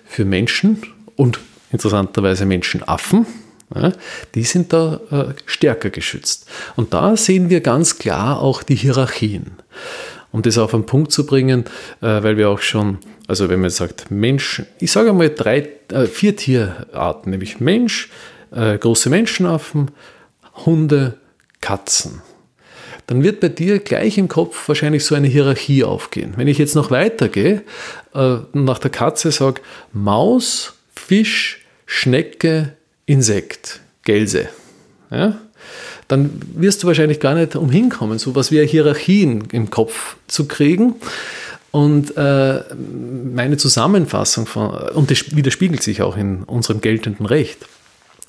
Für 0.06 0.24
Menschen 0.24 0.82
und 1.16 1.40
interessanterweise 1.72 2.46
Menschenaffen, 2.46 3.26
die 4.36 4.44
sind 4.44 4.72
da 4.72 5.00
äh, 5.10 5.34
stärker 5.46 5.90
geschützt. 5.90 6.46
Und 6.76 6.94
da 6.94 7.16
sehen 7.16 7.50
wir 7.50 7.60
ganz 7.60 7.98
klar 7.98 8.40
auch 8.40 8.62
die 8.62 8.76
Hierarchien 8.76 9.56
um 10.32 10.42
das 10.42 10.58
auf 10.58 10.74
einen 10.74 10.86
Punkt 10.86 11.12
zu 11.12 11.26
bringen, 11.26 11.64
äh, 12.00 12.22
weil 12.22 12.36
wir 12.36 12.48
auch 12.48 12.60
schon, 12.60 12.98
also 13.28 13.48
wenn 13.48 13.60
man 13.60 13.70
sagt 13.70 14.10
Mensch, 14.10 14.62
ich 14.80 14.90
sage 14.90 15.12
mal 15.12 15.30
drei, 15.30 15.68
äh, 15.92 16.06
vier 16.06 16.34
Tierarten, 16.34 17.30
nämlich 17.30 17.60
Mensch, 17.60 18.10
äh, 18.50 18.76
große 18.78 19.10
Menschenaffen, 19.10 19.90
Hunde, 20.66 21.18
Katzen. 21.60 22.22
Dann 23.06 23.22
wird 23.22 23.40
bei 23.40 23.48
dir 23.48 23.78
gleich 23.78 24.16
im 24.16 24.28
Kopf 24.28 24.68
wahrscheinlich 24.68 25.04
so 25.04 25.14
eine 25.14 25.28
Hierarchie 25.28 25.84
aufgehen. 25.84 26.34
Wenn 26.36 26.48
ich 26.48 26.58
jetzt 26.58 26.74
noch 26.76 26.90
weitergehe 26.90 27.62
und 28.12 28.54
nach 28.54 28.78
der 28.78 28.90
Katze 28.90 29.32
sage 29.32 29.60
Maus, 29.92 30.74
Fisch, 30.94 31.64
Schnecke, 31.84 32.76
Insekt, 33.06 33.80
Gelse. 34.04 34.48
Ja? 35.10 35.38
Dann 36.08 36.30
wirst 36.54 36.82
du 36.82 36.86
wahrscheinlich 36.86 37.20
gar 37.20 37.34
nicht 37.34 37.56
umhin 37.56 37.88
kommen, 37.88 38.18
so 38.18 38.34
was 38.34 38.50
wie 38.50 38.64
Hierarchien 38.66 39.44
im 39.52 39.70
Kopf 39.70 40.16
zu 40.28 40.46
kriegen. 40.46 40.94
Und 41.70 42.16
äh, 42.18 42.60
meine 43.34 43.56
Zusammenfassung 43.56 44.46
von, 44.46 44.70
und 44.70 45.10
das 45.10 45.34
widerspiegelt 45.34 45.82
sich 45.82 46.02
auch 46.02 46.16
in 46.16 46.42
unserem 46.44 46.82
geltenden 46.82 47.24
Recht. 47.24 47.66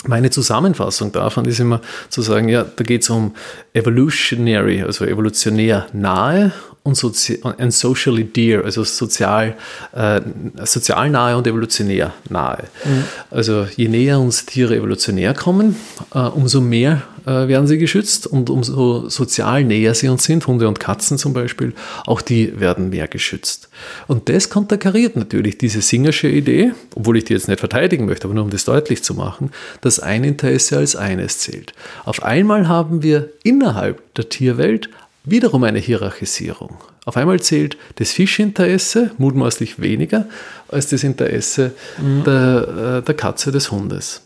Meine 0.06 0.30
Zusammenfassung 0.30 1.12
davon 1.12 1.46
ist 1.46 1.60
immer 1.60 1.82
zu 2.10 2.22
sagen, 2.22 2.50
ja, 2.50 2.64
da 2.64 2.84
geht 2.84 3.04
es 3.04 3.10
um 3.10 3.36
evolutionary, 3.74 4.82
also 4.82 5.06
evolutionär 5.06 5.88
nahe 5.94 6.52
und, 6.84 6.96
sozi 6.96 7.40
and 7.42 7.74
socially 7.74 8.26
dear, 8.26 8.64
also 8.66 8.84
sozial, 8.84 9.56
äh, 9.94 10.22
sozial 10.66 11.10
nahe 11.10 11.38
und 11.38 11.48
evolutionär 11.48 12.14
nahe. 12.30 12.66
Mhm. 12.84 13.04
Also 13.32 13.68
je 13.76 13.88
näher 13.88 14.20
uns 14.20 14.46
Tiere 14.46 14.76
evolutionär 14.76 15.34
kommen, 15.34 15.78
äh, 16.14 16.20
umso 16.20 16.60
mehr 16.60 17.04
äh, 17.26 17.48
werden 17.48 17.68
sie 17.68 17.78
geschützt 17.78 18.28
und 18.28 18.50
umso 18.50 19.08
sozial 19.08 19.64
näher 19.64 19.96
sie 19.96 20.10
uns 20.10 20.26
sind, 20.26 20.46
Hunde 20.46 20.68
und 20.68 20.82
Katzen 20.82 21.18
zum 21.18 21.32
Beispiel, 21.32 21.74
auch 22.06 22.22
die 22.22 22.60
werden 22.60 22.90
mehr 22.90 23.08
geschützt. 23.08 23.70
Und 24.08 24.28
das 24.28 24.50
konterkariert 24.50 25.16
natürlich 25.16 25.58
diese 25.58 25.82
Singersche 25.82 26.28
Idee, 26.28 26.74
obwohl 26.96 27.18
ich 27.18 27.24
die 27.24 27.34
jetzt 27.34 27.48
nicht 27.48 27.60
verteidigen 27.60 28.06
möchte, 28.06 28.26
aber 28.26 28.34
nur 28.34 28.44
um 28.44 28.50
das 28.50 28.66
deutlich 28.66 29.04
zu 29.04 29.14
machen, 29.14 29.52
dass 29.80 30.02
ein 30.02 30.26
Interesse 30.26 30.78
als 30.78 30.98
eines 30.98 31.40
zählt. 31.40 31.74
Auf 32.04 32.24
einmal 32.24 32.68
haben 32.68 33.04
wir 33.04 33.30
innerhalb 33.44 34.02
der 34.16 34.28
Tierwelt 34.28 34.90
wiederum 35.24 35.64
eine 35.64 35.80
Hierarchisierung. 35.80 36.78
Auf 37.06 37.18
einmal 37.18 37.40
zählt 37.40 37.78
das 37.96 38.12
Fischinteresse 38.12 39.12
mutmaßlich 39.18 39.82
weniger 39.82 40.28
als 40.68 40.90
das 40.90 41.04
Interesse 41.04 41.72
mhm. 41.98 42.24
der, 42.24 43.00
äh, 43.00 43.06
der 43.06 43.16
Katze 43.16 43.52
des 43.52 43.72
Hundes. 43.72 44.22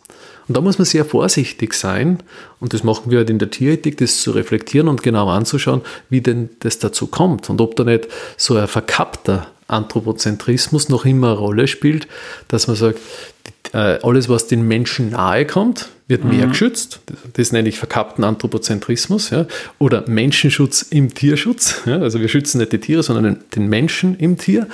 Und 0.47 0.55
da 0.55 0.61
muss 0.61 0.77
man 0.77 0.85
sehr 0.85 1.03
vorsichtig 1.03 1.73
sein, 1.73 2.23
und 2.59 2.73
das 2.73 2.83
machen 2.83 3.11
wir 3.11 3.19
halt 3.19 3.29
in 3.29 3.37
der 3.37 3.51
Tierethik, 3.51 3.97
das 3.97 4.21
zu 4.21 4.31
reflektieren 4.31 4.87
und 4.87 5.03
genau 5.03 5.29
anzuschauen, 5.29 5.81
wie 6.09 6.21
denn 6.21 6.49
das 6.59 6.79
dazu 6.79 7.07
kommt 7.07 7.49
und 7.49 7.59
ob 7.59 7.75
da 7.75 7.83
nicht 7.83 8.07
so 8.37 8.55
ein 8.55 8.67
verkappter 8.67 9.47
Anthropozentrismus 9.67 10.87
noch 10.87 11.03
immer 11.05 11.31
eine 11.31 11.37
Rolle 11.37 11.67
spielt, 11.67 12.07
dass 12.47 12.67
man 12.67 12.77
sagt, 12.77 12.99
äh, 12.99 13.51
alles, 13.73 14.29
was 14.29 14.47
den 14.47 14.67
Menschen 14.67 15.11
nahe 15.11 15.45
kommt, 15.45 15.89
wird 16.07 16.23
mhm. 16.23 16.37
mehr 16.37 16.47
geschützt. 16.47 17.01
Das 17.33 17.51
nenne 17.51 17.69
ich 17.69 17.77
verkappten 17.77 18.23
Anthropozentrismus. 18.23 19.29
Ja. 19.29 19.45
Oder 19.77 20.03
Menschenschutz 20.07 20.83
im 20.83 21.13
Tierschutz. 21.13 21.81
Ja. 21.85 21.99
Also 21.99 22.21
wir 22.21 22.29
schützen 22.29 22.59
nicht 22.59 22.71
die 22.71 22.79
Tiere, 22.79 23.03
sondern 23.03 23.39
den 23.55 23.67
Menschen 23.67 24.17
im 24.17 24.37
Tier. 24.37 24.67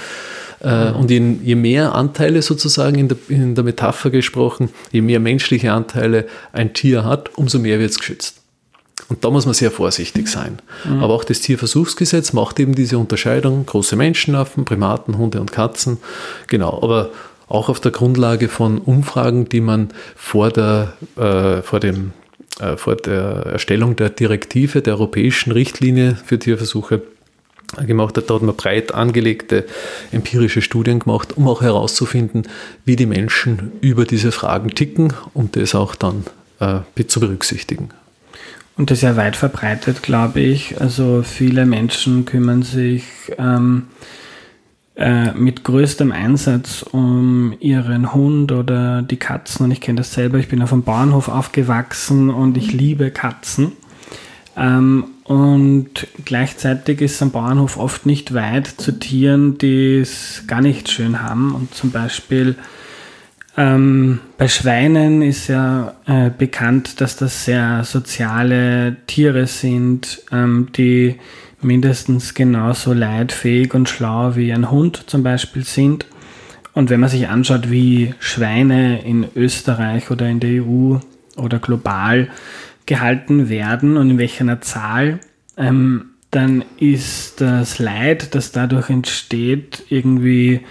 Äh, 0.61 0.91
mhm. 0.91 0.95
Und 0.95 1.11
je, 1.11 1.35
je, 1.43 1.55
mehr 1.55 1.93
Anteile 1.93 2.41
sozusagen 2.41 2.97
in 2.97 3.07
der, 3.09 3.17
in 3.27 3.55
der 3.55 3.63
Metapher 3.63 4.09
gesprochen, 4.11 4.69
je 4.91 5.01
mehr 5.01 5.19
menschliche 5.19 5.73
Anteile 5.73 6.27
ein 6.53 6.73
Tier 6.73 7.03
hat, 7.03 7.37
umso 7.37 7.59
mehr 7.59 7.79
wird 7.79 7.91
es 7.91 7.99
geschützt. 7.99 8.37
Und 9.09 9.25
da 9.25 9.29
muss 9.29 9.45
man 9.45 9.53
sehr 9.53 9.71
vorsichtig 9.71 10.27
sein. 10.29 10.59
Mhm. 10.85 11.03
Aber 11.03 11.13
auch 11.13 11.23
das 11.23 11.41
Tierversuchsgesetz 11.41 12.31
macht 12.31 12.59
eben 12.59 12.75
diese 12.75 12.97
Unterscheidung, 12.97 13.65
große 13.65 13.95
Menschenaffen, 13.95 14.65
Primaten, 14.65 15.17
Hunde 15.17 15.41
und 15.41 15.51
Katzen. 15.51 15.97
Genau, 16.47 16.79
aber 16.81 17.09
auch 17.47 17.69
auf 17.69 17.79
der 17.79 17.91
Grundlage 17.91 18.49
von 18.49 18.77
Umfragen, 18.77 19.49
die 19.49 19.61
man 19.61 19.89
vor 20.15 20.49
der, 20.49 20.93
äh, 21.17 21.61
vor 21.61 21.79
dem, 21.79 22.13
äh, 22.59 22.77
vor 22.77 22.95
der 22.95 23.45
Erstellung 23.45 23.95
der 23.95 24.09
Direktive, 24.09 24.81
der 24.81 24.93
europäischen 24.93 25.51
Richtlinie 25.51 26.17
für 26.25 26.39
Tierversuche 26.39 27.01
gemacht 27.85 28.17
hat. 28.17 28.29
Da 28.29 28.35
hat 28.35 28.41
man 28.41 28.55
breit 28.55 28.93
angelegte 28.93 29.65
empirische 30.11 30.61
Studien 30.61 30.99
gemacht, 30.99 31.35
um 31.35 31.47
auch 31.47 31.61
herauszufinden, 31.61 32.47
wie 32.85 32.95
die 32.95 33.05
Menschen 33.05 33.71
über 33.81 34.05
diese 34.05 34.31
Fragen 34.31 34.69
ticken, 34.69 35.13
um 35.33 35.49
das 35.51 35.75
auch 35.75 35.95
dann 35.95 36.25
äh, 36.59 37.05
zu 37.05 37.19
berücksichtigen. 37.19 37.89
Und 38.75 38.89
das 38.89 38.99
ist 38.99 39.03
ja 39.03 39.15
weit 39.17 39.35
verbreitet, 39.35 40.01
glaube 40.01 40.39
ich. 40.39 40.81
Also 40.81 41.23
viele 41.23 41.65
Menschen 41.65 42.25
kümmern 42.25 42.63
sich 42.63 43.03
ähm, 43.37 43.83
äh, 43.89 44.22
mit 44.95 45.63
größtem 45.63 46.11
Einsatz 46.11 46.83
um 46.83 47.55
ihren 47.59 48.13
Hund 48.13 48.51
oder 48.51 49.01
die 49.01 49.17
Katzen. 49.17 49.65
Und 49.65 49.71
ich 49.71 49.81
kenne 49.81 49.97
das 49.97 50.13
selber, 50.13 50.37
ich 50.37 50.49
bin 50.49 50.61
auf 50.61 50.69
dem 50.69 50.83
Bauernhof 50.83 51.29
aufgewachsen 51.29 52.29
und 52.29 52.57
ich 52.57 52.73
liebe 52.73 53.09
Katzen. 53.09 53.71
Ähm, 54.55 55.05
und 55.23 56.07
gleichzeitig 56.25 57.01
ist 57.01 57.21
am 57.21 57.31
Bauernhof 57.31 57.77
oft 57.77 58.05
nicht 58.05 58.33
weit 58.33 58.67
zu 58.67 58.99
Tieren, 58.99 59.57
die 59.57 59.99
es 59.99 60.43
gar 60.47 60.61
nicht 60.61 60.89
schön 60.89 61.21
haben. 61.21 61.55
Und 61.55 61.73
zum 61.73 61.91
Beispiel 61.91 62.55
ähm, 63.55 64.19
bei 64.37 64.47
Schweinen 64.47 65.21
ist 65.21 65.47
ja 65.47 65.95
äh, 66.05 66.29
bekannt, 66.29 66.99
dass 66.99 67.15
das 67.15 67.45
sehr 67.45 67.83
soziale 67.83 68.97
Tiere 69.07 69.47
sind, 69.47 70.21
ähm, 70.31 70.67
die 70.75 71.15
mindestens 71.63 72.33
genauso 72.33 72.93
leidfähig 72.93 73.73
und 73.73 73.89
schlau 73.89 74.35
wie 74.35 74.53
ein 74.53 74.71
Hund 74.71 75.03
zum 75.07 75.23
Beispiel 75.23 75.63
sind. 75.63 76.05
Und 76.73 76.89
wenn 76.89 76.99
man 76.99 77.09
sich 77.09 77.27
anschaut, 77.27 77.69
wie 77.69 78.15
Schweine 78.19 79.03
in 79.03 79.27
Österreich 79.35 80.09
oder 80.09 80.27
in 80.27 80.39
der 80.39 80.63
EU 80.63 80.97
oder 81.37 81.59
global 81.59 82.29
gehalten 82.85 83.49
werden 83.49 83.97
und 83.97 84.09
in 84.09 84.17
welcher 84.17 84.61
Zahl, 84.61 85.19
ähm, 85.57 86.05
dann 86.31 86.65
ist 86.79 87.41
das 87.41 87.77
Leid, 87.77 88.33
das 88.33 88.51
dadurch 88.51 88.89
entsteht, 88.89 89.83
irgendwie 89.89 90.61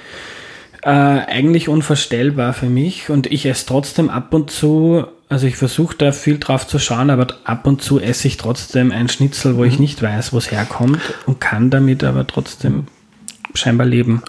äh, 0.83 0.89
eigentlich 0.89 1.69
unvorstellbar 1.69 2.53
für 2.53 2.67
mich. 2.67 3.11
Und 3.11 3.29
ich 3.29 3.47
esse 3.47 3.67
trotzdem 3.67 4.11
ab 4.11 4.35
und 4.35 4.51
zu 4.51 5.07
also 5.33 5.47
ich 5.47 5.57
versuche 5.57 5.97
da 5.97 6.13
viel 6.13 6.39
drauf 6.39 6.67
zu 6.67 6.79
schauen, 6.79 7.09
aber 7.09 7.27
ab 7.45 7.67
und 7.67 7.83
zu 7.83 7.99
esse 7.99 8.29
ich 8.29 8.37
trotzdem 8.37 8.93
ein 8.93 9.09
Schnitzel, 9.09 9.57
wo 9.57 9.61
mhm. 9.61 9.69
ich 9.69 9.79
nicht 9.79 10.03
weiß, 10.03 10.35
wo 10.35 10.39
es 10.39 10.51
herkommt 10.51 11.01
und 11.25 11.41
kann 11.41 11.71
damit 11.71 12.05
aber 12.05 12.27
trotzdem 12.27 12.85
scheinbar 13.55 13.87
leben. 13.87 14.23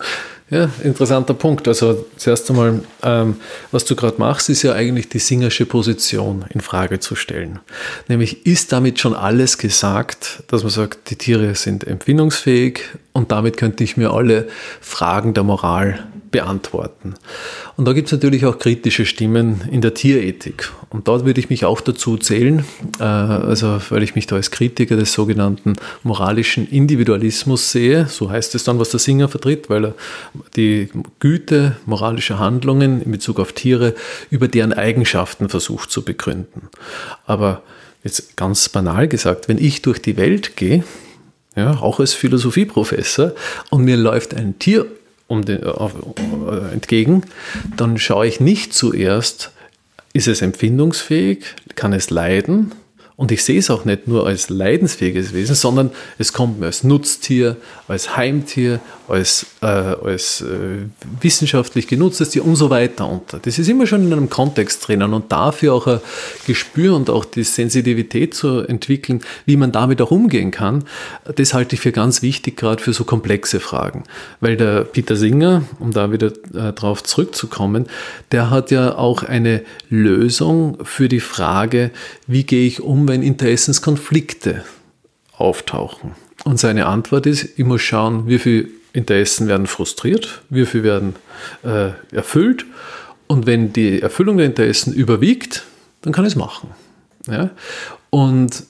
Ja, 0.49 0.69
interessanter 0.83 1.33
Punkt. 1.33 1.67
Also 1.67 2.05
zuerst 2.15 2.49
einmal, 2.49 2.83
ähm, 3.01 3.35
was 3.71 3.83
du 3.85 3.95
gerade 3.95 4.17
machst, 4.17 4.49
ist 4.49 4.61
ja 4.61 4.73
eigentlich 4.73 5.09
die 5.09 5.19
singersche 5.19 5.65
Position 5.65 6.45
in 6.49 6.61
Frage 6.61 6.99
zu 6.99 7.15
stellen. 7.15 7.59
Nämlich 8.07 8.45
ist 8.45 8.71
damit 8.71 8.99
schon 8.99 9.13
alles 9.13 9.57
gesagt, 9.57 10.43
dass 10.47 10.63
man 10.63 10.71
sagt, 10.71 11.09
die 11.09 11.15
Tiere 11.17 11.55
sind 11.55 11.85
empfindungsfähig 11.85 12.81
und 13.11 13.31
damit 13.31 13.57
könnte 13.57 13.83
ich 13.83 13.97
mir 13.97 14.11
alle 14.11 14.47
Fragen 14.79 15.33
der 15.33 15.43
Moral 15.43 16.07
beantworten. 16.33 17.13
Und 17.77 17.87
da 17.87 17.93
gibt 17.93 18.07
es 18.07 18.11
natürlich 18.11 18.45
auch 18.45 18.59
kritische 18.59 19.05
Stimmen 19.05 19.61
in 19.71 19.79
der 19.79 19.93
Tierethik. 19.93 20.71
Und 20.89 21.07
dort 21.07 21.25
würde 21.25 21.39
ich 21.39 21.49
mich 21.49 21.63
auch 21.63 21.79
dazu 21.79 22.17
zählen, 22.17 22.65
äh, 22.99 23.03
also 23.03 23.79
weil 23.89 24.03
ich 24.03 24.15
mich 24.15 24.27
da 24.27 24.35
als 24.35 24.51
Kritiker 24.51 24.97
des 24.97 25.13
sogenannten 25.13 25.75
moralischen 26.01 26.67
Individualismus 26.67 27.71
sehe. 27.71 28.07
So 28.07 28.29
heißt 28.29 28.55
es 28.55 28.65
dann, 28.65 28.79
was 28.79 28.89
der 28.89 28.99
Singer 28.99 29.29
vertritt, 29.29 29.69
weil 29.69 29.85
er 29.85 29.95
die 30.57 30.89
Güte 31.19 31.77
moralischer 31.85 32.39
Handlungen 32.39 33.01
in 33.01 33.11
Bezug 33.11 33.39
auf 33.39 33.53
Tiere 33.53 33.93
über 34.31 34.47
deren 34.47 34.73
Eigenschaften 34.73 35.49
versucht 35.49 35.91
zu 35.91 36.03
begründen. 36.03 36.69
Aber 37.27 37.61
jetzt 38.03 38.35
ganz 38.35 38.67
banal 38.69 39.07
gesagt, 39.07 39.47
wenn 39.47 39.59
ich 39.59 39.83
durch 39.83 40.01
die 40.01 40.17
Welt 40.17 40.57
gehe, 40.57 40.83
ja, 41.55 41.77
auch 41.79 41.99
als 41.99 42.15
Philosophieprofessor, 42.15 43.33
und 43.69 43.83
mir 43.83 43.97
läuft 43.97 44.33
ein 44.33 44.57
Tier 44.57 44.87
um 45.27 45.43
den, 45.45 45.63
auf, 45.63 45.93
äh, 46.47 46.73
entgegen, 46.73 47.23
dann 47.77 47.97
schaue 47.97 48.27
ich 48.27 48.39
nicht 48.39 48.73
zuerst, 48.73 49.51
ist 50.13 50.27
es 50.27 50.41
empfindungsfähig, 50.41 51.43
kann 51.75 51.93
es 51.93 52.09
leiden, 52.09 52.71
und 53.15 53.31
ich 53.31 53.43
sehe 53.43 53.59
es 53.59 53.69
auch 53.69 53.85
nicht 53.85 54.07
nur 54.07 54.25
als 54.25 54.49
leidensfähiges 54.49 55.33
Wesen, 55.33 55.55
sondern 55.55 55.91
es 56.17 56.33
kommt 56.33 56.59
mir 56.59 56.65
als 56.65 56.83
Nutztier, 56.83 57.57
als 57.87 58.17
Heimtier, 58.17 58.79
als, 59.07 59.45
äh, 59.61 59.65
als 59.65 60.41
äh, 60.41 60.87
wissenschaftlich 61.21 61.87
genutztes 61.87 62.29
Tier 62.29 62.43
und 62.43 62.55
so 62.55 62.69
weiter 62.69 63.07
unter. 63.07 63.37
Das 63.39 63.59
ist 63.59 63.69
immer 63.69 63.85
schon 63.85 64.03
in 64.03 64.13
einem 64.13 64.29
Kontext 64.29 64.87
drinnen 64.87 65.13
und 65.13 65.31
dafür 65.31 65.73
auch 65.73 65.85
ein 65.85 65.99
Gespür 66.47 66.95
und 66.95 67.09
auch 67.09 67.25
die 67.25 67.43
Sensitivität 67.43 68.33
zu 68.33 68.61
entwickeln, 68.61 69.21
wie 69.45 69.57
man 69.57 69.71
damit 69.71 70.01
auch 70.01 70.11
umgehen 70.11 70.51
kann, 70.51 70.85
das 71.35 71.53
halte 71.53 71.75
ich 71.75 71.81
für 71.81 71.91
ganz 71.91 72.21
wichtig, 72.21 72.57
gerade 72.57 72.81
für 72.81 72.93
so 72.93 73.03
komplexe 73.03 73.59
Fragen. 73.59 74.03
Weil 74.39 74.57
der 74.57 74.85
Peter 74.85 75.15
Singer, 75.15 75.63
um 75.79 75.91
da 75.91 76.11
wieder 76.11 76.31
äh, 76.53 76.73
drauf 76.73 77.03
zurückzukommen, 77.03 77.87
der 78.31 78.49
hat 78.49 78.71
ja 78.71 78.97
auch 78.97 79.23
eine 79.23 79.63
Lösung 79.89 80.77
für 80.83 81.09
die 81.09 81.19
Frage, 81.19 81.91
wie 82.25 82.43
gehe 82.43 82.65
ich 82.65 82.81
um, 82.81 83.02
wenn 83.07 83.23
Interessenskonflikte 83.23 84.63
auftauchen. 85.37 86.11
Und 86.43 86.59
seine 86.59 86.87
Antwort 86.87 87.25
ist, 87.25 87.57
ich 87.57 87.65
muss 87.65 87.81
schauen, 87.81 88.27
wie 88.27 88.39
viele 88.39 88.67
Interessen 88.93 89.47
werden 89.47 89.67
frustriert, 89.67 90.41
wie 90.49 90.65
viele 90.65 90.83
werden 90.83 91.15
äh, 91.63 91.91
erfüllt. 92.15 92.65
Und 93.27 93.45
wenn 93.47 93.73
die 93.73 94.01
Erfüllung 94.01 94.37
der 94.37 94.45
Interessen 94.45 94.93
überwiegt, 94.93 95.63
dann 96.01 96.13
kann 96.13 96.25
ich 96.25 96.33
es 96.33 96.35
machen. 96.35 96.69
Ja? 97.27 97.49
Und 98.09 98.63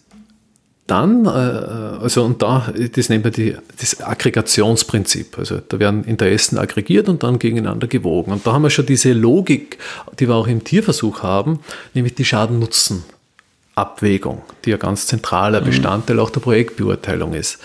dann, 0.87 1.25
äh, 1.25 1.29
also 1.29 2.23
und 2.23 2.41
da, 2.41 2.71
das 2.93 3.09
nennt 3.09 3.23
man 3.23 3.33
die, 3.33 3.55
das 3.79 4.01
Aggregationsprinzip. 4.01 5.37
Also 5.37 5.59
da 5.67 5.79
werden 5.79 6.03
Interessen 6.03 6.57
aggregiert 6.57 7.09
und 7.09 7.23
dann 7.23 7.39
gegeneinander 7.39 7.87
gewogen. 7.87 8.31
Und 8.31 8.45
da 8.45 8.53
haben 8.53 8.63
wir 8.63 8.69
schon 8.69 8.85
diese 8.85 9.13
Logik, 9.13 9.77
die 10.19 10.27
wir 10.27 10.35
auch 10.35 10.47
im 10.47 10.63
Tierversuch 10.63 11.23
haben, 11.23 11.59
nämlich 11.93 12.15
die 12.15 12.25
Schaden-Nutzen. 12.25 13.03
Abwägung, 13.75 14.43
die 14.65 14.69
ja 14.69 14.77
ganz 14.77 15.07
zentraler. 15.07 15.59
Bestandteil 15.61 16.19
auch 16.19 16.29
der 16.29 16.41
Projektbeurteilung 16.41 17.33
ist. 17.33 17.57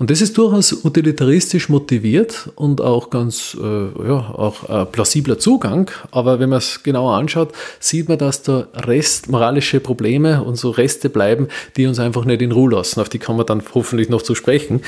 Und 0.00 0.10
das 0.10 0.20
ist 0.20 0.36
durchaus 0.36 0.84
utilitaristisch 0.84 1.68
motiviert 1.68 2.50
und 2.56 2.80
auch 2.80 3.10
ganz 3.10 3.56
äh, 3.60 4.08
ja, 4.08 4.34
auch 4.34 4.68
ein 4.68 4.90
plausibler 4.90 5.38
Zugang. 5.38 5.88
Aber 6.10 6.40
wenn 6.40 6.48
man 6.48 6.58
es 6.58 6.82
genauer 6.82 7.14
anschaut, 7.14 7.52
sieht 7.78 8.08
man, 8.08 8.18
dass 8.18 8.42
da 8.42 8.66
Rest, 8.74 9.28
moralische 9.28 9.78
Probleme 9.78 10.42
und 10.42 10.56
so 10.56 10.70
Reste 10.70 11.08
bleiben, 11.08 11.46
die 11.76 11.86
uns 11.86 12.00
einfach 12.00 12.24
nicht 12.24 12.42
in 12.42 12.50
Ruhe 12.50 12.72
lassen. 12.72 13.00
Auf 13.00 13.08
die 13.08 13.20
kann 13.20 13.36
man 13.36 13.46
dann 13.46 13.62
hoffentlich 13.72 14.08
noch 14.08 14.22
zu 14.22 14.34
sprechen. 14.34 14.82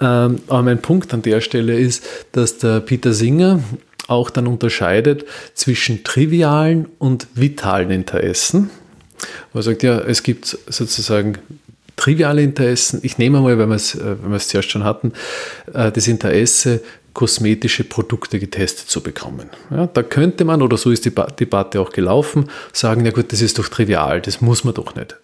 Ähm, 0.00 0.40
aber 0.48 0.62
mein 0.62 0.80
Punkt 0.80 1.12
an 1.12 1.20
der 1.20 1.42
Stelle 1.42 1.78
ist, 1.78 2.02
dass 2.32 2.56
der 2.56 2.80
Peter 2.80 3.12
Singer 3.12 3.60
auch 4.08 4.30
dann 4.30 4.46
unterscheidet 4.46 5.26
zwischen 5.54 6.02
trivialen 6.02 6.88
und 6.98 7.26
vitalen 7.34 7.90
Interessen 7.90 8.70
er 9.52 9.62
sagt, 9.62 9.82
ja, 9.82 9.98
es 10.00 10.22
gibt 10.22 10.46
sozusagen 10.46 11.38
triviale 11.96 12.42
Interessen. 12.42 13.00
Ich 13.02 13.18
nehme 13.18 13.40
mal, 13.40 13.58
wenn 13.58 13.68
wir 13.68 13.76
es, 13.76 13.94
äh, 13.94 14.16
wenn 14.22 14.30
wir 14.30 14.36
es 14.36 14.48
zuerst 14.48 14.70
schon 14.70 14.84
hatten, 14.84 15.12
äh, 15.72 15.92
das 15.92 16.08
Interesse, 16.08 16.80
kosmetische 17.14 17.84
Produkte 17.84 18.40
getestet 18.40 18.90
zu 18.90 19.00
bekommen. 19.00 19.48
Ja, 19.70 19.86
da 19.86 20.02
könnte 20.02 20.44
man, 20.44 20.60
oder 20.62 20.76
so 20.76 20.90
ist 20.90 21.04
die 21.04 21.12
Debatte 21.38 21.80
auch 21.80 21.90
gelaufen, 21.90 22.50
sagen, 22.72 23.04
ja 23.04 23.12
gut, 23.12 23.32
das 23.32 23.40
ist 23.40 23.58
doch 23.58 23.68
trivial, 23.68 24.20
das 24.20 24.40
muss 24.40 24.64
man 24.64 24.74
doch 24.74 24.96
nicht. 24.96 25.16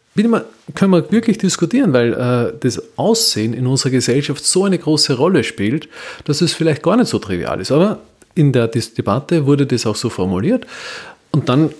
können 0.77 0.93
wir 0.93 1.11
wirklich 1.11 1.39
diskutieren, 1.39 1.93
weil 1.93 2.13
äh, 2.13 2.53
das 2.61 2.81
Aussehen 2.97 3.55
in 3.55 3.67
unserer 3.67 3.91
Gesellschaft 3.91 4.45
so 4.45 4.65
eine 4.65 4.79
große 4.79 5.15
Rolle 5.15 5.43
spielt, 5.43 5.89
dass 6.25 6.41
es 6.41 6.53
vielleicht 6.53 6.85
gar 6.85 6.97
nicht 6.97 7.09
so 7.09 7.19
trivial 7.19 7.61
ist. 7.61 7.73
Aber 7.73 7.99
in 8.37 8.53
der 8.53 8.69
Debatte 8.69 9.47
wurde 9.47 9.67
das 9.67 9.85
auch 9.85 9.97
so 9.97 10.11
formuliert. 10.11 10.67
Und 11.33 11.49
dann 11.49 11.71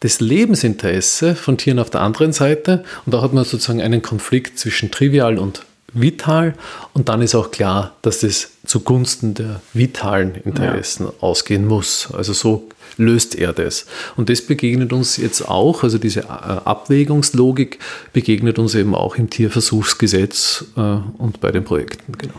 das 0.00 0.20
Lebensinteresse 0.20 1.34
von 1.34 1.58
Tieren 1.58 1.78
auf 1.78 1.90
der 1.90 2.02
anderen 2.02 2.32
Seite. 2.32 2.84
Und 3.04 3.14
da 3.14 3.22
hat 3.22 3.32
man 3.32 3.44
sozusagen 3.44 3.80
einen 3.80 4.02
Konflikt 4.02 4.58
zwischen 4.58 4.90
trivial 4.90 5.38
und 5.38 5.64
vital. 5.92 6.54
Und 6.92 7.08
dann 7.08 7.22
ist 7.22 7.34
auch 7.34 7.50
klar, 7.50 7.96
dass 8.02 8.20
das 8.20 8.50
zugunsten 8.66 9.34
der 9.34 9.60
vitalen 9.72 10.34
Interessen 10.34 11.06
ja. 11.06 11.12
ausgehen 11.20 11.66
muss. 11.66 12.08
Also 12.12 12.32
so 12.32 12.68
löst 12.96 13.34
er 13.36 13.52
das. 13.52 13.86
Und 14.16 14.28
das 14.28 14.42
begegnet 14.42 14.92
uns 14.92 15.16
jetzt 15.16 15.48
auch, 15.48 15.82
also 15.82 15.98
diese 15.98 16.20
äh, 16.20 16.24
Abwägungslogik 16.24 17.78
begegnet 18.12 18.58
uns 18.58 18.74
eben 18.74 18.94
auch 18.94 19.16
im 19.16 19.30
Tierversuchsgesetz 19.30 20.64
äh, 20.76 20.80
und 20.80 21.40
bei 21.40 21.50
den 21.52 21.64
Projekten. 21.64 22.12
Genau. 22.18 22.34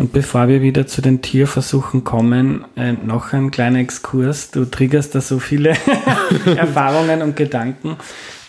Und 0.00 0.14
bevor 0.14 0.48
wir 0.48 0.62
wieder 0.62 0.86
zu 0.86 1.02
den 1.02 1.20
Tierversuchen 1.20 2.04
kommen, 2.04 2.64
äh, 2.74 2.94
noch 2.94 3.34
ein 3.34 3.50
kleiner 3.50 3.80
Exkurs. 3.80 4.50
Du 4.50 4.64
triggerst 4.64 5.14
da 5.14 5.20
so 5.20 5.38
viele 5.38 5.74
Erfahrungen 6.56 7.20
und 7.20 7.36
Gedanken. 7.36 7.98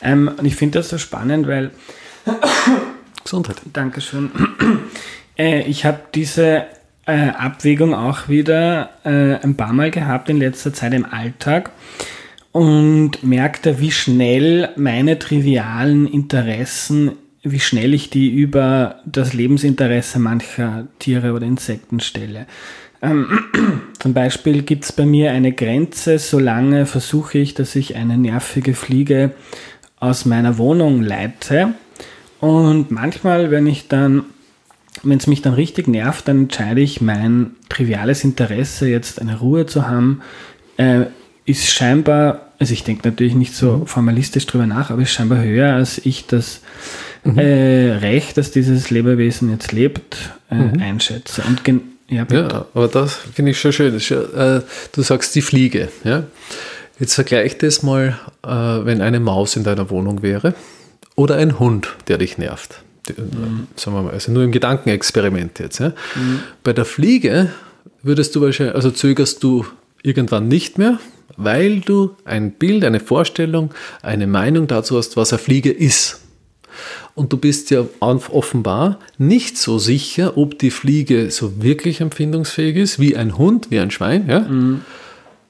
Ähm, 0.02 0.32
und 0.38 0.46
ich 0.46 0.56
finde 0.56 0.80
das 0.80 0.88
so 0.88 0.98
spannend, 0.98 1.48
weil. 1.48 1.72
Gesundheit. 3.22 3.58
Dankeschön. 3.74 4.32
Äh, 5.38 5.64
ich 5.64 5.84
habe 5.84 6.00
diese 6.16 6.68
äh, 7.06 7.32
Abwägung 7.32 7.94
auch 7.94 8.30
wieder 8.30 8.92
äh, 9.04 9.36
ein 9.44 9.58
paar 9.58 9.74
Mal 9.74 9.92
gehabt 9.92 10.30
in 10.30 10.38
letzter 10.38 10.74
Zeit 10.74 10.94
im 10.94 11.04
Alltag 11.04 11.72
und 12.54 13.24
merkte, 13.24 13.82
wie 13.82 13.92
schnell 13.92 14.70
meine 14.78 15.20
trivialen 15.20 16.08
Interessen 16.08 17.12
wie 17.44 17.60
schnell 17.60 17.94
ich 17.94 18.10
die 18.10 18.30
über 18.30 19.00
das 19.06 19.34
Lebensinteresse 19.34 20.20
mancher 20.20 20.88
Tiere 21.00 21.34
oder 21.34 21.46
Insekten 21.46 22.00
stelle. 22.00 22.46
Ähm, 23.02 23.28
zum 24.00 24.14
Beispiel 24.14 24.62
gibt 24.62 24.84
es 24.86 24.92
bei 24.92 25.06
mir 25.06 25.32
eine 25.32 25.52
Grenze, 25.52 26.20
solange 26.20 26.86
versuche 26.86 27.40
ich, 27.40 27.54
dass 27.54 27.76
ich 27.76 27.96
eine 27.96 28.18
nervige 28.18 28.74
Fliege 28.74 29.32
aus 30.00 30.26
meiner 30.26 30.58
Wohnung 30.58 31.02
leite. 31.02 31.74
Und 32.40 32.92
manchmal, 32.92 33.52
wenn 33.52 33.68
ich 33.68 33.88
dann, 33.88 34.24
wenn 35.04 35.18
es 35.18 35.28
mich 35.28 35.42
dann 35.42 35.54
richtig 35.54 35.88
nervt, 35.88 36.28
dann 36.28 36.44
entscheide 36.44 36.82
ich, 36.82 37.02
mein 37.02 37.52
triviales 37.70 38.24
Interesse, 38.24 38.88
jetzt 38.88 39.20
eine 39.20 39.40
Ruhe 39.40 39.66
zu 39.66 39.88
haben, 39.88 40.22
äh, 40.78 41.06
ist 41.46 41.72
scheinbar, 41.72 42.52
also 42.60 42.74
ich 42.74 42.84
denke 42.84 43.08
natürlich 43.08 43.36
nicht 43.36 43.56
so 43.56 43.84
formalistisch 43.86 44.46
drüber 44.46 44.68
nach, 44.68 44.92
aber 44.92 45.02
ist 45.02 45.12
scheinbar 45.12 45.44
höher, 45.44 45.74
als 45.74 46.04
ich 46.04 46.28
das 46.28 46.62
mhm. 47.24 47.38
äh, 47.38 47.92
Recht, 47.94 48.38
dass 48.38 48.52
dieses 48.52 48.90
Lebewesen 48.90 49.52
jetzt 49.52 49.72
lebt, 49.72 50.32
äh, 50.50 50.56
mhm. 50.56 50.82
einschätze. 50.82 51.44
Und 51.48 51.62
ja, 52.10 52.28
ja, 52.30 52.66
aber 52.74 52.88
das 52.90 53.16
finde 53.16 53.52
ich 53.52 53.60
schon 53.60 53.72
schön. 53.72 53.96
Äh, 53.96 54.62
du 54.92 55.02
sagst 55.02 55.34
die 55.34 55.42
Fliege. 55.42 55.88
Ja? 56.04 56.24
Jetzt 57.00 57.16
vergleich 57.16 57.58
das 57.58 57.84
mal, 57.84 58.20
äh, 58.44 58.50
wenn 58.50 59.02
eine 59.02 59.20
Maus 59.20 59.56
in 59.56 59.64
deiner 59.64 59.90
Wohnung 59.90 60.22
wäre 60.22 60.54
oder 61.16 61.36
ein 61.36 61.58
Hund, 61.58 61.96
der 62.10 62.18
dich 62.18 62.38
nervt. 62.38 62.84
Mhm. 63.18 63.68
Sagen 63.76 63.96
wir 63.96 64.04
mal, 64.04 64.12
also 64.12 64.32
nur 64.32 64.44
im 64.44 64.52
Gedankenexperiment 64.52 65.60
jetzt. 65.60 65.80
Ja? 65.80 65.94
Mhm. 66.16 66.40
Bei 66.64 66.74
der 66.74 66.86
Fliege 66.86 67.52
würdest 68.04 68.36
du 68.36 68.42
wahrscheinlich, 68.42 68.76
also 68.76 68.92
zögerst 68.92 69.42
du 69.42 69.66
irgendwann 70.04 70.48
nicht 70.48 70.78
mehr, 70.78 71.00
weil 71.38 71.80
du 71.80 72.16
ein 72.26 72.52
Bild, 72.52 72.84
eine 72.84 73.00
Vorstellung, 73.00 73.74
eine 74.02 74.28
Meinung 74.28 74.68
dazu 74.68 74.98
hast, 74.98 75.18
was 75.18 75.32
eine 75.32 75.40
Fliege 75.40 75.72
ist. 75.72 76.21
Und 77.16 77.34
du 77.34 77.38
bist 77.38 77.72
ja 77.72 77.86
offenbar 78.00 79.00
nicht 79.18 79.58
so 79.58 79.80
sicher, 79.80 80.38
ob 80.38 80.60
die 80.60 80.72
Fliege 80.72 81.32
so 81.32 81.62
wirklich 81.62 82.02
empfindungsfähig 82.02 82.78
ist, 82.78 83.00
wie 83.00 83.16
ein 83.16 83.38
Hund, 83.38 83.70
wie 83.70 83.80
ein 83.80 83.92
Schwein. 83.92 84.28
Ja? 84.28 84.42
Mhm. 84.42 84.82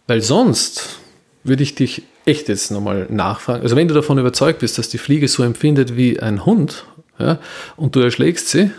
Weil 0.07 0.21
sonst 0.21 0.99
würde 1.43 1.63
ich 1.63 1.75
dich 1.75 2.03
echt 2.25 2.49
jetzt 2.49 2.71
nochmal 2.71 3.07
nachfragen. 3.09 3.63
Also 3.63 3.75
wenn 3.75 3.87
du 3.87 3.93
davon 3.93 4.17
überzeugt 4.17 4.59
bist, 4.59 4.77
dass 4.77 4.89
die 4.89 4.97
Fliege 4.97 5.27
so 5.27 5.43
empfindet 5.43 5.95
wie 5.95 6.19
ein 6.19 6.45
Hund 6.45 6.85
ja, 7.19 7.39
und 7.77 7.95
du 7.95 7.99
erschlägst 7.99 8.49
sie, 8.49 8.71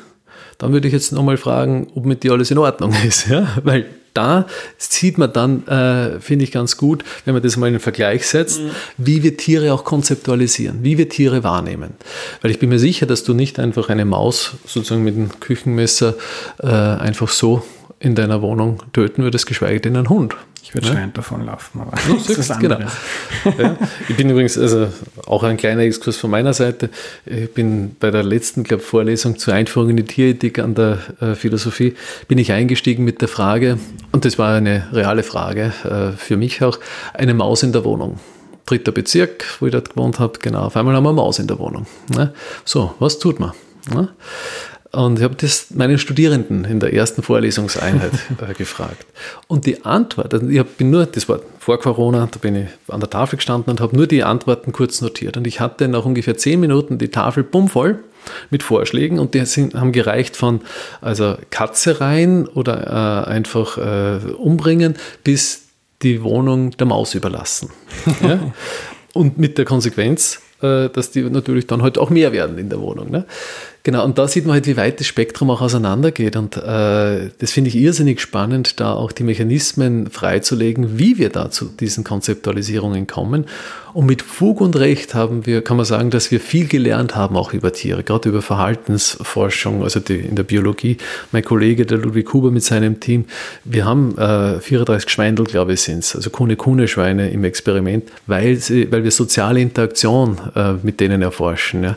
dann 0.59 0.73
würde 0.73 0.87
ich 0.87 0.95
jetzt 0.95 1.13
nochmal 1.13 1.37
fragen, 1.37 1.89
ob 1.95 2.05
mit 2.05 2.23
dir 2.23 2.33
alles 2.33 2.51
in 2.51 2.59
Ordnung 2.59 2.93
ist. 3.07 3.29
Ja? 3.29 3.49
Weil 3.65 3.87
da 4.15 4.47
sieht 4.79 5.19
man 5.19 5.33
dann, 5.33 5.67
äh, 5.67 6.21
finde 6.21 6.45
ich 6.45 6.53
ganz 6.53 6.77
gut, 6.77 7.05
wenn 7.25 7.35
man 7.35 7.43
das 7.43 7.57
mal 7.57 7.67
in 7.67 7.75
den 7.75 7.81
Vergleich 7.81 8.27
setzt, 8.27 8.61
mhm. 8.61 8.71
wie 8.99 9.23
wir 9.23 9.37
Tiere 9.37 9.73
auch 9.73 9.85
konzeptualisieren, 9.85 10.81
wie 10.83 10.99
wir 10.99 11.09
Tiere 11.09 11.45
wahrnehmen. 11.45 11.95
Weil 12.41 12.51
ich 12.51 12.59
bin 12.59 12.69
mir 12.69 12.79
sicher, 12.79 13.07
dass 13.07 13.25
du 13.25 13.35
nicht 13.35 13.59
einfach 13.59 13.89
eine 13.89 14.05
Maus 14.05 14.53
sozusagen 14.67 15.05
mit 15.05 15.17
einem 15.17 15.41
Küchenmesser 15.41 16.15
äh, 16.63 16.67
einfach 16.67 17.29
so 17.29 17.65
in 18.03 18.17
deiner 18.17 18.43
Wohnung 18.43 18.83
töten 18.93 19.23
würdest, 19.23 19.47
geschweige 19.47 19.81
denn 19.81 19.97
einen 19.97 20.09
Hund. 20.09 20.35
Ich 20.63 20.75
würde 20.75 20.89
ja? 20.89 20.95
schreiend 20.95 21.17
davon 21.17 21.47
laufen, 21.47 21.81
aber 21.81 21.97
ja, 21.97 22.15
das 22.15 22.29
ist 22.29 22.61
genau. 22.61 22.79
ja. 23.59 23.77
Ich 24.09 24.17
bin 24.17 24.29
übrigens, 24.29 24.59
also 24.59 24.89
auch 25.27 25.45
ein 25.45 25.57
kleiner 25.57 25.83
Exkurs 25.83 26.17
von 26.17 26.31
meiner 26.31 26.53
Seite. 26.53 26.91
Ich 27.27 27.53
bin 27.53 27.95
bei 27.99 28.11
der 28.11 28.25
letzten, 28.25 28.65
glaube 28.65 28.83
Vorlesung 28.83 29.39
zur 29.39 29.55
Einführung 29.55 29.91
in 29.91 29.97
die 29.97 30.05
Tierethik 30.05 30.59
an 30.59 30.75
der 30.75 30.99
äh, 31.21 31.35
Philosophie, 31.35 31.95
bin 32.27 32.39
ich 32.39 32.53
eingestiegen 32.53 33.05
mit 33.05 33.21
der 33.21 33.29
Frage, 33.29 33.79
und 34.11 34.25
das 34.25 34.39
war 34.39 34.57
eine 34.57 34.89
reale 34.93 35.23
Frage 35.23 35.73
äh, 35.85 36.17
für 36.17 36.37
mich 36.37 36.63
auch, 36.63 36.79
eine 37.15 37.35
Maus 37.35 37.63
in 37.63 37.73
der 37.73 37.85
Wohnung 37.85 38.19
dritter 38.67 38.93
Bezirk, 38.93 39.45
wo 39.61 39.67
ich 39.67 39.73
dort 39.73 39.91
gewohnt 39.91 40.19
habe, 40.19 40.39
genau, 40.39 40.67
auf 40.67 40.77
einmal 40.77 40.95
haben 40.95 41.05
wir 41.05 41.11
eine 41.11 41.17
Maus 41.17 41.39
in 41.39 41.47
der 41.47 41.59
Wohnung. 41.59 41.87
Ne? 42.09 42.33
So, 42.65 42.95
was 43.01 43.19
tut 43.19 43.41
man? 43.41 43.53
Ne? 43.93 44.09
Und 44.93 45.19
ich 45.19 45.25
habe 45.25 45.35
das 45.37 45.71
meinen 45.71 45.97
Studierenden 45.97 46.67
in 46.67 46.79
der 46.79 46.93
ersten 46.93 47.23
Vorlesungseinheit 47.23 48.13
äh, 48.47 48.53
gefragt. 48.59 49.07
Und 49.47 49.65
die 49.65 49.87
Antwort, 49.87 50.35
also 50.35 50.47
ich 50.47 50.63
bin 50.63 50.91
nur, 50.91 51.07
das 51.07 51.31
war 51.31 51.41
vor 51.59 51.81
Corona, 51.81 52.29
da 52.31 52.39
bin 52.39 52.57
ich 52.57 52.69
an 52.89 53.01
der 53.01 53.09
Tafel 53.09 53.37
gestanden 53.37 53.71
und 53.71 53.81
habe 53.81 53.97
nur 53.97 54.07
die 54.07 54.23
Antworten 54.23 54.73
kurz 54.73 55.01
notiert. 55.01 55.39
Und 55.39 55.47
ich 55.47 55.61
hatte 55.61 55.89
nach 55.89 56.05
ungefähr 56.05 56.37
zehn 56.37 56.61
Minuten 56.61 56.99
die 56.99 57.09
Tafel 57.09 57.43
bummvoll 57.43 58.05
mit 58.51 58.63
Vorschlägen 58.63 59.19
und 59.19 59.33
die 59.33 59.47
sind, 59.47 59.75
haben 59.75 59.93
gereicht 59.93 60.37
von 60.37 60.61
also 61.01 61.37
Katze 61.49 62.01
rein 62.03 62.47
oder 62.47 63.27
äh, 63.27 63.31
einfach 63.31 63.79
äh, 63.79 64.33
umbringen 64.33 64.97
bis 65.25 65.63
die 66.03 66.23
Wohnung 66.23 66.73
der 66.73 66.87
Maus 66.87 67.15
überlassen. 67.15 67.71
ja? 68.23 68.39
Und 69.15 69.39
mit 69.39 69.57
der 69.57 69.65
Konsequenz, 69.65 70.41
äh, 70.61 70.89
dass 70.89 71.11
die 71.11 71.23
natürlich 71.23 71.67
dann 71.67 71.83
halt 71.83 71.97
auch 71.97 72.11
mehr 72.11 72.33
werden 72.33 72.59
in 72.59 72.69
der 72.69 72.81
Wohnung. 72.81 73.11
Ne? 73.11 73.25
Genau, 73.85 74.05
und 74.05 74.17
da 74.17 74.29
sieht 74.29 74.47
man 74.47 74.55
halt, 74.55 74.69
wie 74.69 74.77
weit 74.77 75.01
das 75.01 75.09
Spektrum 75.09 75.51
auch 75.51 75.61
auseinandergeht. 75.61 76.37
Und 76.37 76.57
äh, 76.57 77.31
das 77.39 77.51
finde 77.51 77.69
ich 77.69 77.75
irrsinnig 77.75 78.21
spannend, 78.21 78.79
da 78.79 78.93
auch 78.93 79.11
die 79.11 79.25
Mechanismen 79.25 80.09
freizulegen, 80.09 81.01
wie 81.01 81.19
wir 81.19 81.31
da 81.31 81.51
zu 81.51 81.65
diesen 81.65 82.05
Konzeptualisierungen 82.05 83.09
kommen. 83.09 83.47
Und 83.93 84.07
mit 84.07 84.23
Fug 84.23 84.61
und 84.61 84.77
Recht 84.77 85.15
haben 85.15 85.47
wir, 85.47 85.63
kann 85.63 85.77
man 85.77 85.85
sagen, 85.85 86.11
dass 86.11 86.31
wir 86.31 86.39
viel 86.39 86.69
gelernt 86.69 87.17
haben, 87.17 87.37
auch 87.37 87.53
über 87.53 87.73
Tiere, 87.73 88.05
gerade 88.05 88.29
über 88.29 88.41
Verhaltensforschung, 88.41 89.83
also 89.83 89.99
die, 89.99 90.15
in 90.15 90.37
der 90.37 90.45
Biologie. 90.45 90.97
Mein 91.33 91.43
Kollege, 91.45 91.85
der 91.85 91.99
Ludwig 91.99 92.33
Huber 92.33 92.53
mit 92.53 92.63
seinem 92.63 93.01
Team, 93.01 93.25
wir 93.65 93.85
haben 93.85 94.17
äh, 94.17 94.61
34 94.61 95.11
Schweindel, 95.11 95.45
glaube 95.45 95.73
ich, 95.73 95.81
sind 95.81 95.99
es, 95.99 96.15
also 96.15 96.31
Kune-Kune-Schweine 96.31 97.31
im 97.31 97.43
Experiment, 97.43 98.05
weil, 98.29 98.57
sie, 98.57 98.91
weil 98.93 99.03
wir 99.03 99.11
soziale 99.11 99.61
Interaktion 99.61 100.39
äh, 100.55 100.75
mit 100.83 101.01
denen 101.01 101.21
erforschen. 101.21 101.83
Ja 101.83 101.97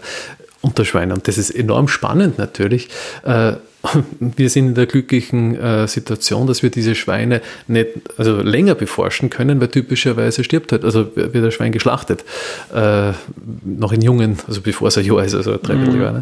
unter 0.66 0.84
Schweinen. 0.84 1.14
Und 1.14 1.28
das 1.28 1.38
ist 1.38 1.52
enorm 1.52 1.88
spannend 1.88 2.38
natürlich. 2.38 2.90
Äh, 3.24 3.54
wir 4.20 4.50
sind 4.50 4.70
in 4.70 4.76
der 4.76 4.88
glücklichen 4.88 5.56
äh, 5.56 5.88
Situation, 5.88 6.48
dass 6.48 6.64
wir 6.64 6.72
diese 6.72 6.96
Schweine 6.96 7.42
nicht 7.68 7.90
also 8.18 8.42
länger 8.42 8.74
beforschen 8.74 9.30
können, 9.30 9.62
weil 9.62 9.68
typischerweise 9.68 10.44
stirbt 10.44 10.72
halt, 10.72 10.84
also 10.84 11.16
wird 11.16 11.36
das 11.36 11.54
Schwein 11.54 11.72
geschlachtet, 11.72 12.26
äh, 12.74 13.12
noch 13.64 13.92
in 13.92 14.02
jungen, 14.02 14.40
also 14.48 14.62
bevor 14.62 14.88
es 14.88 14.98
ein 14.98 15.06
Jahr 15.06 15.24
ist, 15.24 15.36
also 15.36 15.58
drei 15.62 15.76
mhm. 15.76 16.02
Jahre. 16.02 16.14
Ne? 16.14 16.22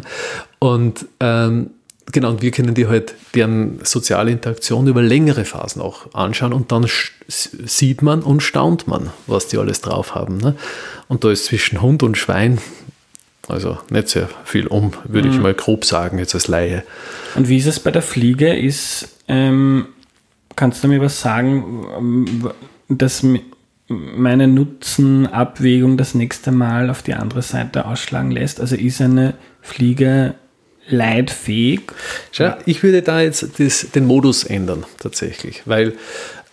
Und 0.58 1.06
ähm, 1.20 1.70
genau, 2.12 2.30
und 2.30 2.42
wir 2.42 2.50
können 2.50 2.74
die 2.74 2.86
halt 2.86 3.14
deren 3.34 3.80
soziale 3.82 4.30
Interaktion 4.30 4.86
über 4.86 5.02
längere 5.02 5.46
Phasen 5.46 5.80
auch 5.80 6.12
anschauen 6.12 6.52
und 6.52 6.70
dann 6.70 6.86
sieht 7.28 8.02
man 8.02 8.22
und 8.22 8.42
staunt 8.42 8.88
man, 8.88 9.10
was 9.26 9.46
die 9.48 9.56
alles 9.56 9.80
drauf 9.80 10.14
haben. 10.14 10.36
Ne? 10.36 10.54
Und 11.08 11.24
da 11.24 11.30
ist 11.30 11.46
zwischen 11.46 11.80
Hund 11.80 12.02
und 12.02 12.18
Schwein 12.18 12.58
also 13.48 13.78
nicht 13.90 14.08
sehr 14.08 14.28
viel 14.44 14.66
um, 14.66 14.92
würde 15.06 15.28
mhm. 15.28 15.34
ich 15.34 15.40
mal 15.40 15.54
grob 15.54 15.84
sagen, 15.84 16.18
jetzt 16.18 16.34
als 16.34 16.48
Laie. 16.48 16.82
Und 17.34 17.48
wie 17.48 17.58
ist 17.58 17.66
es 17.66 17.80
bei 17.80 17.90
der 17.90 18.02
Fliege? 18.02 18.54
Ist, 18.54 19.08
ähm, 19.28 19.86
kannst 20.56 20.82
du 20.84 20.88
mir 20.88 21.00
was 21.00 21.20
sagen, 21.20 21.86
ähm, 21.98 22.50
dass 22.88 23.24
meine 23.88 24.46
Nutzenabwägung 24.48 25.96
das 25.96 26.14
nächste 26.14 26.52
Mal 26.52 26.90
auf 26.90 27.02
die 27.02 27.14
andere 27.14 27.42
Seite 27.42 27.86
ausschlagen 27.86 28.30
lässt? 28.30 28.60
Also 28.60 28.76
ist 28.76 29.00
eine 29.00 29.34
Fliege 29.60 30.34
leitfähig? 30.88 31.82
Schau, 32.32 32.54
ich 32.66 32.82
würde 32.82 33.02
da 33.02 33.20
jetzt 33.20 33.58
das, 33.58 33.86
den 33.94 34.06
Modus 34.06 34.44
ändern, 34.44 34.84
tatsächlich, 34.98 35.62
weil 35.66 35.94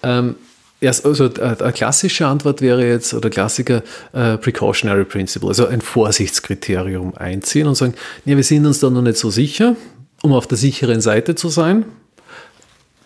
ähm, 0.04 0.36
also 0.84 1.30
eine 1.40 1.74
klassische 1.74 2.26
Antwort 2.26 2.62
wäre 2.62 2.88
jetzt, 2.88 3.14
oder 3.14 3.30
Klassiker, 3.30 3.84
äh, 4.14 4.38
Precautionary 4.38 5.06
Principle, 5.06 5.50
also 5.50 5.68
ein 5.68 5.82
Vorsichtskriterium 5.82 7.16
einziehen 7.16 7.68
und 7.68 7.76
sagen, 7.76 7.94
ja, 8.26 8.36
wir 8.36 8.44
sind 8.44 8.66
uns 8.66 8.80
da 8.80 8.90
noch 8.90 9.02
nicht 9.02 9.18
so 9.18 9.30
sicher, 9.30 9.76
um 10.24 10.34
auf 10.34 10.48
der 10.48 10.58
sicheren 10.58 11.02
Seite 11.02 11.36
zu 11.36 11.50
sein, 11.50 11.86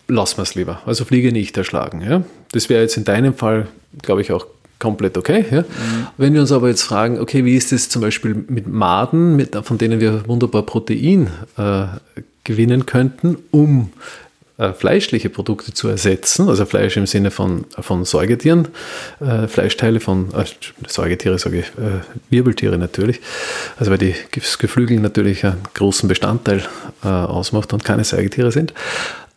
lassen 0.08 0.38
wir 0.38 0.44
es 0.44 0.56
lieber. 0.56 0.82
Also 0.86 1.06
Fliege 1.06 1.32
nicht 1.32 1.58
erschlagen. 1.58 2.02
Ja? 2.02 2.24
Das 2.52 2.70
wäre 2.70 2.82
jetzt 2.82 2.98
in 2.98 3.04
deinem 3.04 3.34
Fall, 3.34 3.68
glaube 4.02 4.22
ich, 4.22 4.32
auch 4.32 4.46
komplett 4.80 5.18
okay. 5.18 5.46
Ja? 5.50 5.62
Mhm. 5.62 6.08
Wenn 6.18 6.34
wir 6.34 6.42
uns 6.42 6.52
aber 6.52 6.70
jetzt 6.70 6.84
fragen, 6.84 7.20
okay, 7.20 7.46
wie 7.46 7.56
ist 7.56 7.74
es 7.74 7.90
zum 7.90 8.02
Beispiel 8.02 8.36
mit 8.48 8.68
Maden, 8.68 9.36
mit, 9.36 9.56
von 9.56 9.78
denen 9.78 10.00
wir 10.00 10.28
wunderbar 10.28 10.64
Protein 10.64 11.30
äh, 11.58 11.86
gewinnen 12.44 12.86
könnten, 12.86 13.38
um 13.52 13.92
äh, 14.58 14.74
fleischliche 14.74 15.30
Produkte 15.30 15.74
zu 15.74 15.88
ersetzen, 15.88 16.48
also 16.48 16.66
Fleisch 16.66 16.96
im 16.98 17.08
Sinne 17.08 17.32
von, 17.32 17.66
von 17.80 18.06
Säugetieren, 18.06 18.70
äh, 19.20 19.48
Fleischteile 19.48 20.00
von 20.00 20.34
äh, 20.34 20.46
Säugetiere, 20.88 21.38
sage 21.40 21.60
ich, 21.60 21.66
äh, 21.66 22.02
Wirbeltiere 22.30 22.78
natürlich, 22.78 23.20
also 23.78 23.92
weil 23.92 23.98
die, 23.98 24.16
Geflügel 24.32 25.00
natürlich 25.00 25.46
einen 25.46 25.62
großen 25.74 26.08
Bestandteil 26.08 26.64
äh, 27.04 27.08
ausmacht 27.08 27.74
und 27.74 27.84
keine 27.84 28.04
Säugetiere 28.04 28.52
sind. 28.52 28.74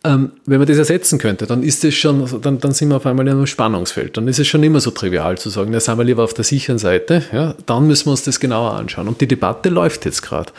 Ähm, 0.05 0.31
wenn 0.45 0.59
man 0.59 0.67
das 0.67 0.77
ersetzen 0.77 1.19
könnte, 1.19 1.45
dann 1.45 1.61
ist 1.61 1.83
es 1.83 1.93
schon, 1.93 2.25
dann, 2.41 2.59
dann 2.59 2.71
sind 2.71 2.87
wir 2.87 2.95
auf 2.95 3.05
einmal 3.05 3.27
in 3.27 3.33
einem 3.33 3.45
Spannungsfeld. 3.45 4.15
Dann 4.15 4.29
ist 4.29 4.39
es 4.39 4.47
schon 4.47 4.63
immer 4.63 4.79
so 4.79 4.91
trivial 4.91 5.37
zu 5.37 5.49
sagen, 5.49 5.73
da 5.73 5.81
sind 5.81 5.97
wir 5.97 6.05
lieber 6.05 6.23
auf 6.23 6.33
der 6.33 6.45
sicheren 6.45 6.77
Seite. 6.77 7.23
Ja, 7.33 7.53
dann 7.65 7.85
müssen 7.85 8.05
wir 8.05 8.11
uns 8.11 8.23
das 8.23 8.39
genauer 8.39 8.75
anschauen. 8.75 9.09
Und 9.09 9.19
die 9.19 9.27
Debatte 9.27 9.67
läuft 9.67 10.05
jetzt 10.05 10.21
gerade. 10.21 10.53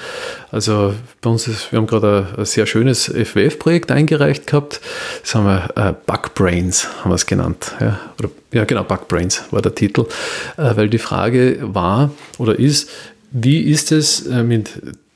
Also 0.50 0.92
bei 1.22 1.30
uns 1.30 1.48
ist, 1.48 1.72
wir 1.72 1.78
haben 1.78 1.86
gerade 1.86 2.28
ein, 2.34 2.40
ein 2.40 2.44
sehr 2.44 2.66
schönes 2.66 3.06
FWF-Projekt 3.06 3.90
eingereicht 3.90 4.46
gehabt. 4.46 4.82
Das 5.22 5.34
haben 5.34 5.46
wir 5.46 5.70
äh, 5.74 5.94
Bugbrains, 6.04 6.86
haben 7.02 7.10
wir 7.10 7.14
es 7.14 7.24
genannt. 7.24 7.72
Ja, 7.80 7.98
oder, 8.18 8.28
ja 8.52 8.64
genau, 8.64 8.84
Bugbrains 8.84 9.44
war 9.52 9.62
der 9.62 9.74
Titel. 9.74 10.04
Äh, 10.58 10.76
weil 10.76 10.90
die 10.90 10.98
Frage 10.98 11.60
war 11.62 12.10
oder 12.36 12.58
ist, 12.58 12.90
wie 13.30 13.62
ist 13.62 13.90
es 13.90 14.26
äh, 14.26 14.42
mit 14.42 14.70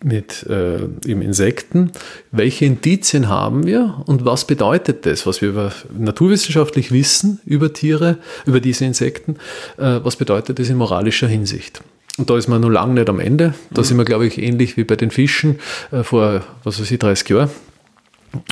mit 0.05 0.45
äh, 0.49 0.85
eben 1.07 1.23
Insekten. 1.23 1.91
Welche 2.31 2.67
Indizien 2.67 3.29
haben 3.29 3.67
wir 3.67 4.03
und 4.07 4.25
was 4.25 4.47
bedeutet 4.47 5.07
das, 5.07 5.27
was 5.27 5.41
wir 5.41 5.49
über, 5.49 5.73
naturwissenschaftlich 5.97 6.93
wissen 6.93 7.41
über 7.45 7.73
Tiere, 7.73 8.19
über 8.47 8.61
diese 8.61 8.85
Insekten? 8.85 9.37
Äh, 9.79 10.01
was 10.03 10.17
bedeutet 10.17 10.59
das 10.59 10.69
in 10.69 10.77
moralischer 10.77 11.27
Hinsicht? 11.27 11.81
Und 12.19 12.31
da 12.31 12.37
ist 12.37 12.49
man 12.49 12.61
noch 12.61 12.69
lange 12.69 12.95
nicht 12.95 13.09
am 13.09 13.19
Ende. 13.19 13.55
Da 13.73 13.81
mhm. 13.81 13.85
sind 13.85 13.97
wir, 13.97 14.05
glaube 14.05 14.27
ich, 14.27 14.39
ähnlich 14.39 14.77
wie 14.77 14.85
bei 14.85 14.97
den 14.97 15.11
Fischen 15.11 15.59
äh, 15.91 16.03
vor, 16.03 16.43
was 16.63 16.81
weiß 16.81 16.91
ich, 16.91 16.99
30 16.99 17.29
Jahren 17.31 17.51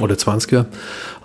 oder 0.00 0.16
20 0.16 0.50
Jahren. 0.50 0.66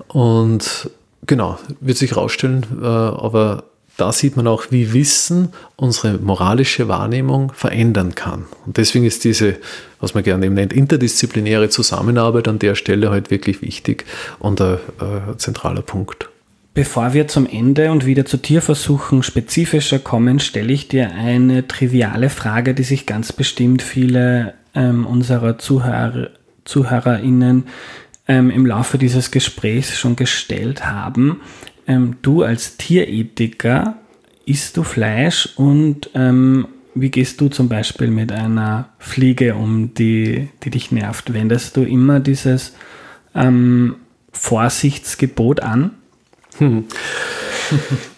Und 0.08 0.92
genau, 1.26 1.58
wird 1.80 1.98
sich 1.98 2.16
rausstellen, 2.16 2.66
äh, 2.82 2.86
aber 2.86 3.64
da 3.98 4.12
sieht 4.12 4.38
man 4.38 4.48
auch, 4.48 4.66
wie 4.70 4.94
Wissen 4.94 5.50
unsere 5.76 6.20
moralische 6.20 6.88
Wahrnehmung 6.88 7.52
verändern 7.54 8.14
kann. 8.14 8.46
Und 8.66 8.78
deswegen 8.78 9.06
ist 9.06 9.24
diese, 9.24 9.56
was 10.00 10.14
man 10.14 10.24
gerne 10.24 10.46
eben 10.46 10.56
nennt, 10.56 10.72
interdisziplinäre 10.72 11.70
Zusammenarbeit 11.70 12.48
an 12.48 12.60
der 12.60 12.76
Stelle 12.76 13.10
halt 13.10 13.32
wirklich 13.32 13.62
wichtig 13.62 14.06
und 14.40 14.62
ein, 14.62 14.78
ein 15.00 15.40
zentraler 15.40 15.82
Punkt. 15.82 16.30
Bevor 16.76 17.14
wir 17.14 17.28
zum 17.28 17.48
Ende 17.48 17.92
und 17.92 18.06
wieder 18.06 18.26
zu 18.26 18.38
Tierversuchen 18.38 19.24
spezifischer 19.24 19.98
kommen, 19.98 20.40
stelle 20.40 20.72
ich 20.72 20.88
dir 20.88 21.12
eine 21.16 21.68
triviale 21.68 22.30
Frage, 22.30 22.76
die 22.76 22.84
sich 22.84 23.08
ganz 23.08 23.34
bestimmt 23.34 23.82
viele 23.82 24.54
ähm, 24.76 25.08
unserer 25.08 25.58
Zuhörer, 25.58 26.30
ZuhörerInnen 26.66 27.64
ähm, 28.28 28.52
im 28.52 28.68
Laufe 28.68 29.00
dieses 29.00 29.32
Gesprächs 29.32 29.98
schon 29.98 30.16
gestellt 30.16 30.86
haben 30.86 31.42
ähm, 31.88 32.18
du 32.22 32.44
als 32.44 32.78
Tierethiker, 32.78 33.98
isst 34.46 34.78
du 34.78 34.84
Fleisch 34.84 35.50
und 35.58 36.10
ähm, 36.14 36.68
wie 36.96 37.12
gehst 37.12 37.42
du 37.42 37.50
zum 37.50 37.70
Beispiel 37.70 38.10
mit 38.10 38.32
einer 38.32 38.90
Fliege 38.98 39.56
um, 39.56 39.94
die, 39.94 40.50
die 40.64 40.70
dich 40.70 40.92
nervt? 40.92 41.34
Wendest 41.34 41.78
du 41.78 41.84
immer 41.84 42.20
dieses 42.20 42.74
ähm, 43.36 43.96
Vorsichtsgebot 44.32 45.62
an? 45.62 45.92
Hm. 46.58 46.86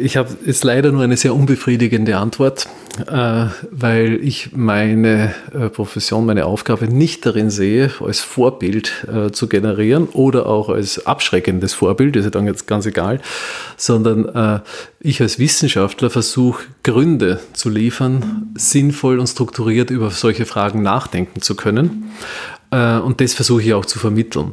Ich 0.00 0.16
habe 0.16 0.30
jetzt 0.44 0.64
leider 0.64 0.92
nur 0.92 1.02
eine 1.02 1.16
sehr 1.16 1.34
unbefriedigende 1.34 2.16
Antwort, 2.16 2.68
äh, 3.06 3.46
weil 3.70 4.18
ich 4.22 4.52
meine 4.52 5.34
äh, 5.54 5.68
Profession, 5.68 6.26
meine 6.26 6.46
Aufgabe 6.46 6.86
nicht 6.88 7.24
darin 7.24 7.50
sehe, 7.50 7.90
als 8.00 8.20
Vorbild 8.20 9.06
äh, 9.12 9.30
zu 9.30 9.48
generieren 9.48 10.08
oder 10.08 10.46
auch 10.46 10.68
als 10.68 11.06
abschreckendes 11.06 11.72
Vorbild, 11.72 12.16
ist 12.16 12.24
ja 12.24 12.30
dann 12.30 12.46
jetzt 12.46 12.66
ganz 12.66 12.86
egal, 12.86 13.20
sondern 13.76 14.62
ich 15.00 15.20
als 15.20 15.38
Wissenschaftler 15.38 16.10
versuche, 16.10 16.64
Gründe 16.82 17.40
zu 17.52 17.68
liefern, 17.68 18.52
sinnvoll 18.56 19.18
und 19.18 19.26
strukturiert 19.26 19.90
über 19.90 20.10
solche 20.10 20.46
Fragen 20.46 20.82
nachdenken 20.82 21.40
zu 21.40 21.54
können. 21.54 22.10
Und 22.70 23.20
das 23.20 23.34
versuche 23.34 23.62
ich 23.62 23.74
auch 23.74 23.86
zu 23.86 23.98
vermitteln. 23.98 24.52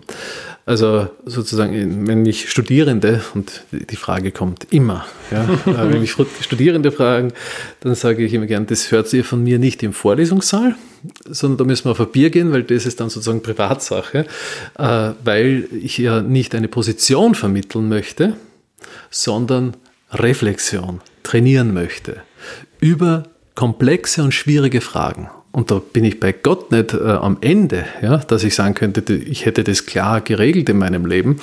Also 0.67 1.07
sozusagen, 1.25 2.07
wenn 2.07 2.23
mich 2.23 2.51
Studierende, 2.51 3.23
und 3.33 3.63
die 3.71 3.95
Frage 3.95 4.33
kommt 4.33 4.67
immer, 4.69 5.05
ja, 5.31 5.43
äh, 5.65 5.93
wenn 5.93 6.01
mich 6.01 6.13
Studierende 6.41 6.91
fragen, 6.91 7.31
dann 7.79 7.95
sage 7.95 8.25
ich 8.25 8.33
immer 8.33 8.47
gern, 8.47 8.67
das 8.67 8.91
hört 8.91 9.11
ihr 9.13 9.23
von 9.23 9.41
mir 9.45 9.59
nicht 9.59 9.81
im 9.81 9.93
Vorlesungssaal, 9.93 10.75
sondern 11.25 11.59
da 11.59 11.63
müssen 11.63 11.85
wir 11.85 11.91
auf 11.91 12.01
ein 12.01 12.11
Bier 12.11 12.31
gehen, 12.31 12.51
weil 12.51 12.63
das 12.63 12.85
ist 12.85 12.99
dann 12.99 13.09
sozusagen 13.09 13.41
Privatsache, 13.41 14.25
äh, 14.77 15.11
weil 15.23 15.69
ich 15.71 15.99
ja 15.99 16.21
nicht 16.21 16.53
eine 16.53 16.67
Position 16.67 17.33
vermitteln 17.33 17.87
möchte, 17.87 18.33
sondern 19.09 19.77
Reflexion 20.11 20.99
trainieren 21.23 21.73
möchte 21.73 22.23
über 22.81 23.23
komplexe 23.55 24.21
und 24.21 24.33
schwierige 24.33 24.81
Fragen. 24.81 25.29
Und 25.51 25.71
da 25.71 25.79
bin 25.79 26.03
ich 26.03 26.19
bei 26.19 26.33
Gott 26.33 26.71
nicht 26.71 26.93
äh, 26.93 26.97
am 26.97 27.37
Ende, 27.41 27.85
ja, 28.03 28.17
dass 28.17 28.43
ich 28.43 28.53
sagen 28.53 28.75
könnte, 28.75 29.13
ich 29.15 29.45
hätte 29.45 29.63
das 29.63 29.87
klar 29.87 30.21
geregelt 30.21 30.69
in 30.69 30.77
meinem 30.77 31.05
Leben, 31.05 31.37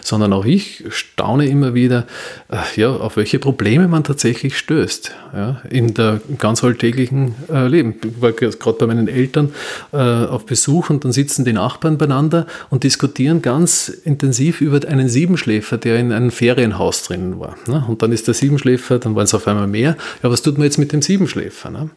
sondern 0.00 0.32
auch 0.32 0.46
ich 0.46 0.84
staune 0.88 1.46
immer 1.46 1.74
wieder, 1.74 2.06
äh, 2.50 2.56
ja, 2.76 2.90
auf 2.90 3.16
welche 3.16 3.38
Probleme 3.38 3.86
man 3.86 4.04
tatsächlich 4.04 4.56
stößt 4.56 5.14
ja, 5.34 5.60
in 5.68 5.92
der 5.92 6.20
ganz 6.38 6.64
alltäglichen 6.64 7.34
äh, 7.52 7.68
Leben. 7.68 7.96
Ich 8.02 8.22
war 8.22 8.32
gerade 8.32 8.78
bei 8.78 8.86
meinen 8.86 9.06
Eltern 9.06 9.52
äh, 9.92 9.98
auf 9.98 10.46
Besuch 10.46 10.88
und 10.88 11.04
dann 11.04 11.12
sitzen 11.12 11.44
die 11.44 11.52
Nachbarn 11.52 11.98
beieinander 11.98 12.46
und 12.70 12.84
diskutieren 12.84 13.42
ganz 13.42 13.88
intensiv 13.88 14.62
über 14.62 14.80
einen 14.88 15.10
Siebenschläfer, 15.10 15.76
der 15.76 15.98
in 15.98 16.12
einem 16.12 16.30
Ferienhaus 16.30 17.02
drinnen 17.02 17.38
war. 17.38 17.56
Ne? 17.66 17.84
Und 17.86 18.02
dann 18.02 18.12
ist 18.12 18.28
der 18.28 18.34
Siebenschläfer, 18.34 18.98
dann 18.98 19.14
waren 19.14 19.24
es 19.24 19.34
auf 19.34 19.46
einmal 19.46 19.66
mehr. 19.66 19.96
Ja, 20.22 20.30
was 20.30 20.40
tut 20.40 20.56
man 20.56 20.64
jetzt 20.64 20.78
mit 20.78 20.92
dem 20.92 21.02
Siebenschläfer? 21.02 21.70
Ne? 21.70 21.90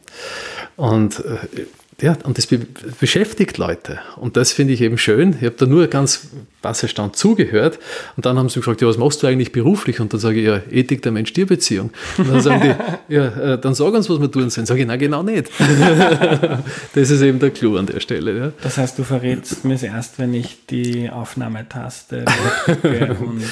Und 0.81 1.23
äh, 1.25 1.65
ja, 2.01 2.17
und 2.23 2.39
das 2.39 2.47
be 2.47 2.57
beschäftigt 2.99 3.59
Leute. 3.59 3.99
Und 4.15 4.35
das 4.35 4.51
finde 4.51 4.73
ich 4.73 4.81
eben 4.81 4.97
schön. 4.97 5.35
Ich 5.39 5.45
habe 5.45 5.55
da 5.55 5.67
nur 5.67 5.85
ganz 5.85 6.29
wasserstand 6.63 7.15
zugehört. 7.15 7.77
Und 8.17 8.25
dann 8.25 8.39
haben 8.39 8.49
sie 8.49 8.55
gefragt, 8.55 8.81
ja, 8.81 8.87
was 8.87 8.97
machst 8.97 9.21
du 9.21 9.27
eigentlich 9.27 9.51
beruflich? 9.51 9.99
Und 9.99 10.11
dann 10.11 10.19
sage 10.19 10.39
ich, 10.39 10.47
ja, 10.47 10.59
Ethik 10.71 11.03
der 11.03 11.11
Mensch-Tier-Beziehung. 11.11 11.91
Und 12.17 12.29
dann 12.29 12.41
sagen 12.41 12.61
die, 12.63 13.13
ja, 13.13 13.27
äh, 13.53 13.61
dann 13.61 13.75
sag 13.75 13.93
uns, 13.93 14.09
was 14.09 14.19
wir 14.19 14.31
tun 14.31 14.49
sollen. 14.49 14.65
Sage 14.65 14.81
ich, 14.81 14.87
na 14.87 14.95
genau 14.95 15.21
nicht. 15.21 15.51
das 16.95 17.11
ist 17.11 17.21
eben 17.21 17.37
der 17.37 17.51
Clou 17.51 17.77
an 17.77 17.85
der 17.85 17.99
Stelle. 17.99 18.35
Ja. 18.35 18.51
Das 18.63 18.79
heißt, 18.79 18.97
du 18.97 19.03
verrätst 19.03 19.63
mir 19.63 19.75
es 19.75 19.83
erst, 19.83 20.17
wenn 20.17 20.33
ich 20.33 20.65
die 20.65 21.11
Aufnahmetaste 21.11 22.25
drücke 22.65 23.17
und 23.19 23.43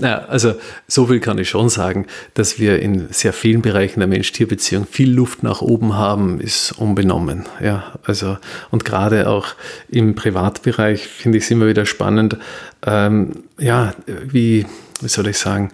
naja, 0.00 0.24
also 0.28 0.54
so 0.86 1.06
viel 1.06 1.20
kann 1.20 1.38
ich 1.38 1.48
schon 1.48 1.68
sagen, 1.68 2.06
dass 2.34 2.58
wir 2.58 2.80
in 2.80 3.08
sehr 3.10 3.32
vielen 3.32 3.62
Bereichen 3.62 4.00
der 4.00 4.08
Mensch-Tier-Beziehung 4.08 4.86
viel 4.86 5.12
Luft 5.12 5.42
nach 5.42 5.60
oben 5.60 5.94
haben, 5.94 6.40
ist 6.40 6.72
unbenommen. 6.72 7.46
Ja, 7.60 7.98
also 8.04 8.38
und 8.70 8.84
gerade 8.84 9.28
auch 9.28 9.48
im 9.88 10.14
Privatbereich 10.14 11.06
finde 11.06 11.38
ich 11.38 11.44
es 11.44 11.50
immer 11.50 11.66
wieder 11.66 11.86
spannend. 11.86 12.36
Ähm, 12.86 13.44
ja, 13.58 13.94
wie, 14.06 14.66
wie 15.00 15.08
soll 15.08 15.28
ich 15.28 15.38
sagen? 15.38 15.72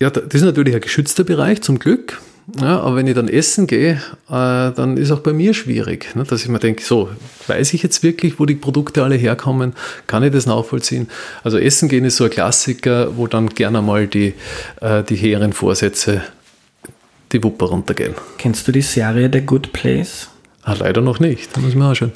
Ja, 0.00 0.10
das 0.10 0.32
ist 0.32 0.42
natürlich 0.42 0.74
ein 0.74 0.80
geschützter 0.80 1.24
Bereich 1.24 1.62
zum 1.62 1.78
Glück. 1.78 2.20
Ja, 2.56 2.80
aber 2.80 2.96
wenn 2.96 3.06
ich 3.06 3.14
dann 3.14 3.28
essen 3.28 3.66
gehe, 3.66 4.00
äh, 4.28 4.30
dann 4.30 4.96
ist 4.96 5.10
auch 5.10 5.20
bei 5.20 5.34
mir 5.34 5.52
schwierig, 5.52 6.14
ne, 6.16 6.24
dass 6.24 6.42
ich 6.42 6.48
mir 6.48 6.58
denke, 6.58 6.82
so, 6.82 7.10
weiß 7.46 7.74
ich 7.74 7.82
jetzt 7.82 8.02
wirklich, 8.02 8.38
wo 8.38 8.46
die 8.46 8.54
Produkte 8.54 9.04
alle 9.04 9.16
herkommen? 9.16 9.74
Kann 10.06 10.22
ich 10.22 10.32
das 10.32 10.46
nachvollziehen? 10.46 11.08
Also 11.44 11.58
Essen 11.58 11.90
gehen 11.90 12.04
ist 12.04 12.16
so 12.16 12.24
ein 12.24 12.30
Klassiker, 12.30 13.16
wo 13.18 13.26
dann 13.26 13.50
gerne 13.50 13.82
mal 13.82 14.06
die, 14.06 14.32
äh, 14.80 15.02
die 15.02 15.16
hehren 15.16 15.52
Vorsätze 15.52 16.22
die 17.32 17.44
Wupper 17.44 17.66
runtergehen. 17.66 18.14
Kennst 18.38 18.66
du 18.66 18.72
die 18.72 18.80
Serie 18.80 19.28
The 19.30 19.42
Good 19.42 19.74
Place? 19.74 20.28
Ah, 20.62 20.74
leider 20.78 21.02
noch 21.02 21.20
nicht, 21.20 21.54
da 21.54 21.60
muss 21.60 21.74
man 21.74 21.92
auch 21.92 21.96
schon 21.96 22.12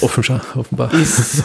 offen 0.00 0.22
schauen, 0.22 0.40
offenbar. 0.54 0.94
Ist 0.94 1.44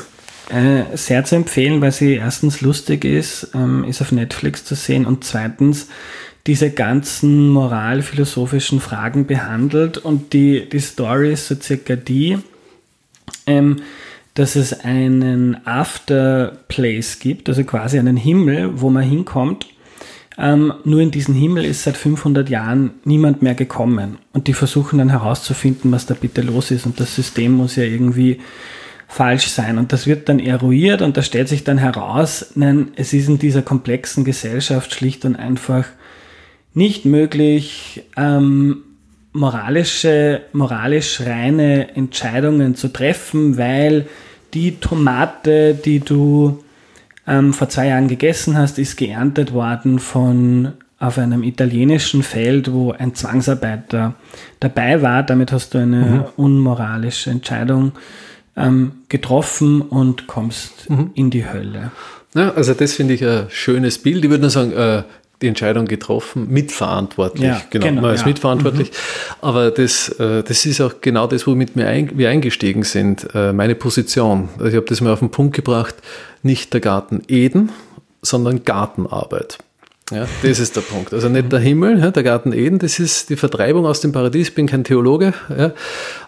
äh, 0.50 0.84
sehr 0.96 1.24
zu 1.26 1.36
empfehlen, 1.36 1.82
weil 1.82 1.92
sie 1.92 2.16
erstens 2.16 2.62
lustig 2.62 3.04
ist, 3.04 3.50
ähm, 3.56 3.84
ist 3.84 4.02
auf 4.02 4.12
Netflix 4.12 4.64
zu 4.64 4.76
sehen 4.76 5.06
und 5.06 5.24
zweitens 5.24 5.88
diese 6.48 6.72
ganzen 6.72 7.50
moralphilosophischen 7.50 8.80
Fragen 8.80 9.28
behandelt 9.28 9.98
und 9.98 10.34
die, 10.34 10.68
die 10.68 10.80
Story 10.80 11.34
ist 11.34 11.48
so 11.48 11.56
circa 11.56 11.96
die, 11.96 12.38
ähm, 13.46 13.82
dass 14.34 14.56
es 14.56 14.80
einen 14.80 15.66
Afterplace 15.68 17.20
gibt, 17.20 17.50
also 17.50 17.64
quasi 17.64 18.00
einen 18.00 18.18
Himmel, 18.18 18.82
wo 18.82 18.90
man 18.90 19.04
hinkommt. 19.04 19.68
Ähm, 20.38 20.74
nur 20.86 21.02
in 21.02 21.12
diesen 21.12 21.36
Himmel 21.36 21.66
ist 21.66 21.84
seit 21.84 21.98
500 21.98 22.50
Jahren 22.50 22.92
niemand 23.04 23.42
mehr 23.42 23.54
gekommen. 23.54 24.18
Und 24.32 24.48
die 24.48 24.54
versuchen 24.54 25.00
dann 25.00 25.10
herauszufinden, 25.10 25.92
was 25.92 26.06
da 26.06 26.14
bitte 26.14 26.42
los 26.42 26.72
ist. 26.72 26.86
Und 26.86 27.00
das 27.00 27.14
System 27.14 27.52
muss 27.52 27.76
ja 27.76 27.84
irgendwie 27.84 28.40
falsch 29.08 29.48
sein. 29.48 29.78
Und 29.78 29.92
das 29.92 30.08
wird 30.08 30.30
dann 30.30 30.40
eruiert 30.40 31.02
und 31.02 31.18
da 31.18 31.22
stellt 31.22 31.50
sich 31.50 31.66
dann 31.66 31.78
heraus, 31.78 32.54
nein, 32.56 32.92
es 32.96 33.12
ist 33.12 33.28
in 33.28 33.40
dieser 33.40 33.62
komplexen 33.62 34.24
Gesellschaft 34.24 34.94
schlicht 34.94 35.26
und 35.26 35.36
einfach 35.36 35.86
nicht 36.74 37.06
möglich, 37.06 38.04
ähm, 38.18 38.84
moralische, 39.34 40.42
moralisch 40.54 41.22
reine 41.22 41.96
Entscheidungen 41.96 42.76
zu 42.76 42.90
treffen, 42.90 43.58
weil 43.58 44.08
die 44.54 44.78
Tomate, 44.80 45.74
die 45.74 46.00
du 46.00 46.64
ähm, 47.28 47.54
vor 47.54 47.70
zwei 47.70 47.88
Jahren 47.88 48.08
gegessen 48.08 48.58
hast, 48.58 48.80
ist 48.80 48.98
geerntet 48.98 49.54
worden 49.54 50.00
von 50.00 50.74
auf 51.00 51.18
einem 51.18 51.44
italienischen 51.44 52.22
Feld, 52.22 52.72
wo 52.72 52.92
ein 52.92 53.16
Zwangsarbeiter 53.16 54.14
dabei 54.60 55.02
war. 55.02 55.24
Damit 55.24 55.52
hast 55.52 55.74
du 55.74 55.80
eine 55.80 55.98
mhm. 55.98 56.24
unmoralische 56.36 57.32
Entscheidung 57.32 57.94
ähm, 58.56 58.92
getroffen 59.10 59.82
und 59.82 60.28
kommst 60.28 60.90
mhm. 60.90 61.12
in 61.16 61.32
die 61.32 61.48
Hölle. 61.48 61.92
Ja, 62.36 62.54
also 62.54 62.74
das 62.74 62.94
finde 62.94 63.16
ich 63.16 63.26
ein 63.26 63.48
schönes 63.50 63.98
Bild. 63.98 64.24
Ich 64.24 64.30
würde 64.30 64.42
nur 64.42 64.50
sagen, 64.50 64.74
äh, 64.74 65.04
die 65.42 65.48
Entscheidung 65.48 65.86
getroffen, 65.86 66.48
mitverantwortlich. 66.50 67.44
Ja, 67.44 67.62
genau, 67.70 67.88
genau, 67.88 68.02
man 68.02 68.16
ist 68.16 68.22
ja. 68.22 68.28
mitverantwortlich. 68.28 68.92
Mhm. 68.92 69.36
Aber 69.42 69.72
das, 69.72 70.10
äh, 70.20 70.44
das 70.44 70.66
ist 70.66 70.82
auch 70.82 70.96
genau 71.02 71.28
das, 71.28 71.48
womit 71.48 71.76
wir, 71.76 71.88
ein, 71.88 72.18
wir 72.18 72.30
eingestiegen 72.30 72.84
sind. 72.84 73.28
Äh, 73.34 73.54
meine 73.54 73.76
Position. 73.76 74.50
Also 74.58 74.70
ich 74.70 74.76
habe 74.76 74.86
das 74.86 75.02
mal 75.02 75.14
auf 75.14 75.20
den 75.20 75.32
Punkt 75.32 75.56
gebracht, 75.56 75.96
nicht 76.44 76.74
der 76.74 76.82
Garten 76.82 77.22
Eden, 77.28 77.72
sondern 78.22 78.64
Gartenarbeit. 78.64 79.58
Ja, 80.12 80.28
das 80.44 80.60
ist 80.60 80.76
der 80.76 80.82
Punkt. 80.82 81.14
Also 81.14 81.30
nicht 81.30 81.52
der 81.52 81.60
Himmel, 81.60 82.00
ja, 82.00 82.12
der 82.12 82.24
Garten 82.24 82.52
Eden, 82.52 82.80
das 82.80 83.00
ist 83.00 83.30
die 83.30 83.38
Vertreibung 83.38 83.86
aus 83.86 84.02
dem 84.02 84.12
Paradies. 84.12 84.50
Ich 84.50 84.56
bin 84.56 84.68
kein 84.68 84.84
Theologe, 84.84 85.34
ja, 85.58 85.72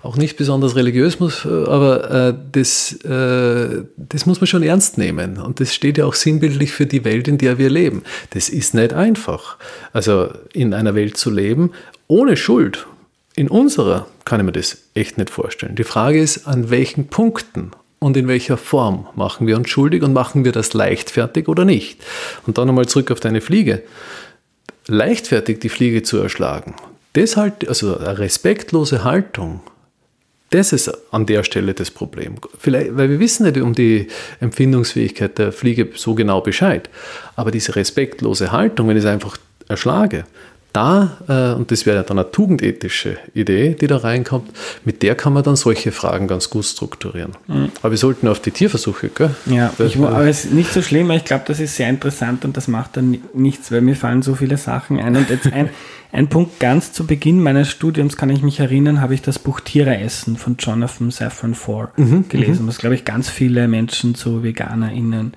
auch 0.02 0.16
nicht 0.16 0.38
besonders 0.38 0.76
religiös, 0.76 1.20
muss, 1.20 1.46
aber 1.46 2.10
äh, 2.10 2.34
das, 2.54 2.94
äh, 3.04 3.84
das 3.98 4.26
muss 4.26 4.40
man 4.40 4.48
schon 4.48 4.64
ernst 4.64 4.98
nehmen. 4.98 5.38
Und 5.38 5.60
das 5.60 5.74
steht 5.74 5.98
ja 5.98 6.06
auch 6.06 6.14
sinnbildlich 6.14 6.72
für 6.72 6.86
die 6.86 7.04
Welt, 7.04 7.28
in 7.28 7.38
der 7.38 7.58
wir 7.58 7.70
leben. 7.70 8.04
Das 8.30 8.48
ist 8.48 8.74
nicht 8.74 8.94
einfach. 8.94 9.58
Also 9.92 10.30
in 10.54 10.74
einer 10.74 10.96
Welt 10.96 11.18
zu 11.18 11.30
leben 11.30 11.72
ohne 12.08 12.38
Schuld. 12.38 12.88
In 13.36 13.50
unserer 13.50 14.08
kann 14.26 14.40
ich 14.40 14.46
mir 14.46 14.52
das 14.52 14.78
echt 14.94 15.18
nicht 15.18 15.30
vorstellen. 15.30 15.76
Die 15.76 15.84
Frage 15.84 16.22
ist, 16.22 16.48
an 16.48 16.70
welchen 16.70 17.08
Punkten 17.08 17.72
und 18.04 18.18
in 18.18 18.28
welcher 18.28 18.58
Form 18.58 19.08
machen 19.16 19.47
wir 19.47 19.56
uns 19.56 19.70
schuldig 19.70 20.04
und 20.04 20.14
machen 20.14 20.43
wir 20.45 20.51
das 20.51 20.74
leichtfertig 20.74 21.47
oder 21.47 21.66
nicht. 21.66 22.04
Und 22.45 22.58
dann 22.58 22.68
nochmal 22.68 22.88
zurück 22.88 23.12
auf 23.12 23.20
deine 23.20 23.41
Fliege. 23.41 23.84
Leichtfertig 24.88 25.60
die 25.60 25.70
Fliege 25.70 26.04
zu 26.04 26.18
erschlagen, 26.18 26.76
deshalb, 27.16 27.68
also 27.68 27.97
eine 27.97 28.20
respektlose 28.20 29.06
Haltung, 29.06 29.62
das 30.49 30.74
ist 30.74 30.91
an 31.12 31.26
der 31.26 31.43
Stelle 31.43 31.74
das 31.74 31.89
Problem. 31.89 32.36
Vielleicht, 32.60 32.95
weil 32.95 33.10
wir 33.10 33.20
wissen 33.20 33.45
nicht 33.45 33.58
um 33.58 33.74
die 33.74 34.08
Empfindungsfähigkeit 34.39 35.39
der 35.39 35.51
Fliege 35.51 35.89
so 35.95 36.14
genau 36.14 36.41
Bescheid. 36.41 36.89
Aber 37.36 37.49
diese 37.49 37.76
respektlose 37.76 38.51
Haltung, 38.51 38.88
wenn 38.88 38.97
ich 38.97 39.04
es 39.04 39.10
einfach 39.10 39.38
erschlage, 39.68 40.26
da, 40.74 41.18
äh, 41.28 41.58
und 41.58 41.72
das 41.72 41.86
wäre 41.86 42.04
dann 42.04 42.18
eine 42.18 42.32
tugendethische 42.32 43.18
Idee, 43.34 43.76
die 43.80 43.88
da 43.88 43.98
reinkommt, 43.98 44.50
mit 44.84 45.04
der 45.04 45.16
kann 45.16 45.34
man 45.34 45.44
dann 45.44 45.56
solche 45.56 45.92
Fragen 45.92 46.28
ganz 46.28 46.50
gut 46.50 46.66
strukturieren. 46.66 47.34
Mhm. 47.48 47.70
Aber 47.82 47.92
wir 47.92 47.98
sollten 47.98 48.28
auf 48.28 48.40
die 48.40 48.52
Tierversuche, 48.52 49.10
gell? 49.10 49.36
Ja, 49.46 49.72
ich, 49.78 49.98
aber 49.98 50.26
es 50.26 50.46
ist 50.46 50.54
nicht 50.54 50.74
so 50.74 50.82
schlimm, 50.82 51.12
ich 51.12 51.26
glaube, 51.26 51.44
das 51.48 51.60
ist 51.60 51.76
sehr 51.76 51.90
interessant 51.90 52.44
und 52.44 52.58
das 52.58 52.68
macht 52.68 52.98
dann 52.98 53.20
nichts, 53.34 53.72
weil 53.72 53.82
mir 53.82 53.96
fallen 53.96 54.24
so 54.24 54.34
viele 54.36 54.58
Sachen 54.58 55.00
ein. 55.00 55.16
Und 55.16 55.30
jetzt 55.30 55.54
ein, 55.54 55.70
ein 56.12 56.28
Punkt 56.28 56.60
ganz 56.60 56.92
zu 56.92 57.06
Beginn 57.06 57.42
meines 57.42 57.70
Studiums, 57.70 58.18
kann 58.18 58.30
ich 58.30 58.42
mich 58.42 58.60
erinnern, 58.60 59.00
habe 59.00 59.14
ich 59.14 59.22
das 59.22 59.38
Buch 59.38 59.60
Tiere 59.60 59.98
essen 59.98 60.38
von 60.38 60.58
Jonathan 60.58 61.12
Safran 61.12 61.54
Foer 61.54 61.92
mhm, 61.98 62.30
gelesen, 62.30 62.64
mhm. 62.64 62.70
was, 62.70 62.80
glaube 62.80 62.96
ich, 62.96 63.06
ganz 63.06 63.30
viele 63.30 63.68
Menschen 63.68 64.16
zu 64.16 64.44
VeganerInnen 64.44 65.34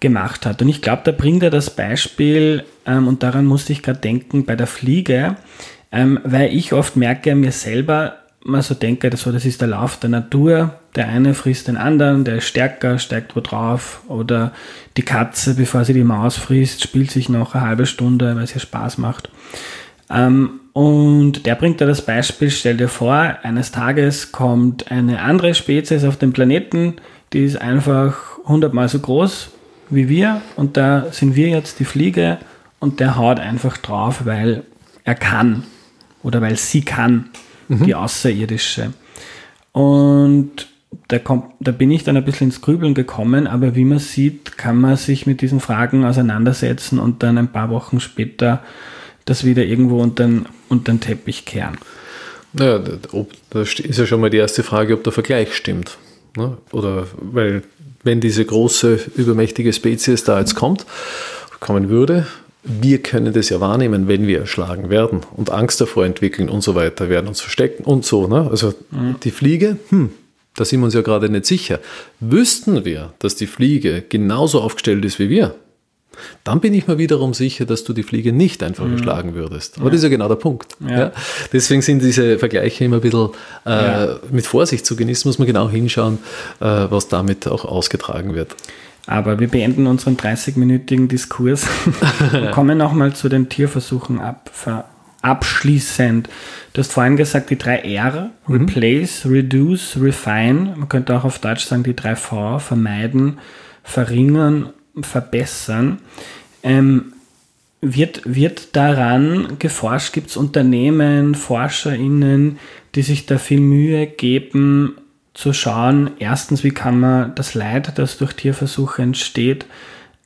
gemacht 0.00 0.46
hat. 0.46 0.62
Und 0.62 0.68
ich 0.68 0.82
glaube, 0.82 1.02
da 1.04 1.12
bringt 1.12 1.42
er 1.42 1.50
das 1.50 1.70
Beispiel, 1.70 2.64
ähm, 2.84 3.08
und 3.08 3.22
daran 3.22 3.46
musste 3.46 3.72
ich 3.72 3.82
gerade 3.82 4.00
denken, 4.00 4.44
bei 4.44 4.56
der 4.56 4.66
Fliege, 4.66 5.36
ähm, 5.92 6.20
weil 6.24 6.54
ich 6.54 6.72
oft 6.72 6.96
merke, 6.96 7.34
mir 7.34 7.52
selber 7.52 8.16
mal 8.44 8.62
so 8.62 8.74
denke, 8.74 9.10
das, 9.10 9.22
so, 9.22 9.32
das 9.32 9.44
ist 9.44 9.60
der 9.60 9.68
Lauf 9.68 9.98
der 9.98 10.10
Natur. 10.10 10.74
Der 10.94 11.08
eine 11.08 11.34
frisst 11.34 11.68
den 11.68 11.76
anderen, 11.76 12.24
der 12.24 12.36
ist 12.36 12.46
stärker, 12.46 12.98
steigt 12.98 13.34
wo 13.34 13.40
drauf. 13.40 14.02
Oder 14.08 14.52
die 14.96 15.02
Katze, 15.02 15.54
bevor 15.54 15.84
sie 15.84 15.94
die 15.94 16.04
Maus 16.04 16.36
frisst, 16.36 16.82
spielt 16.82 17.10
sich 17.10 17.28
noch 17.28 17.54
eine 17.54 17.66
halbe 17.66 17.86
Stunde, 17.86 18.36
weil 18.36 18.44
es 18.44 18.54
ihr 18.54 18.60
Spaß 18.60 18.98
macht. 18.98 19.30
Ähm, 20.10 20.60
und 20.72 21.46
der 21.46 21.54
bringt 21.54 21.80
da 21.80 21.86
das 21.86 22.02
Beispiel, 22.02 22.50
stell 22.50 22.76
dir 22.76 22.88
vor, 22.88 23.38
eines 23.42 23.72
Tages 23.72 24.30
kommt 24.30 24.90
eine 24.90 25.20
andere 25.20 25.54
Spezies 25.54 26.04
auf 26.04 26.16
den 26.16 26.32
Planeten, 26.32 26.96
die 27.32 27.44
ist 27.44 27.60
einfach 27.60 28.38
hundertmal 28.44 28.88
so 28.88 28.98
groß 28.98 29.55
wie 29.90 30.08
wir 30.08 30.42
und 30.56 30.76
da 30.76 31.06
sind 31.12 31.36
wir 31.36 31.48
jetzt 31.48 31.78
die 31.78 31.84
Fliege 31.84 32.38
und 32.78 33.00
der 33.00 33.16
haut 33.16 33.40
einfach 33.40 33.76
drauf, 33.76 34.22
weil 34.24 34.64
er 35.04 35.14
kann 35.14 35.64
oder 36.22 36.40
weil 36.40 36.56
sie 36.56 36.82
kann, 36.82 37.30
mhm. 37.68 37.84
die 37.84 37.94
Außerirdische. 37.94 38.92
Und 39.72 40.68
da, 41.08 41.18
kommt, 41.18 41.52
da 41.60 41.72
bin 41.72 41.90
ich 41.90 42.04
dann 42.04 42.16
ein 42.16 42.24
bisschen 42.24 42.48
ins 42.48 42.60
Grübeln 42.60 42.94
gekommen, 42.94 43.46
aber 43.46 43.76
wie 43.76 43.84
man 43.84 43.98
sieht, 43.98 44.58
kann 44.58 44.80
man 44.80 44.96
sich 44.96 45.26
mit 45.26 45.40
diesen 45.40 45.60
Fragen 45.60 46.04
auseinandersetzen 46.04 46.98
und 46.98 47.22
dann 47.22 47.38
ein 47.38 47.52
paar 47.52 47.70
Wochen 47.70 48.00
später 48.00 48.62
das 49.24 49.44
wieder 49.44 49.64
irgendwo 49.64 50.00
unter 50.00 50.24
den, 50.24 50.46
unter 50.68 50.92
den 50.92 51.00
Teppich 51.00 51.44
kehren. 51.44 51.78
Naja, 52.52 52.78
da 52.78 53.60
ist 53.60 53.98
ja 53.98 54.06
schon 54.06 54.20
mal 54.20 54.30
die 54.30 54.38
erste 54.38 54.62
Frage, 54.62 54.94
ob 54.94 55.04
der 55.04 55.12
Vergleich 55.12 55.54
stimmt. 55.54 55.98
Ne? 56.36 56.56
Oder 56.72 57.06
weil 57.20 57.62
wenn 58.06 58.20
diese 58.20 58.44
große, 58.44 58.98
übermächtige 59.16 59.72
Spezies 59.72 60.24
da 60.24 60.38
jetzt 60.38 60.54
kommt, 60.54 60.86
kommen 61.60 61.88
würde, 61.88 62.26
wir 62.62 63.02
können 63.02 63.32
das 63.32 63.48
ja 63.50 63.60
wahrnehmen, 63.60 64.08
wenn 64.08 64.26
wir 64.26 64.40
erschlagen 64.40 64.90
werden 64.90 65.20
und 65.36 65.50
Angst 65.50 65.80
davor 65.80 66.04
entwickeln 66.04 66.48
und 66.48 66.62
so 66.62 66.74
weiter, 66.74 67.08
werden 67.08 67.28
uns 67.28 67.40
verstecken 67.40 67.84
und 67.84 68.04
so. 68.04 68.26
Ne? 68.26 68.48
Also 68.50 68.74
mhm. 68.90 69.16
die 69.22 69.30
Fliege, 69.30 69.76
hm, 69.90 70.10
da 70.56 70.64
sind 70.64 70.80
wir 70.80 70.86
uns 70.86 70.94
ja 70.94 71.02
gerade 71.02 71.28
nicht 71.28 71.46
sicher. 71.46 71.80
Wüssten 72.18 72.84
wir, 72.84 73.12
dass 73.18 73.36
die 73.36 73.46
Fliege 73.46 74.02
genauso 74.08 74.60
aufgestellt 74.60 75.04
ist 75.04 75.18
wie 75.18 75.28
wir, 75.28 75.54
dann 76.44 76.60
bin 76.60 76.74
ich 76.74 76.86
mir 76.86 76.98
wiederum 76.98 77.34
sicher, 77.34 77.66
dass 77.66 77.84
du 77.84 77.92
die 77.92 78.02
Fliege 78.02 78.32
nicht 78.32 78.62
einfach 78.62 78.84
mhm. 78.84 78.92
erschlagen 78.92 79.34
würdest. 79.34 79.76
Aber 79.76 79.86
ja. 79.86 79.90
das 79.90 79.98
ist 79.98 80.04
ja 80.04 80.08
genau 80.10 80.28
der 80.28 80.36
Punkt. 80.36 80.76
Ja. 80.80 80.98
Ja. 80.98 81.12
Deswegen 81.52 81.82
sind 81.82 82.02
diese 82.02 82.38
Vergleiche 82.38 82.84
immer 82.84 82.96
ein 82.96 83.02
bisschen 83.02 83.30
äh, 83.64 84.14
mit 84.30 84.46
Vorsicht 84.46 84.86
zu 84.86 84.96
genießen, 84.96 85.28
muss 85.28 85.38
man 85.38 85.46
genau 85.46 85.68
hinschauen, 85.68 86.18
äh, 86.60 86.64
was 86.64 87.08
damit 87.08 87.46
auch 87.46 87.64
ausgetragen 87.64 88.34
wird. 88.34 88.56
Aber 89.06 89.38
wir 89.38 89.48
beenden 89.48 89.86
unseren 89.86 90.16
30-minütigen 90.16 91.06
Diskurs 91.08 91.66
und 92.32 92.50
kommen 92.50 92.76
nochmal 92.76 93.14
zu 93.14 93.28
den 93.28 93.48
Tierversuchen 93.48 94.20
ab, 94.20 94.50
abschließend. 95.22 96.28
Du 96.72 96.80
hast 96.80 96.92
vorhin 96.92 97.16
gesagt, 97.16 97.50
die 97.50 97.58
drei 97.58 97.78
R, 97.78 98.30
mhm. 98.46 98.54
Replace, 98.54 99.26
Reduce, 99.26 99.98
Refine, 100.00 100.74
man 100.76 100.88
könnte 100.88 101.16
auch 101.16 101.24
auf 101.24 101.38
Deutsch 101.38 101.64
sagen, 101.64 101.84
die 101.84 101.96
drei 101.96 102.16
V, 102.16 102.58
vermeiden, 102.58 103.38
verringern 103.82 104.70
verbessern. 105.02 105.98
Ähm, 106.62 107.12
wird, 107.80 108.22
wird 108.24 108.74
daran 108.74 109.58
geforscht? 109.58 110.12
Gibt 110.12 110.30
es 110.30 110.36
Unternehmen, 110.36 111.34
ForscherInnen, 111.34 112.58
die 112.94 113.02
sich 113.02 113.26
da 113.26 113.38
viel 113.38 113.60
Mühe 113.60 114.06
geben, 114.06 114.96
zu 115.36 115.52
schauen, 115.52 116.12
erstens, 116.18 116.64
wie 116.64 116.70
kann 116.70 116.98
man 116.98 117.34
das 117.34 117.52
Leid, 117.52 117.98
das 117.98 118.16
durch 118.16 118.32
Tierversuche 118.32 119.02
entsteht, 119.02 119.66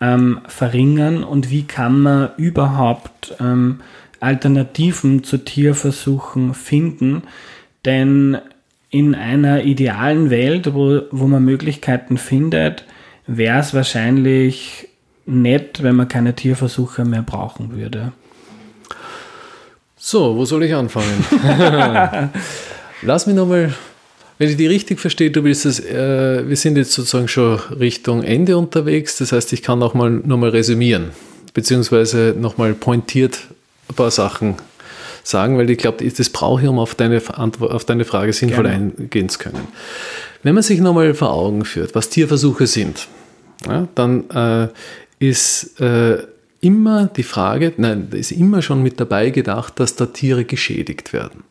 ähm, 0.01 0.41
verringern 0.47 1.25
und 1.25 1.51
wie 1.51 1.65
kann 1.65 2.01
man 2.01 2.31
überhaupt 2.37 3.35
ähm, 3.41 3.81
Alternativen 4.21 5.25
zu 5.25 5.39
Tierversuchen 5.39 6.55
finden? 6.55 7.23
Denn 7.85 8.39
in 8.91 9.17
einer 9.17 9.65
idealen 9.65 10.31
Welt, 10.31 10.75
wo, 10.75 11.03
wo 11.11 11.27
man 11.27 11.45
Möglichkeiten 11.45 12.17
findet, 12.17 12.85
wäre 13.37 13.61
es 13.61 13.73
wahrscheinlich 13.75 14.89
nett, 15.27 15.83
wenn 15.83 15.95
man 15.97 16.09
keine 16.09 16.35
Tierversuche 16.35 17.05
mehr 17.05 17.23
brauchen 17.23 17.77
würde. 17.77 18.13
So, 19.97 20.37
wo 20.37 20.45
soll 20.45 20.65
ich 20.65 20.75
anfangen? 20.75 21.25
Lass 23.03 23.27
mich 23.27 23.37
nochmal, 23.37 23.73
wenn 24.39 24.51
ich 24.51 24.57
die 24.57 24.67
richtig 24.67 24.99
verstehe, 24.99 25.31
du 25.31 25.45
willst 25.45 25.65
es, 25.67 25.79
äh, 25.79 26.49
wir 26.49 26.57
sind 26.57 26.77
jetzt 26.77 26.93
sozusagen 26.93 27.29
schon 27.29 27.59
Richtung 27.79 28.23
Ende 28.23 28.57
unterwegs, 28.57 29.19
das 29.19 29.33
heißt, 29.33 29.53
ich 29.53 29.63
kann 29.63 29.83
auch 29.83 29.95
mal 29.95 30.11
nochmal 30.11 30.51
resümieren, 30.51 31.11
beziehungsweise 31.55 32.35
nochmal 32.37 32.75
pointiert 32.75 33.39
ein 33.89 33.95
paar 33.95 34.11
Sachen 34.11 34.57
sagen, 35.23 35.59
weil 35.59 35.71
ich 35.71 35.79
glaube, 35.79 36.09
das 36.09 36.31
brauche 36.31 36.63
ich, 36.63 36.69
um 36.69 36.79
auf 36.79 36.95
deine, 36.95 37.23
auf 37.37 37.85
deine 37.85 38.05
Frage 38.05 38.33
sinnvoll 38.33 38.65
Gerne. 38.65 38.93
eingehen 38.99 39.29
zu 39.29 39.39
können. 39.39 39.69
Wenn 40.43 40.55
man 40.55 40.65
sich 40.65 40.81
nochmal 40.81 41.15
vor 41.15 41.31
Augen 41.31 41.65
führt, 41.65 41.95
was 41.95 42.09
Tierversuche 42.09 42.67
sind, 42.67 43.07
ja, 43.67 43.89
dann 43.95 44.31
äh, 44.31 44.69
ist 45.19 45.81
äh, 45.81 46.19
immer 46.61 47.07
die 47.07 47.23
Frage, 47.23 47.73
nein, 47.77 48.09
ist 48.13 48.33
immer 48.33 48.63
schon 48.63 48.83
mit 48.83 49.01
dabei 49.01 49.31
gedacht, 49.31 49.81
dass 49.81 49.97
da 49.97 50.07
Tiere 50.07 50.45
geschädigt 50.45 51.13
werden. 51.13 51.45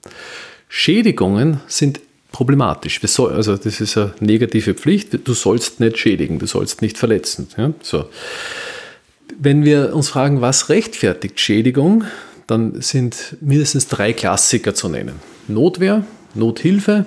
Schädigungen 0.68 1.62
sind 1.68 2.00
problematisch. 2.32 3.00
Soll, 3.04 3.34
also 3.34 3.58
das 3.58 3.82
ist 3.82 3.98
eine 3.98 4.14
negative 4.20 4.76
Pflicht. 4.76 5.28
Du 5.28 5.34
sollst 5.34 5.80
nicht 5.80 5.98
schädigen, 5.98 6.40
du 6.40 6.46
sollst 6.46 6.82
nicht 6.82 6.98
verletzen. 6.98 7.48
Ja? 7.58 7.74
So. 7.82 8.10
Wenn 9.38 9.66
wir 9.66 9.96
uns 9.96 10.10
fragen, 10.10 10.42
was 10.42 10.70
rechtfertigt 10.70 11.40
Schädigung, 11.40 12.04
dann 12.48 12.82
sind 12.82 13.38
mindestens 13.42 13.88
drei 13.88 14.14
Klassiker 14.14 14.74
zu 14.74 14.90
nennen. 14.90 15.16
Notwehr, 15.48 16.04
Nothilfe 16.34 17.06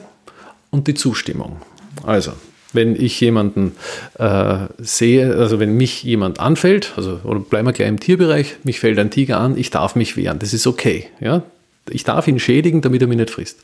und 0.71 0.87
die 0.87 0.95
Zustimmung. 0.95 1.61
Also, 2.05 2.33
wenn 2.73 2.97
ich 2.97 3.21
jemanden 3.21 3.73
äh, 4.19 4.67
sehe, 4.79 5.35
also 5.37 5.61
wenn 5.61 5.77
mich 5.77 6.03
jemand 6.03 6.41
anfällt, 6.41 6.93
also 6.97 7.21
oder 7.25 7.41
bleiben 7.41 7.67
wir 7.67 7.73
gleich 7.73 7.89
im 7.89 8.01
Tierbereich, 8.01 8.57
mich 8.65 8.81
fällt 8.81 8.99
ein 8.99 9.11
Tiger 9.11 9.39
an, 9.39 9.57
ich 9.57 9.71
darf 9.71 9.95
mich 9.95 10.17
wehren, 10.17 10.39
das 10.39 10.53
ist 10.55 10.67
okay. 10.67 11.07
Ja? 11.21 11.43
Ich 11.91 12.05
darf 12.05 12.29
ihn 12.29 12.39
schädigen, 12.39 12.81
damit 12.81 13.03
er 13.03 13.09
mich 13.09 13.19
nicht 13.19 13.31
frisst. 13.31 13.59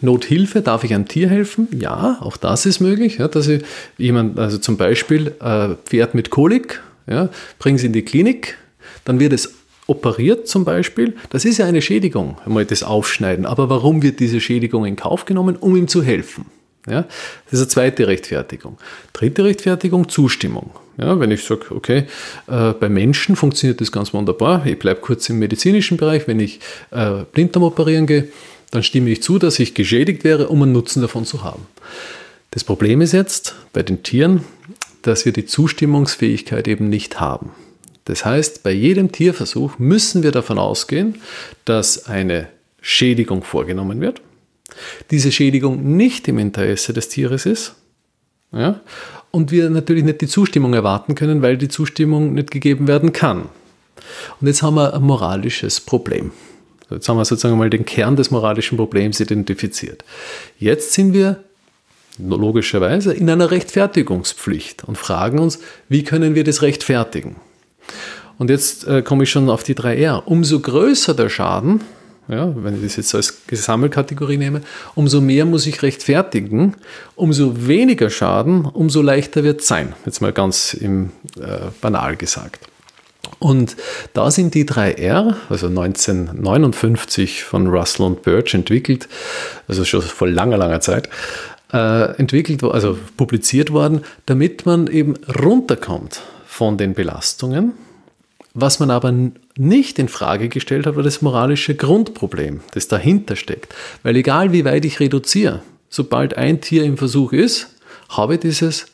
Nothilfe, 0.00 0.62
darf 0.62 0.84
ich 0.84 0.94
einem 0.94 1.08
Tier 1.08 1.28
helfen? 1.28 1.68
Ja, 1.76 2.18
auch 2.20 2.36
das 2.36 2.66
ist 2.66 2.80
möglich. 2.80 3.18
Ja, 3.18 3.26
dass 3.26 3.48
ich 3.48 3.62
jemand, 3.98 4.38
also 4.38 4.58
zum 4.58 4.76
Beispiel 4.76 5.34
äh, 5.40 5.74
Pferd 5.84 6.14
mit 6.14 6.30
Kolik, 6.30 6.80
ja, 7.08 7.28
bringe 7.58 7.76
es 7.76 7.84
in 7.84 7.92
die 7.92 8.02
Klinik, 8.02 8.56
dann 9.04 9.18
wird 9.18 9.32
es 9.32 9.54
operiert 9.86 10.48
zum 10.48 10.64
Beispiel. 10.64 11.14
Das 11.30 11.44
ist 11.44 11.58
ja 11.58 11.66
eine 11.66 11.82
Schädigung, 11.82 12.38
einmal 12.46 12.64
das 12.64 12.82
Aufschneiden. 12.82 13.44
Aber 13.44 13.68
warum 13.68 14.02
wird 14.02 14.20
diese 14.20 14.40
Schädigung 14.40 14.86
in 14.86 14.96
Kauf 14.96 15.24
genommen? 15.24 15.56
Um 15.56 15.76
ihm 15.76 15.88
zu 15.88 16.02
helfen. 16.02 16.46
Ja, 16.86 17.02
das 17.02 17.52
ist 17.52 17.60
eine 17.60 17.68
zweite 17.68 18.06
Rechtfertigung. 18.06 18.78
Dritte 19.12 19.44
Rechtfertigung, 19.44 20.08
Zustimmung. 20.08 20.70
Ja, 20.98 21.18
wenn 21.18 21.30
ich 21.30 21.42
sage, 21.42 21.66
okay, 21.70 22.04
äh, 22.46 22.72
bei 22.72 22.88
Menschen 22.88 23.36
funktioniert 23.36 23.80
das 23.80 23.90
ganz 23.90 24.12
wunderbar, 24.12 24.64
ich 24.66 24.78
bleibe 24.78 25.00
kurz 25.00 25.28
im 25.28 25.38
medizinischen 25.38 25.96
Bereich, 25.96 26.28
wenn 26.28 26.38
ich 26.40 26.60
äh, 26.90 27.24
Blinddarm 27.32 27.64
operieren 27.64 28.06
gehe, 28.06 28.28
dann 28.70 28.82
stimme 28.82 29.10
ich 29.10 29.22
zu, 29.22 29.38
dass 29.38 29.58
ich 29.58 29.74
geschädigt 29.74 30.24
wäre, 30.24 30.48
um 30.48 30.62
einen 30.62 30.72
Nutzen 30.72 31.00
davon 31.00 31.24
zu 31.24 31.42
haben. 31.42 31.66
Das 32.50 32.64
Problem 32.64 33.00
ist 33.00 33.12
jetzt 33.12 33.54
bei 33.72 33.82
den 33.82 34.02
Tieren, 34.02 34.44
dass 35.02 35.24
wir 35.24 35.32
die 35.32 35.46
Zustimmungsfähigkeit 35.46 36.68
eben 36.68 36.88
nicht 36.88 37.18
haben. 37.18 37.50
Das 38.04 38.24
heißt, 38.24 38.62
bei 38.62 38.72
jedem 38.72 39.10
Tierversuch 39.10 39.78
müssen 39.78 40.22
wir 40.22 40.30
davon 40.30 40.58
ausgehen, 40.58 41.20
dass 41.64 42.06
eine 42.06 42.48
Schädigung 42.80 43.42
vorgenommen 43.42 44.00
wird, 44.00 44.20
diese 45.10 45.30
Schädigung 45.32 45.96
nicht 45.96 46.28
im 46.28 46.38
Interesse 46.38 46.92
des 46.92 47.08
Tieres 47.08 47.46
ist 47.46 47.74
ja, 48.54 48.80
und 49.30 49.50
wir 49.50 49.68
natürlich 49.68 50.04
nicht 50.04 50.20
die 50.20 50.28
Zustimmung 50.28 50.74
erwarten 50.74 51.14
können, 51.14 51.42
weil 51.42 51.56
die 51.56 51.68
Zustimmung 51.68 52.34
nicht 52.34 52.50
gegeben 52.50 52.86
werden 52.86 53.12
kann. 53.12 53.48
Und 54.40 54.46
jetzt 54.46 54.62
haben 54.62 54.76
wir 54.76 54.94
ein 54.94 55.02
moralisches 55.02 55.80
Problem. 55.80 56.30
Jetzt 56.90 57.08
haben 57.08 57.16
wir 57.16 57.24
sozusagen 57.24 57.58
mal 57.58 57.70
den 57.70 57.84
Kern 57.84 58.14
des 58.14 58.30
moralischen 58.30 58.76
Problems 58.76 59.18
identifiziert. 59.18 60.04
Jetzt 60.58 60.92
sind 60.92 61.14
wir 61.14 61.42
logischerweise 62.18 63.12
in 63.12 63.28
einer 63.28 63.50
Rechtfertigungspflicht 63.50 64.84
und 64.84 64.96
fragen 64.96 65.40
uns, 65.40 65.58
wie 65.88 66.04
können 66.04 66.36
wir 66.36 66.44
das 66.44 66.62
rechtfertigen? 66.62 67.36
Und 68.38 68.50
jetzt 68.50 68.86
äh, 68.86 69.02
komme 69.02 69.24
ich 69.24 69.30
schon 69.30 69.50
auf 69.50 69.64
die 69.64 69.74
3R. 69.74 70.22
Umso 70.24 70.60
größer 70.60 71.14
der 71.14 71.28
Schaden, 71.28 71.80
ja, 72.28 72.52
wenn 72.56 72.76
ich 72.76 72.82
das 72.82 72.96
jetzt 72.96 73.14
als 73.14 73.34
Sammelkategorie 73.50 74.38
nehme, 74.38 74.62
umso 74.94 75.20
mehr 75.20 75.44
muss 75.44 75.66
ich 75.66 75.82
rechtfertigen, 75.82 76.74
umso 77.16 77.66
weniger 77.66 78.10
Schaden, 78.10 78.64
umso 78.64 79.02
leichter 79.02 79.44
wird 79.44 79.60
es 79.60 79.68
sein. 79.68 79.94
Jetzt 80.06 80.20
mal 80.20 80.32
ganz 80.32 80.74
im, 80.74 81.10
äh, 81.38 81.70
banal 81.80 82.16
gesagt. 82.16 82.68
Und 83.38 83.76
da 84.12 84.30
sind 84.30 84.54
die 84.54 84.64
3R, 84.64 85.34
also 85.48 85.66
1959 85.66 87.44
von 87.44 87.66
Russell 87.66 88.06
und 88.06 88.22
Birch 88.22 88.54
entwickelt, 88.54 89.08
also 89.68 89.84
schon 89.84 90.02
vor 90.02 90.28
langer, 90.28 90.56
langer 90.56 90.80
Zeit, 90.80 91.08
äh, 91.72 92.16
entwickelt, 92.16 92.62
also 92.62 92.98
publiziert 93.16 93.70
worden, 93.70 94.02
damit 94.26 94.64
man 94.66 94.86
eben 94.86 95.14
runterkommt 95.42 96.22
von 96.46 96.78
den 96.78 96.94
Belastungen. 96.94 97.72
Was 98.54 98.78
man 98.78 98.90
aber 98.90 99.12
nicht 99.56 99.98
in 99.98 100.08
Frage 100.08 100.48
gestellt 100.48 100.86
hat, 100.86 100.96
war 100.96 101.02
das 101.02 101.22
moralische 101.22 101.74
Grundproblem, 101.74 102.60
das 102.72 102.88
dahinter 102.88 103.36
steckt. 103.36 103.74
Weil 104.02 104.16
egal 104.16 104.52
wie 104.52 104.64
weit 104.64 104.84
ich 104.84 105.00
reduziere, 105.00 105.62
sobald 105.88 106.36
ein 106.36 106.60
Tier 106.60 106.84
im 106.84 106.96
Versuch 106.96 107.32
ist, 107.32 107.68
habe 108.08 108.34
ich 108.34 108.40
dieses 108.40 108.86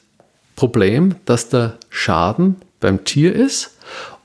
Problem, 0.56 1.14
dass 1.24 1.48
der 1.48 1.78
Schaden 1.88 2.56
beim 2.80 3.04
Tier 3.04 3.34
ist 3.34 3.76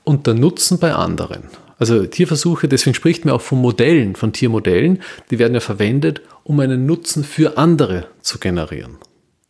und 0.04 0.26
der 0.26 0.34
Nutzen 0.34 0.78
bei 0.78 0.94
anderen. 0.94 1.44
Also 1.78 2.06
Tierversuche, 2.06 2.68
deswegen 2.68 2.94
spricht 2.94 3.24
man 3.24 3.34
auch 3.34 3.40
von 3.40 3.60
Modellen, 3.60 4.16
von 4.16 4.32
Tiermodellen, 4.32 5.02
die 5.30 5.38
werden 5.38 5.54
ja 5.54 5.60
verwendet, 5.60 6.22
um 6.44 6.60
einen 6.60 6.86
Nutzen 6.86 7.24
für 7.24 7.58
andere 7.58 8.06
zu 8.22 8.38
generieren. 8.38 8.96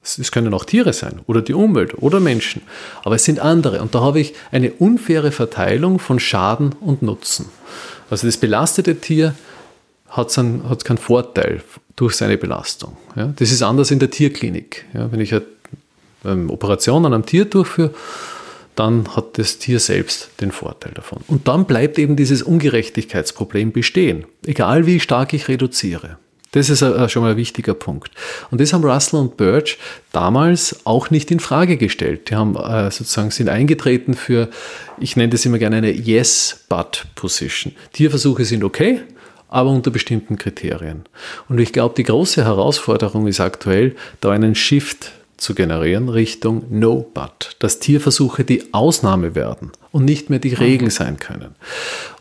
Es 0.07 0.31
können 0.31 0.55
auch 0.55 0.65
Tiere 0.65 0.93
sein 0.93 1.21
oder 1.27 1.43
die 1.43 1.55
Umwelt 1.55 2.01
oder 2.01 2.21
Menschen, 2.21 2.63
aber 3.05 3.17
es 3.17 3.25
sind 3.25 3.41
andere. 3.41 3.83
Und 3.83 3.95
da 3.95 4.01
habe 4.01 4.21
ich 4.21 4.35
eine 4.53 4.73
unfaire 4.73 5.33
Verteilung 5.33 5.99
von 5.99 6.21
Schaden 6.21 6.75
und 6.81 7.03
Nutzen. 7.03 7.47
Also 8.09 8.27
das 8.27 8.37
belastete 8.37 8.97
Tier 9.01 9.35
hat, 10.09 10.31
seinen, 10.31 10.69
hat 10.69 10.85
keinen 10.85 10.99
Vorteil 10.99 11.63
durch 11.97 12.15
seine 12.15 12.39
Belastung. 12.39 12.97
Ja, 13.17 13.33
das 13.37 13.51
ist 13.51 13.63
anders 13.63 13.91
in 13.91 13.99
der 13.99 14.11
Tierklinik. 14.11 14.85
Ja, 14.95 15.11
wenn 15.11 15.21
ich 15.21 15.35
eine 15.35 15.43
ähm, 16.25 16.51
Operation 16.51 17.05
an 17.05 17.15
einem 17.15 17.27
Tier 17.27 17.45
durchführe, 17.47 17.93
dann 18.77 19.17
hat 19.17 19.39
das 19.39 19.59
Tier 19.59 19.81
selbst 19.81 20.31
den 20.41 20.53
Vorteil 20.53 20.93
davon. 20.93 21.23
Und 21.29 21.49
dann 21.49 21.65
bleibt 21.65 21.99
eben 21.99 22.15
dieses 22.15 22.43
Ungerechtigkeitsproblem 22.43 23.73
bestehen, 23.73 24.27
egal 24.45 24.87
wie 24.87 25.01
stark 25.01 25.33
ich 25.33 25.49
reduziere. 25.49 26.19
Das 26.57 26.71
ist 26.71 26.83
schon 27.13 27.23
mal 27.23 27.33
ein 27.33 27.37
wichtiger 27.37 27.75
Punkt. 27.75 28.11
Und 28.51 28.63
das 28.63 28.73
haben 28.73 28.83
Russell 28.83 29.21
und 29.21 29.37
Birch 29.37 29.77
damals 30.13 30.81
auch 30.85 31.11
nicht 31.11 31.31
in 31.31 31.39
Frage 31.39 31.77
gestellt. 31.77 32.31
Die 32.31 32.35
haben 32.35 32.57
äh, 32.57 32.91
sozusagen 32.91 33.31
sind 33.31 33.51
eingetreten 33.51 34.15
für, 34.15 34.49
ich 34.99 35.17
nenne 35.17 35.29
das 35.29 35.45
immer 35.45 35.59
gerne 35.59 35.77
eine 35.77 35.91
Yes-But-Position. 35.91 37.75
Tierversuche 37.93 38.47
sind 38.47 38.65
okay, 38.65 39.03
aber 39.49 39.69
unter 39.69 39.91
bestimmten 39.91 40.39
Kriterien. 40.39 41.05
Und 41.51 41.59
ich 41.59 41.75
glaube, 41.75 41.95
die 41.95 42.05
große 42.05 42.43
Herausforderung 42.43 43.27
ist 43.27 43.41
aktuell, 43.41 43.95
da 44.23 44.31
einen 44.31 44.55
Shift 44.55 45.13
zu 45.37 45.55
generieren 45.55 46.09
Richtung 46.09 46.65
No 46.71 47.11
But, 47.13 47.57
dass 47.59 47.79
Tierversuche 47.79 48.45
die 48.45 48.73
Ausnahme 48.73 49.35
werden 49.35 49.73
und 49.93 50.05
nicht 50.05 50.31
mehr 50.31 50.39
die 50.39 50.51
mhm. 50.51 50.57
Regel 50.57 50.91
sein 50.91 51.19
können. 51.19 51.55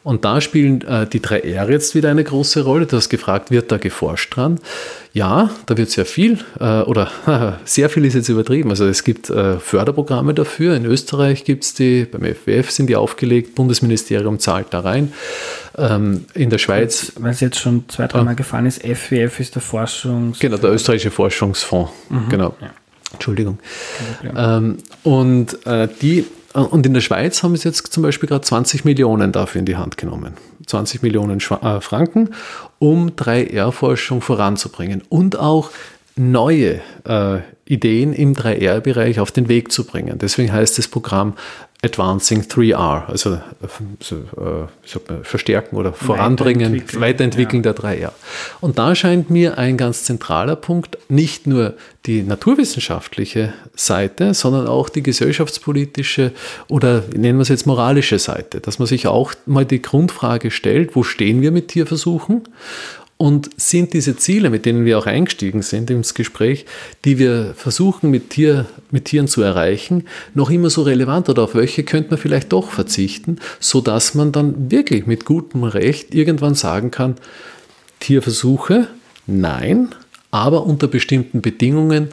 Und 0.04 0.24
da 0.24 0.40
spielen 0.40 0.82
äh, 0.84 1.08
die 1.08 1.20
3R 1.20 1.70
jetzt 1.70 1.96
wieder 1.96 2.10
eine 2.10 2.24
große 2.24 2.64
Rolle. 2.64 2.86
Du 2.86 2.96
hast 2.96 3.10
gefragt, 3.10 3.52
wird 3.52 3.72
da 3.72 3.78
geforscht 3.78 4.36
dran? 4.36 4.60
Ja, 5.14 5.50
da 5.66 5.78
wird 5.78 5.90
sehr 5.90 6.06
viel 6.06 6.40
äh, 6.60 6.82
oder 6.82 7.12
sehr 7.66 7.90
viel 7.90 8.06
ist 8.06 8.14
jetzt 8.14 8.30
übertrieben. 8.30 8.70
Also 8.70 8.86
es 8.86 9.04
gibt 9.04 9.30
äh, 9.30 9.60
Förderprogramme 9.60 10.34
dafür. 10.34 10.76
In 10.76 10.86
Österreich 10.86 11.44
gibt 11.44 11.64
es 11.64 11.74
die, 11.74 12.06
beim 12.06 12.22
FWF 12.22 12.70
sind 12.70 12.88
die 12.88 12.96
aufgelegt, 12.96 13.56
Bundesministerium 13.56 14.40
zahlt 14.40 14.68
da 14.72 14.82
rein. 14.82 15.12
Ähm, 15.78 16.26
in 16.34 16.50
der 16.50 16.60
Schweiz. 16.60 17.14
Weil 17.20 17.32
es 17.32 17.40
jetzt 17.40 17.60
schon 17.60 17.86
zwei, 17.90 18.08
dreimal 18.08 18.34
ah, 18.34 18.36
gefallen 18.36 18.68
ist, 18.68 18.84
FWF 18.84 19.40
ist 19.40 19.56
der 19.56 19.62
Forschungs... 19.62 20.40
Genau, 20.40 20.58
der 20.58 20.72
österreichische 20.72 21.12
Forschungsfonds. 21.12 21.92
Mhm, 22.10 22.30
genau. 22.30 22.56
Ja. 22.62 22.70
Entschuldigung. 23.16 23.60
Ähm, 24.36 24.78
und, 25.04 25.66
äh, 25.66 25.88
die, 26.02 26.26
äh, 26.54 26.60
und 26.60 26.86
in 26.86 26.94
der 26.94 27.02
Schweiz 27.02 27.44
haben 27.44 27.56
sie 27.56 27.68
jetzt 27.68 27.92
zum 27.92 28.04
Beispiel 28.04 28.30
gerade 28.30 28.42
20 28.42 28.86
Millionen 28.86 29.32
dafür 29.32 29.60
in 29.60 29.66
die 29.66 29.78
Hand 29.78 29.98
genommen. 29.98 30.34
20 30.68 31.02
Millionen 31.04 31.40
Schwa 31.40 31.78
äh, 31.78 31.82
Franken, 31.82 32.30
um 32.80 33.12
3R-Forschung 33.12 34.22
voranzubringen 34.22 35.04
und 35.10 35.38
auch 35.38 35.72
neue 36.16 36.82
äh, 37.04 37.40
Ideen 37.66 38.14
im 38.14 38.36
3R-Bereich 38.36 39.20
auf 39.20 39.32
den 39.32 39.50
Weg 39.50 39.72
zu 39.72 39.86
bringen. 39.86 40.18
Deswegen 40.20 40.52
heißt 40.52 40.78
das 40.78 40.88
Programm 40.88 41.34
Advancing 41.84 42.42
3R, 42.42 43.08
also 43.08 43.40
so, 44.00 44.16
äh, 44.16 45.24
verstärken 45.24 45.76
oder 45.76 45.94
voranbringen, 45.94 46.74
weiterentwickeln, 46.74 47.02
weiterentwickeln 47.02 47.64
ja. 47.64 47.74
der 47.74 47.84
3R. 47.84 48.12
Und 48.60 48.80
da 48.80 48.96
scheint 48.96 49.30
mir 49.30 49.58
ein 49.58 49.78
ganz 49.78 50.04
zentraler 50.04 50.56
Punkt, 50.56 50.98
nicht 51.10 51.46
nur 51.46 51.76
die 52.06 52.24
naturwissenschaftliche 52.24 53.54
Seite, 53.76 54.34
sondern 54.34 54.68
auch 54.68 54.90
die 54.90 55.04
gesellschaftspolitische 55.04 56.32
oder 56.68 57.04
nennen 57.16 57.38
wir 57.38 57.44
es 57.44 57.50
jetzt 57.50 57.68
moralische 57.68 58.20
Seite, 58.20 58.62
dass 58.62 58.80
man 58.80 58.88
sich 58.88 59.08
auch 59.08 59.34
mal 59.46 59.66
die 59.66 59.82
Grundfrage 59.82 60.52
stellt, 60.52 60.96
wo 60.96 61.04
stehen 61.04 61.42
wir 61.42 61.52
mit 61.52 61.68
Tierversuchen 61.68 62.44
und 63.18 63.50
sind 63.58 63.94
diese 63.94 64.18
Ziele, 64.18 64.50
mit 64.50 64.66
denen 64.66 64.84
wir 64.84 65.00
auch 65.00 65.06
eingestiegen 65.06 65.62
sind 65.62 65.90
ins 65.90 66.14
Gespräch, 66.14 66.66
die 67.06 67.18
wir 67.18 67.54
versuchen 67.56 68.12
mit, 68.12 68.32
Tier, 68.32 68.66
mit 68.92 69.06
Tieren 69.06 69.28
zu 69.28 69.42
erreichen, 69.42 70.06
noch 70.34 70.50
immer 70.50 70.70
so 70.70 70.82
relevant 70.82 71.30
oder 71.30 71.44
auf 71.44 71.56
welche 71.56 71.84
könnte 71.84 72.12
man 72.12 72.20
vielleicht 72.20 72.52
doch 72.52 72.72
verzichten, 72.72 73.40
sodass 73.60 74.16
man 74.16 74.34
dann 74.34 74.70
wirklich 74.70 75.06
mit 75.06 75.24
gutem 75.24 75.64
Recht 75.64 76.14
irgendwann 76.14 76.56
sagen 76.56 76.92
kann, 76.92 77.16
Tierversuche, 78.02 78.88
nein, 79.28 79.96
aber 80.32 80.66
unter 80.66 80.88
bestimmten 80.88 81.42
Bedingungen 81.42 82.10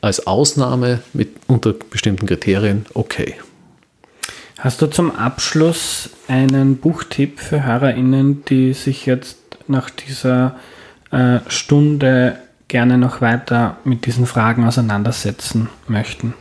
als 0.00 0.26
Ausnahme 0.26 1.02
mit 1.12 1.28
unter 1.46 1.72
bestimmten 1.72 2.26
Kriterien 2.26 2.86
okay. 2.94 3.36
Hast 4.58 4.82
du 4.82 4.88
zum 4.88 5.12
Abschluss 5.12 6.10
einen 6.26 6.76
Buchtipp 6.76 7.38
für 7.38 7.64
HörerInnen, 7.64 8.44
die 8.44 8.72
sich 8.74 9.06
jetzt 9.06 9.41
nach 9.68 9.90
dieser 9.90 10.56
äh, 11.10 11.38
Stunde 11.48 12.38
gerne 12.68 12.98
noch 12.98 13.20
weiter 13.20 13.76
mit 13.84 14.06
diesen 14.06 14.26
Fragen 14.26 14.64
auseinandersetzen 14.66 15.68
möchten? 15.88 16.34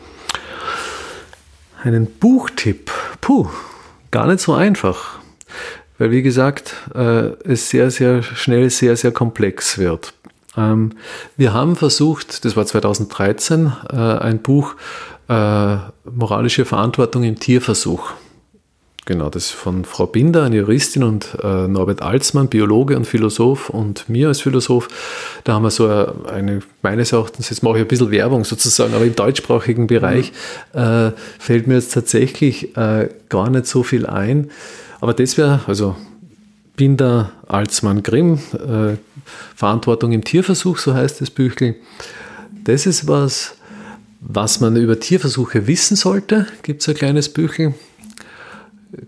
Einen 1.83 2.05
Buchtipp? 2.05 2.91
Puh, 3.19 3.49
gar 4.11 4.27
nicht 4.27 4.39
so 4.39 4.53
einfach. 4.53 5.19
Weil, 5.97 6.11
wie 6.11 6.21
gesagt, 6.21 6.73
äh, 6.95 7.31
es 7.43 7.69
sehr, 7.69 7.91
sehr 7.91 8.23
schnell 8.23 8.69
sehr, 8.69 8.95
sehr 8.95 9.11
komplex 9.11 9.77
wird. 9.77 10.13
Ähm, 10.57 10.93
wir 11.37 11.53
haben 11.53 11.75
versucht, 11.75 12.45
das 12.45 12.55
war 12.55 12.65
2013, 12.65 13.71
äh, 13.91 13.95
ein 13.95 14.39
Buch 14.39 14.75
äh, 15.27 15.77
Moralische 16.05 16.65
Verantwortung 16.65 17.23
im 17.23 17.39
Tierversuch 17.39 18.11
Genau, 19.05 19.31
das 19.31 19.45
ist 19.45 19.51
von 19.51 19.83
Frau 19.83 20.05
Binder, 20.05 20.43
eine 20.43 20.57
Juristin, 20.57 21.03
und 21.03 21.35
äh, 21.41 21.67
Norbert 21.67 22.03
Alsmann, 22.03 22.49
Biologe 22.49 22.95
und 22.95 23.05
Philosoph, 23.05 23.71
und 23.71 24.07
mir 24.07 24.27
als 24.27 24.41
Philosoph. 24.41 24.89
Da 25.43 25.53
haben 25.53 25.63
wir 25.63 25.71
so 25.71 25.87
eine, 26.27 26.61
meines 26.83 27.11
Erachtens, 27.11 27.49
jetzt 27.49 27.63
mache 27.63 27.77
ich 27.77 27.81
ein 27.81 27.87
bisschen 27.87 28.11
Werbung 28.11 28.43
sozusagen, 28.43 28.93
aber 28.93 29.05
im 29.05 29.15
deutschsprachigen 29.15 29.87
Bereich 29.87 30.31
mhm. 30.73 30.79
äh, 30.79 31.11
fällt 31.39 31.65
mir 31.65 31.75
jetzt 31.75 31.93
tatsächlich 31.93 32.77
äh, 32.77 33.09
gar 33.29 33.49
nicht 33.49 33.65
so 33.65 33.81
viel 33.81 34.05
ein. 34.05 34.51
Aber 34.99 35.15
das 35.15 35.35
wäre, 35.35 35.61
also 35.65 35.95
Binder, 36.75 37.31
Alsmann, 37.47 38.03
Grimm, 38.03 38.37
äh, 38.53 38.97
Verantwortung 39.55 40.11
im 40.11 40.23
Tierversuch, 40.23 40.77
so 40.77 40.93
heißt 40.93 41.21
das 41.21 41.31
Büchel. 41.31 41.75
Das 42.65 42.85
ist 42.85 43.07
was, 43.07 43.55
was 44.19 44.59
man 44.59 44.75
über 44.75 44.99
Tierversuche 44.99 45.65
wissen 45.65 45.95
sollte. 45.95 46.45
Gibt 46.61 46.81
es 46.81 46.89
ein 46.89 46.93
kleines 46.93 47.29
Büchel 47.29 47.73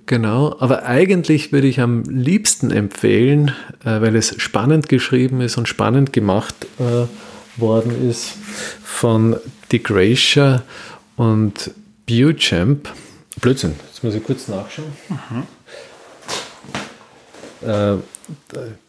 Genau, 0.05 0.55
aber 0.59 0.85
eigentlich 0.85 1.51
würde 1.51 1.67
ich 1.67 1.81
am 1.81 2.03
liebsten 2.03 2.71
empfehlen, 2.71 3.49
äh, 3.83 3.99
weil 3.99 4.15
es 4.15 4.41
spannend 4.41 4.87
geschrieben 4.87 5.41
ist 5.41 5.57
und 5.57 5.67
spannend 5.67 6.13
gemacht 6.13 6.55
äh, 6.79 7.07
worden 7.59 8.09
ist 8.09 8.33
von 8.81 9.35
Dick 9.71 9.85
Gracia 9.85 10.63
und 11.17 11.71
Beauchamp. 12.07 12.89
Blödsinn, 13.41 13.75
jetzt 13.87 14.03
muss 14.03 14.15
ich 14.15 14.23
kurz 14.23 14.47
nachschauen. 14.47 14.93
Mhm. 15.09 15.43
Äh, 17.67 17.97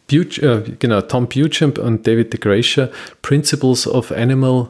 Buch, 0.07 0.37
äh, 0.37 0.61
genau, 0.79 1.01
Tom 1.01 1.27
Beauchamp 1.27 1.77
und 1.77 2.05
David 2.05 2.31
de 2.31 2.39
Gracia, 2.39 2.89
Principles 3.21 3.87
of 3.87 4.11
Animal 4.11 4.69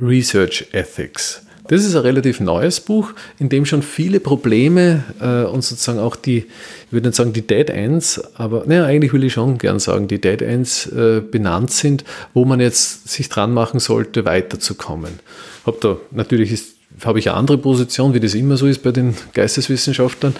Research 0.00 0.66
Ethics. 0.72 1.42
Das 1.68 1.84
ist 1.84 1.94
ein 1.94 2.02
relativ 2.02 2.40
neues 2.40 2.80
Buch, 2.80 3.12
in 3.38 3.50
dem 3.50 3.66
schon 3.66 3.82
viele 3.82 4.20
Probleme 4.20 5.04
äh, 5.20 5.44
und 5.44 5.62
sozusagen 5.62 5.98
auch 5.98 6.16
die, 6.16 6.38
ich 6.38 6.92
würde 6.92 7.08
nicht 7.08 7.16
sagen 7.16 7.34
die 7.34 7.46
Dead 7.46 7.68
Ends, 7.68 8.20
aber 8.36 8.64
naja, 8.66 8.84
eigentlich 8.84 9.12
will 9.12 9.22
ich 9.22 9.34
schon 9.34 9.58
gern 9.58 9.78
sagen, 9.78 10.08
die 10.08 10.18
Dead 10.18 10.40
Ends 10.40 10.86
äh, 10.86 11.20
benannt 11.20 11.70
sind, 11.70 12.04
wo 12.32 12.46
man 12.46 12.60
jetzt 12.60 13.08
sich 13.08 13.28
dran 13.28 13.52
machen 13.52 13.80
sollte, 13.80 14.24
weiterzukommen. 14.24 15.20
Hab 15.66 15.80
da, 15.82 15.98
natürlich 16.10 16.52
ist 16.52 16.77
habe 17.04 17.18
ich 17.18 17.28
eine 17.28 17.36
andere 17.36 17.58
Position, 17.58 18.14
wie 18.14 18.20
das 18.20 18.34
immer 18.34 18.56
so 18.56 18.66
ist 18.66 18.82
bei 18.82 18.90
den 18.90 19.14
Geisteswissenschaftlern. 19.32 20.34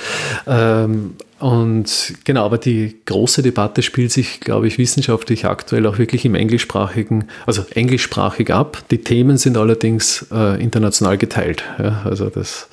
Ähm, 0.47 1.15
und 1.39 2.15
genau, 2.25 2.45
aber 2.45 2.59
die 2.59 2.97
große 3.07 3.43
Debatte 3.43 3.83
spielt 3.83 4.11
sich, 4.11 4.41
glaube 4.41 4.67
ich, 4.67 4.79
wissenschaftlich 4.79 5.45
aktuell 5.45 5.87
auch 5.87 5.99
wirklich 5.99 6.25
im 6.25 6.35
englischsprachigen, 6.35 7.25
also 7.47 7.65
englischsprachig 7.75 8.53
ab. 8.53 8.83
Die 8.91 8.99
Themen 8.99 9.39
sind 9.39 9.57
allerdings 9.57 10.27
äh, 10.33 10.61
international 10.61 11.17
geteilt. 11.17 11.63
Ja, 11.79 12.03
also 12.05 12.29
das 12.29 12.69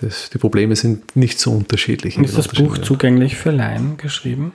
das, 0.00 0.28
die 0.28 0.36
Probleme 0.36 0.76
sind 0.76 1.16
nicht 1.16 1.40
so 1.40 1.52
unterschiedlich. 1.52 2.18
Ist 2.18 2.36
das 2.36 2.48
Buch 2.48 2.76
zugänglich 2.78 3.36
für 3.36 3.50
Laien 3.50 3.96
geschrieben? 3.96 4.52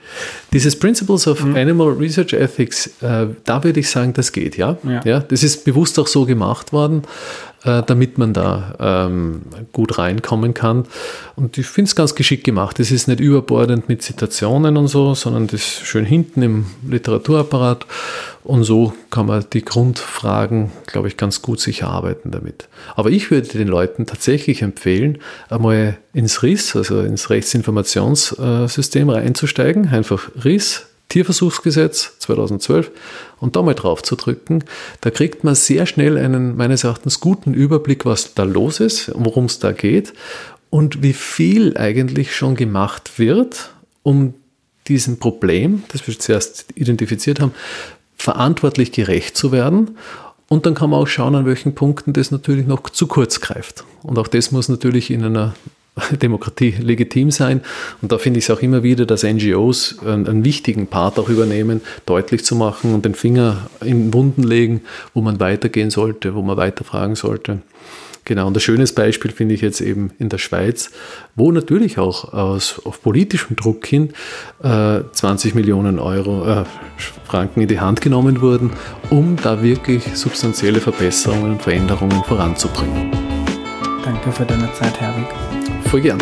Dieses 0.52 0.78
Principles 0.78 1.26
of 1.26 1.44
mhm. 1.44 1.56
Animal 1.56 1.88
Research 1.88 2.32
Ethics, 2.32 2.86
äh, 3.02 3.26
da 3.44 3.64
würde 3.64 3.80
ich 3.80 3.90
sagen, 3.90 4.12
das 4.12 4.30
geht, 4.30 4.56
ja? 4.56 4.78
ja. 4.84 5.00
ja. 5.04 5.20
Das 5.20 5.42
ist 5.42 5.64
bewusst 5.64 5.98
auch 5.98 6.06
so 6.06 6.26
gemacht 6.26 6.72
worden, 6.72 7.02
äh, 7.64 7.82
damit 7.84 8.18
man 8.18 8.32
da 8.32 9.06
ähm, 9.06 9.42
gut 9.72 9.98
reinkommen 9.98 10.54
kann. 10.54 10.84
Und 11.36 11.58
ich 11.58 11.66
finde 11.66 11.88
es 11.88 11.96
ganz 11.96 12.14
geschickt 12.14 12.44
gemacht. 12.44 12.80
Es 12.80 12.90
ist 12.90 13.06
nicht 13.08 13.20
überbordend 13.20 13.88
mit 13.88 14.02
Zitationen 14.02 14.76
und 14.76 14.88
so, 14.88 15.14
sondern 15.14 15.46
das 15.46 15.62
schön 15.62 16.04
hinten 16.04 16.42
im 16.42 16.66
Literaturapparat. 16.88 17.86
Und 18.44 18.64
so 18.64 18.92
kann 19.10 19.26
man 19.26 19.44
die 19.52 19.64
Grundfragen, 19.64 20.72
glaube 20.86 21.06
ich, 21.06 21.16
ganz 21.16 21.42
gut 21.42 21.60
sich 21.60 21.82
erarbeiten 21.82 22.32
damit. 22.32 22.68
Aber 22.96 23.10
ich 23.10 23.30
würde 23.30 23.46
den 23.46 23.68
Leuten 23.68 24.06
tatsächlich 24.06 24.62
empfehlen, 24.62 25.18
einmal 25.48 25.98
ins 26.12 26.42
RIS, 26.42 26.74
also 26.74 27.00
ins 27.00 27.30
Rechtsinformationssystem 27.30 29.08
reinzusteigen. 29.08 29.88
Einfach 29.88 30.30
RIS, 30.44 30.86
Tierversuchsgesetz 31.12 32.14
2012 32.20 32.90
und 33.38 33.54
da 33.54 33.62
mal 33.62 33.74
drauf 33.74 34.02
zu 34.02 34.16
drücken. 34.16 34.64
Da 35.02 35.10
kriegt 35.10 35.44
man 35.44 35.54
sehr 35.54 35.84
schnell 35.84 36.16
einen, 36.16 36.56
meines 36.56 36.84
Erachtens, 36.84 37.20
guten 37.20 37.52
Überblick, 37.52 38.06
was 38.06 38.32
da 38.32 38.44
los 38.44 38.80
ist, 38.80 39.12
worum 39.14 39.44
es 39.44 39.58
da 39.58 39.72
geht 39.72 40.14
und 40.70 41.02
wie 41.02 41.12
viel 41.12 41.76
eigentlich 41.76 42.34
schon 42.34 42.56
gemacht 42.56 43.18
wird, 43.18 43.72
um 44.02 44.32
diesem 44.88 45.18
Problem, 45.18 45.82
das 45.88 46.06
wir 46.06 46.18
zuerst 46.18 46.64
identifiziert 46.76 47.40
haben, 47.40 47.52
verantwortlich 48.16 48.90
gerecht 48.90 49.36
zu 49.36 49.52
werden. 49.52 49.98
Und 50.48 50.64
dann 50.64 50.74
kann 50.74 50.88
man 50.88 51.00
auch 51.00 51.08
schauen, 51.08 51.34
an 51.34 51.44
welchen 51.44 51.74
Punkten 51.74 52.14
das 52.14 52.30
natürlich 52.30 52.66
noch 52.66 52.88
zu 52.88 53.06
kurz 53.06 53.40
greift. 53.40 53.84
Und 54.02 54.18
auch 54.18 54.28
das 54.28 54.50
muss 54.50 54.70
natürlich 54.70 55.10
in 55.10 55.24
einer 55.24 55.54
Demokratie 56.22 56.74
legitim 56.80 57.30
sein. 57.30 57.60
Und 58.00 58.12
da 58.12 58.18
finde 58.18 58.38
ich 58.38 58.46
es 58.46 58.50
auch 58.50 58.62
immer 58.62 58.82
wieder, 58.82 59.06
dass 59.06 59.22
NGOs 59.22 59.98
einen, 60.04 60.26
einen, 60.26 60.44
wichtigen 60.44 60.86
Part 60.86 61.18
auch 61.18 61.28
übernehmen, 61.28 61.82
deutlich 62.06 62.44
zu 62.44 62.56
machen 62.56 62.94
und 62.94 63.04
den 63.04 63.14
Finger 63.14 63.68
in 63.84 64.12
Wunden 64.14 64.42
legen, 64.42 64.82
wo 65.14 65.20
man 65.20 65.40
weitergehen 65.40 65.90
sollte, 65.90 66.34
wo 66.34 66.42
man 66.42 66.56
weiterfragen 66.56 67.14
sollte. 67.14 67.60
Genau, 68.24 68.46
und 68.46 68.56
ein 68.56 68.60
schönes 68.60 68.94
Beispiel 68.94 69.32
finde 69.32 69.54
ich 69.54 69.62
jetzt 69.62 69.80
eben 69.80 70.12
in 70.20 70.28
der 70.28 70.38
Schweiz, 70.38 70.92
wo 71.34 71.50
natürlich 71.50 71.98
auch 71.98 72.32
aus, 72.32 72.80
auf 72.84 73.02
politischem 73.02 73.56
Druck 73.56 73.84
hin 73.84 74.12
äh, 74.62 75.00
20 75.10 75.56
Millionen 75.56 75.98
Euro, 75.98 76.48
äh, 76.48 76.64
Franken 77.24 77.62
in 77.62 77.68
die 77.68 77.80
Hand 77.80 78.00
genommen 78.00 78.40
wurden, 78.40 78.70
um 79.10 79.36
da 79.42 79.60
wirklich 79.60 80.04
substanzielle 80.16 80.78
Verbesserungen 80.78 81.52
und 81.52 81.62
Veränderungen 81.62 82.22
voranzubringen. 82.22 83.10
Danke 84.04 84.30
für 84.30 84.44
deine 84.44 84.72
Zeit, 84.72 85.00
Herwig. 85.00 85.51
Voll 85.92 86.00
gern. 86.00 86.18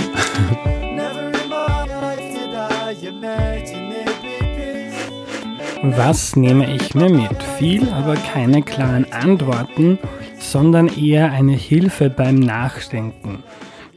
Was 5.83 6.37
nehme 6.37 6.75
ich 6.75 6.95
mir 6.95 7.09
mit? 7.09 7.43
Viel, 7.59 7.89
aber 7.89 8.17
keine 8.17 8.63
klaren 8.63 9.11
Antworten 9.13 9.99
sondern 10.41 10.89
eher 10.89 11.31
eine 11.31 11.53
Hilfe 11.53 12.11
beim 12.11 12.37
Nachdenken. 12.37 13.45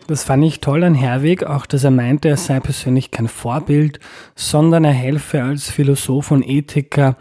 Das 0.07 0.25
fand 0.25 0.43
ich 0.43 0.59
toll 0.59 0.83
an 0.83 0.95
Herweg, 0.95 1.43
auch 1.45 1.65
dass 1.65 1.85
er 1.85 1.91
meinte, 1.91 2.27
er 2.27 2.37
sei 2.37 2.59
persönlich 2.59 3.09
kein 3.09 3.29
Vorbild, 3.29 3.99
sondern 4.35 4.83
er 4.83 4.91
helfe 4.91 5.41
als 5.41 5.71
Philosoph 5.71 6.31
und 6.31 6.47
Ethiker 6.47 7.15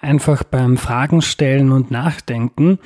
einfach 0.00 0.42
beim 0.42 0.76
Fragen 0.76 1.22
stellen 1.22 1.70
und 1.70 1.90
Nachdenken. 1.90 2.78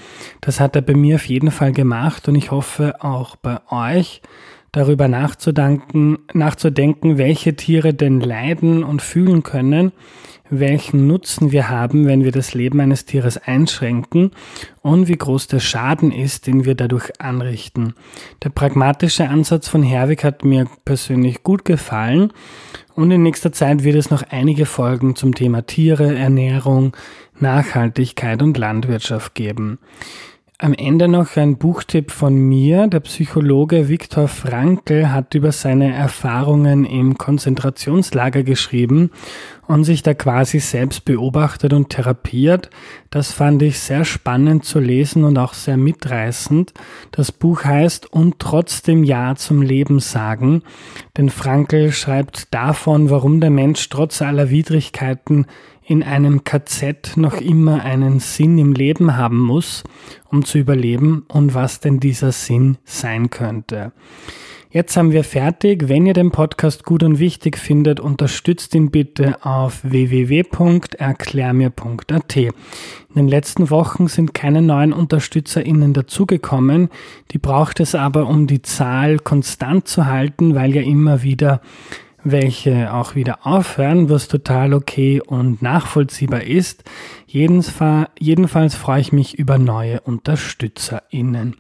Das 0.43 0.61
hat 0.61 0.77
er 0.77 0.83
bei 0.83 0.95
mir 0.95 1.16
auf 1.16 1.25
jeden 1.25 1.51
Fall 1.51 1.73
gemacht 1.73 2.29
und 2.29 2.35
ich 2.35 2.51
hoffe 2.51 3.03
auch 3.03 3.37
bei 3.37 3.59
euch 3.71 4.21
darüber 4.73 5.09
nachzudenken, 5.09 6.19
nachzudenken, 6.33 7.19
welche 7.19 7.57
Tiere 7.57 7.95
denn 7.95 8.21
leiden 8.21 8.85
und 8.85 9.03
fühlen 9.03 9.43
können 9.43 9.93
welchen 10.51 11.07
Nutzen 11.07 11.53
wir 11.53 11.69
haben, 11.69 12.07
wenn 12.07 12.25
wir 12.25 12.33
das 12.33 12.55
Leben 12.55 12.81
eines 12.81 13.05
Tieres 13.05 13.37
einschränken 13.37 14.31
und 14.83 15.09
wie 15.09 15.16
groß 15.16 15.49
der 15.49 15.61
Schaden 15.61 16.12
ist, 16.12 16.47
den 16.47 16.64
wir 16.64 16.75
dadurch 16.75 17.21
anrichten. 17.21 17.95
Der 18.43 18.51
pragmatische 18.51 19.29
Ansatz 19.29 19.69
von 19.69 19.83
Herwig 19.83 20.25
hat 20.25 20.45
mir 20.45 20.66
persönlich 20.85 21.43
gut 21.43 21.64
gefallen 21.64 22.33
und 22.95 23.11
in 23.11 23.23
nächster 23.23 23.53
Zeit 23.53 23.85
wird 23.85 23.97
es 23.97 24.11
noch 24.11 24.23
einige 24.31 24.66
Folgen 24.66 25.16
zum 25.16 25.35
Thema 25.35 25.66
Tiere, 25.66 26.16
Ernährung, 26.16 26.97
Nachhaltigkeit 27.39 28.43
und 28.43 28.59
Landwirtschaft 28.59 29.35
geben. 29.35 29.79
Am 30.61 30.75
Ende 30.75 31.07
noch 31.07 31.37
ein 31.37 31.57
Buchtipp 31.57 32.11
von 32.11 32.35
mir. 32.35 32.89
Der 32.89 32.99
Psychologe 32.99 33.89
Viktor 33.89 34.27
Frankl 34.27 35.13
hat 35.13 35.37
über 35.37 35.53
seine 35.53 35.95
Erfahrungen 35.95 36.85
im 36.85 37.17
Konzentrationslager 37.17 38.43
geschrieben 38.43 39.13
und 39.69 39.85
sich 39.85 40.03
da 40.03 40.15
quasi 40.15 40.59
selbst 40.59 41.05
beobachtet 41.05 41.73
und 41.75 41.91
therapiert. 41.91 42.71
Das 43.11 43.31
fand 43.31 43.63
ich 43.63 43.79
sehr 43.79 44.05
spannend 44.05 44.65
zu 44.65 44.81
lesen 44.81 45.23
und 45.23 45.39
auch 45.39 45.55
sehr 45.55 45.77
mitreißend. 45.77 46.75
Das 47.13 47.31
Buch 47.31 47.63
heißt 47.63 48.13
Und 48.13 48.41
trotzdem 48.41 49.05
Ja 49.05 49.37
zum 49.37 49.63
Leben 49.63 50.01
sagen. 50.01 50.63
Denn 51.17 51.31
Frankl 51.31 51.93
schreibt 51.93 52.53
davon, 52.53 53.11
warum 53.11 53.41
der 53.41 53.51
Mensch 53.51 53.89
trotz 53.91 54.23
aller 54.23 54.51
Widrigkeiten 54.51 55.47
in 55.89 56.03
einem 56.03 56.45
KZ 56.45 57.16
noch 57.16 57.41
immer 57.41 57.82
einen 57.82 58.20
Sinn 58.20 58.59
im 58.59 58.74
Leben 58.74 59.16
haben 59.16 59.41
muss, 59.41 59.84
um 60.30 60.45
zu 60.45 60.59
überleben 60.59 61.24
und 61.28 61.55
was 61.55 61.80
denn 61.80 61.99
dieser 61.99 62.30
Sinn 62.30 62.76
sein 62.84 63.30
könnte. 63.30 63.93
Jetzt 64.70 64.99
haben 64.99 65.12
wir 65.12 65.24
fertig. 65.24 65.89
Wenn 65.89 66.05
ihr 66.05 66.12
den 66.12 66.30
Podcast 66.30 66.84
gut 66.84 67.03
und 67.03 67.18
wichtig 67.18 67.57
findet, 67.57 68.01
unterstützt 68.01 68.74
ihn 68.74 68.91
bitte 68.91 69.43
auf 69.43 69.80
www.erklärmir.at. 69.82 72.36
In 72.36 72.53
den 73.16 73.28
letzten 73.28 73.70
Wochen 73.70 74.09
sind 74.09 74.34
keine 74.34 74.61
neuen 74.61 74.93
UnterstützerInnen 74.93 75.95
dazugekommen. 75.95 76.91
Die 77.30 77.39
braucht 77.39 77.80
es 77.80 77.95
aber, 77.95 78.26
um 78.26 78.47
die 78.47 78.61
Zahl 78.61 79.18
konstant 79.18 79.89
zu 79.89 80.05
halten, 80.05 80.55
weil 80.55 80.74
ja 80.74 80.82
immer 80.82 81.22
wieder 81.22 81.62
welche 82.31 82.93
auch 82.93 83.14
wieder 83.14 83.47
aufhören, 83.47 84.09
was 84.11 84.29
total 84.29 84.74
okay 84.74 85.20
und 85.20 85.62
nachvollziehbar 85.62 86.43
ist. 86.43 86.85
Jedenfalls, 87.26 88.74
freue 88.74 89.01
ich 89.01 89.12
mich 89.12 89.39
über 89.39 89.59
neue 89.59 90.01
UnterstützerInnen. 90.01 91.57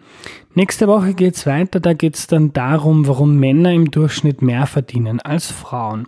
Nächste 0.54 0.88
Woche 0.88 1.14
geht's 1.14 1.46
weiter, 1.46 1.80
da 1.80 1.92
geht's 1.92 2.26
dann 2.26 2.52
darum, 2.52 3.06
warum 3.06 3.36
Männer 3.38 3.72
im 3.72 3.90
Durchschnitt 3.90 4.42
mehr 4.42 4.66
verdienen 4.66 5.20
als 5.20 5.50
Frauen. 5.50 6.06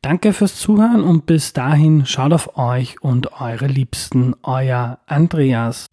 Danke 0.00 0.32
fürs 0.32 0.56
Zuhören 0.56 1.04
und 1.04 1.26
bis 1.26 1.52
dahin 1.52 2.06
schaut 2.06 2.32
auf 2.32 2.56
euch 2.56 3.00
und 3.02 3.40
eure 3.40 3.68
Liebsten, 3.68 4.34
euer 4.42 4.98
Andreas. 5.06 5.86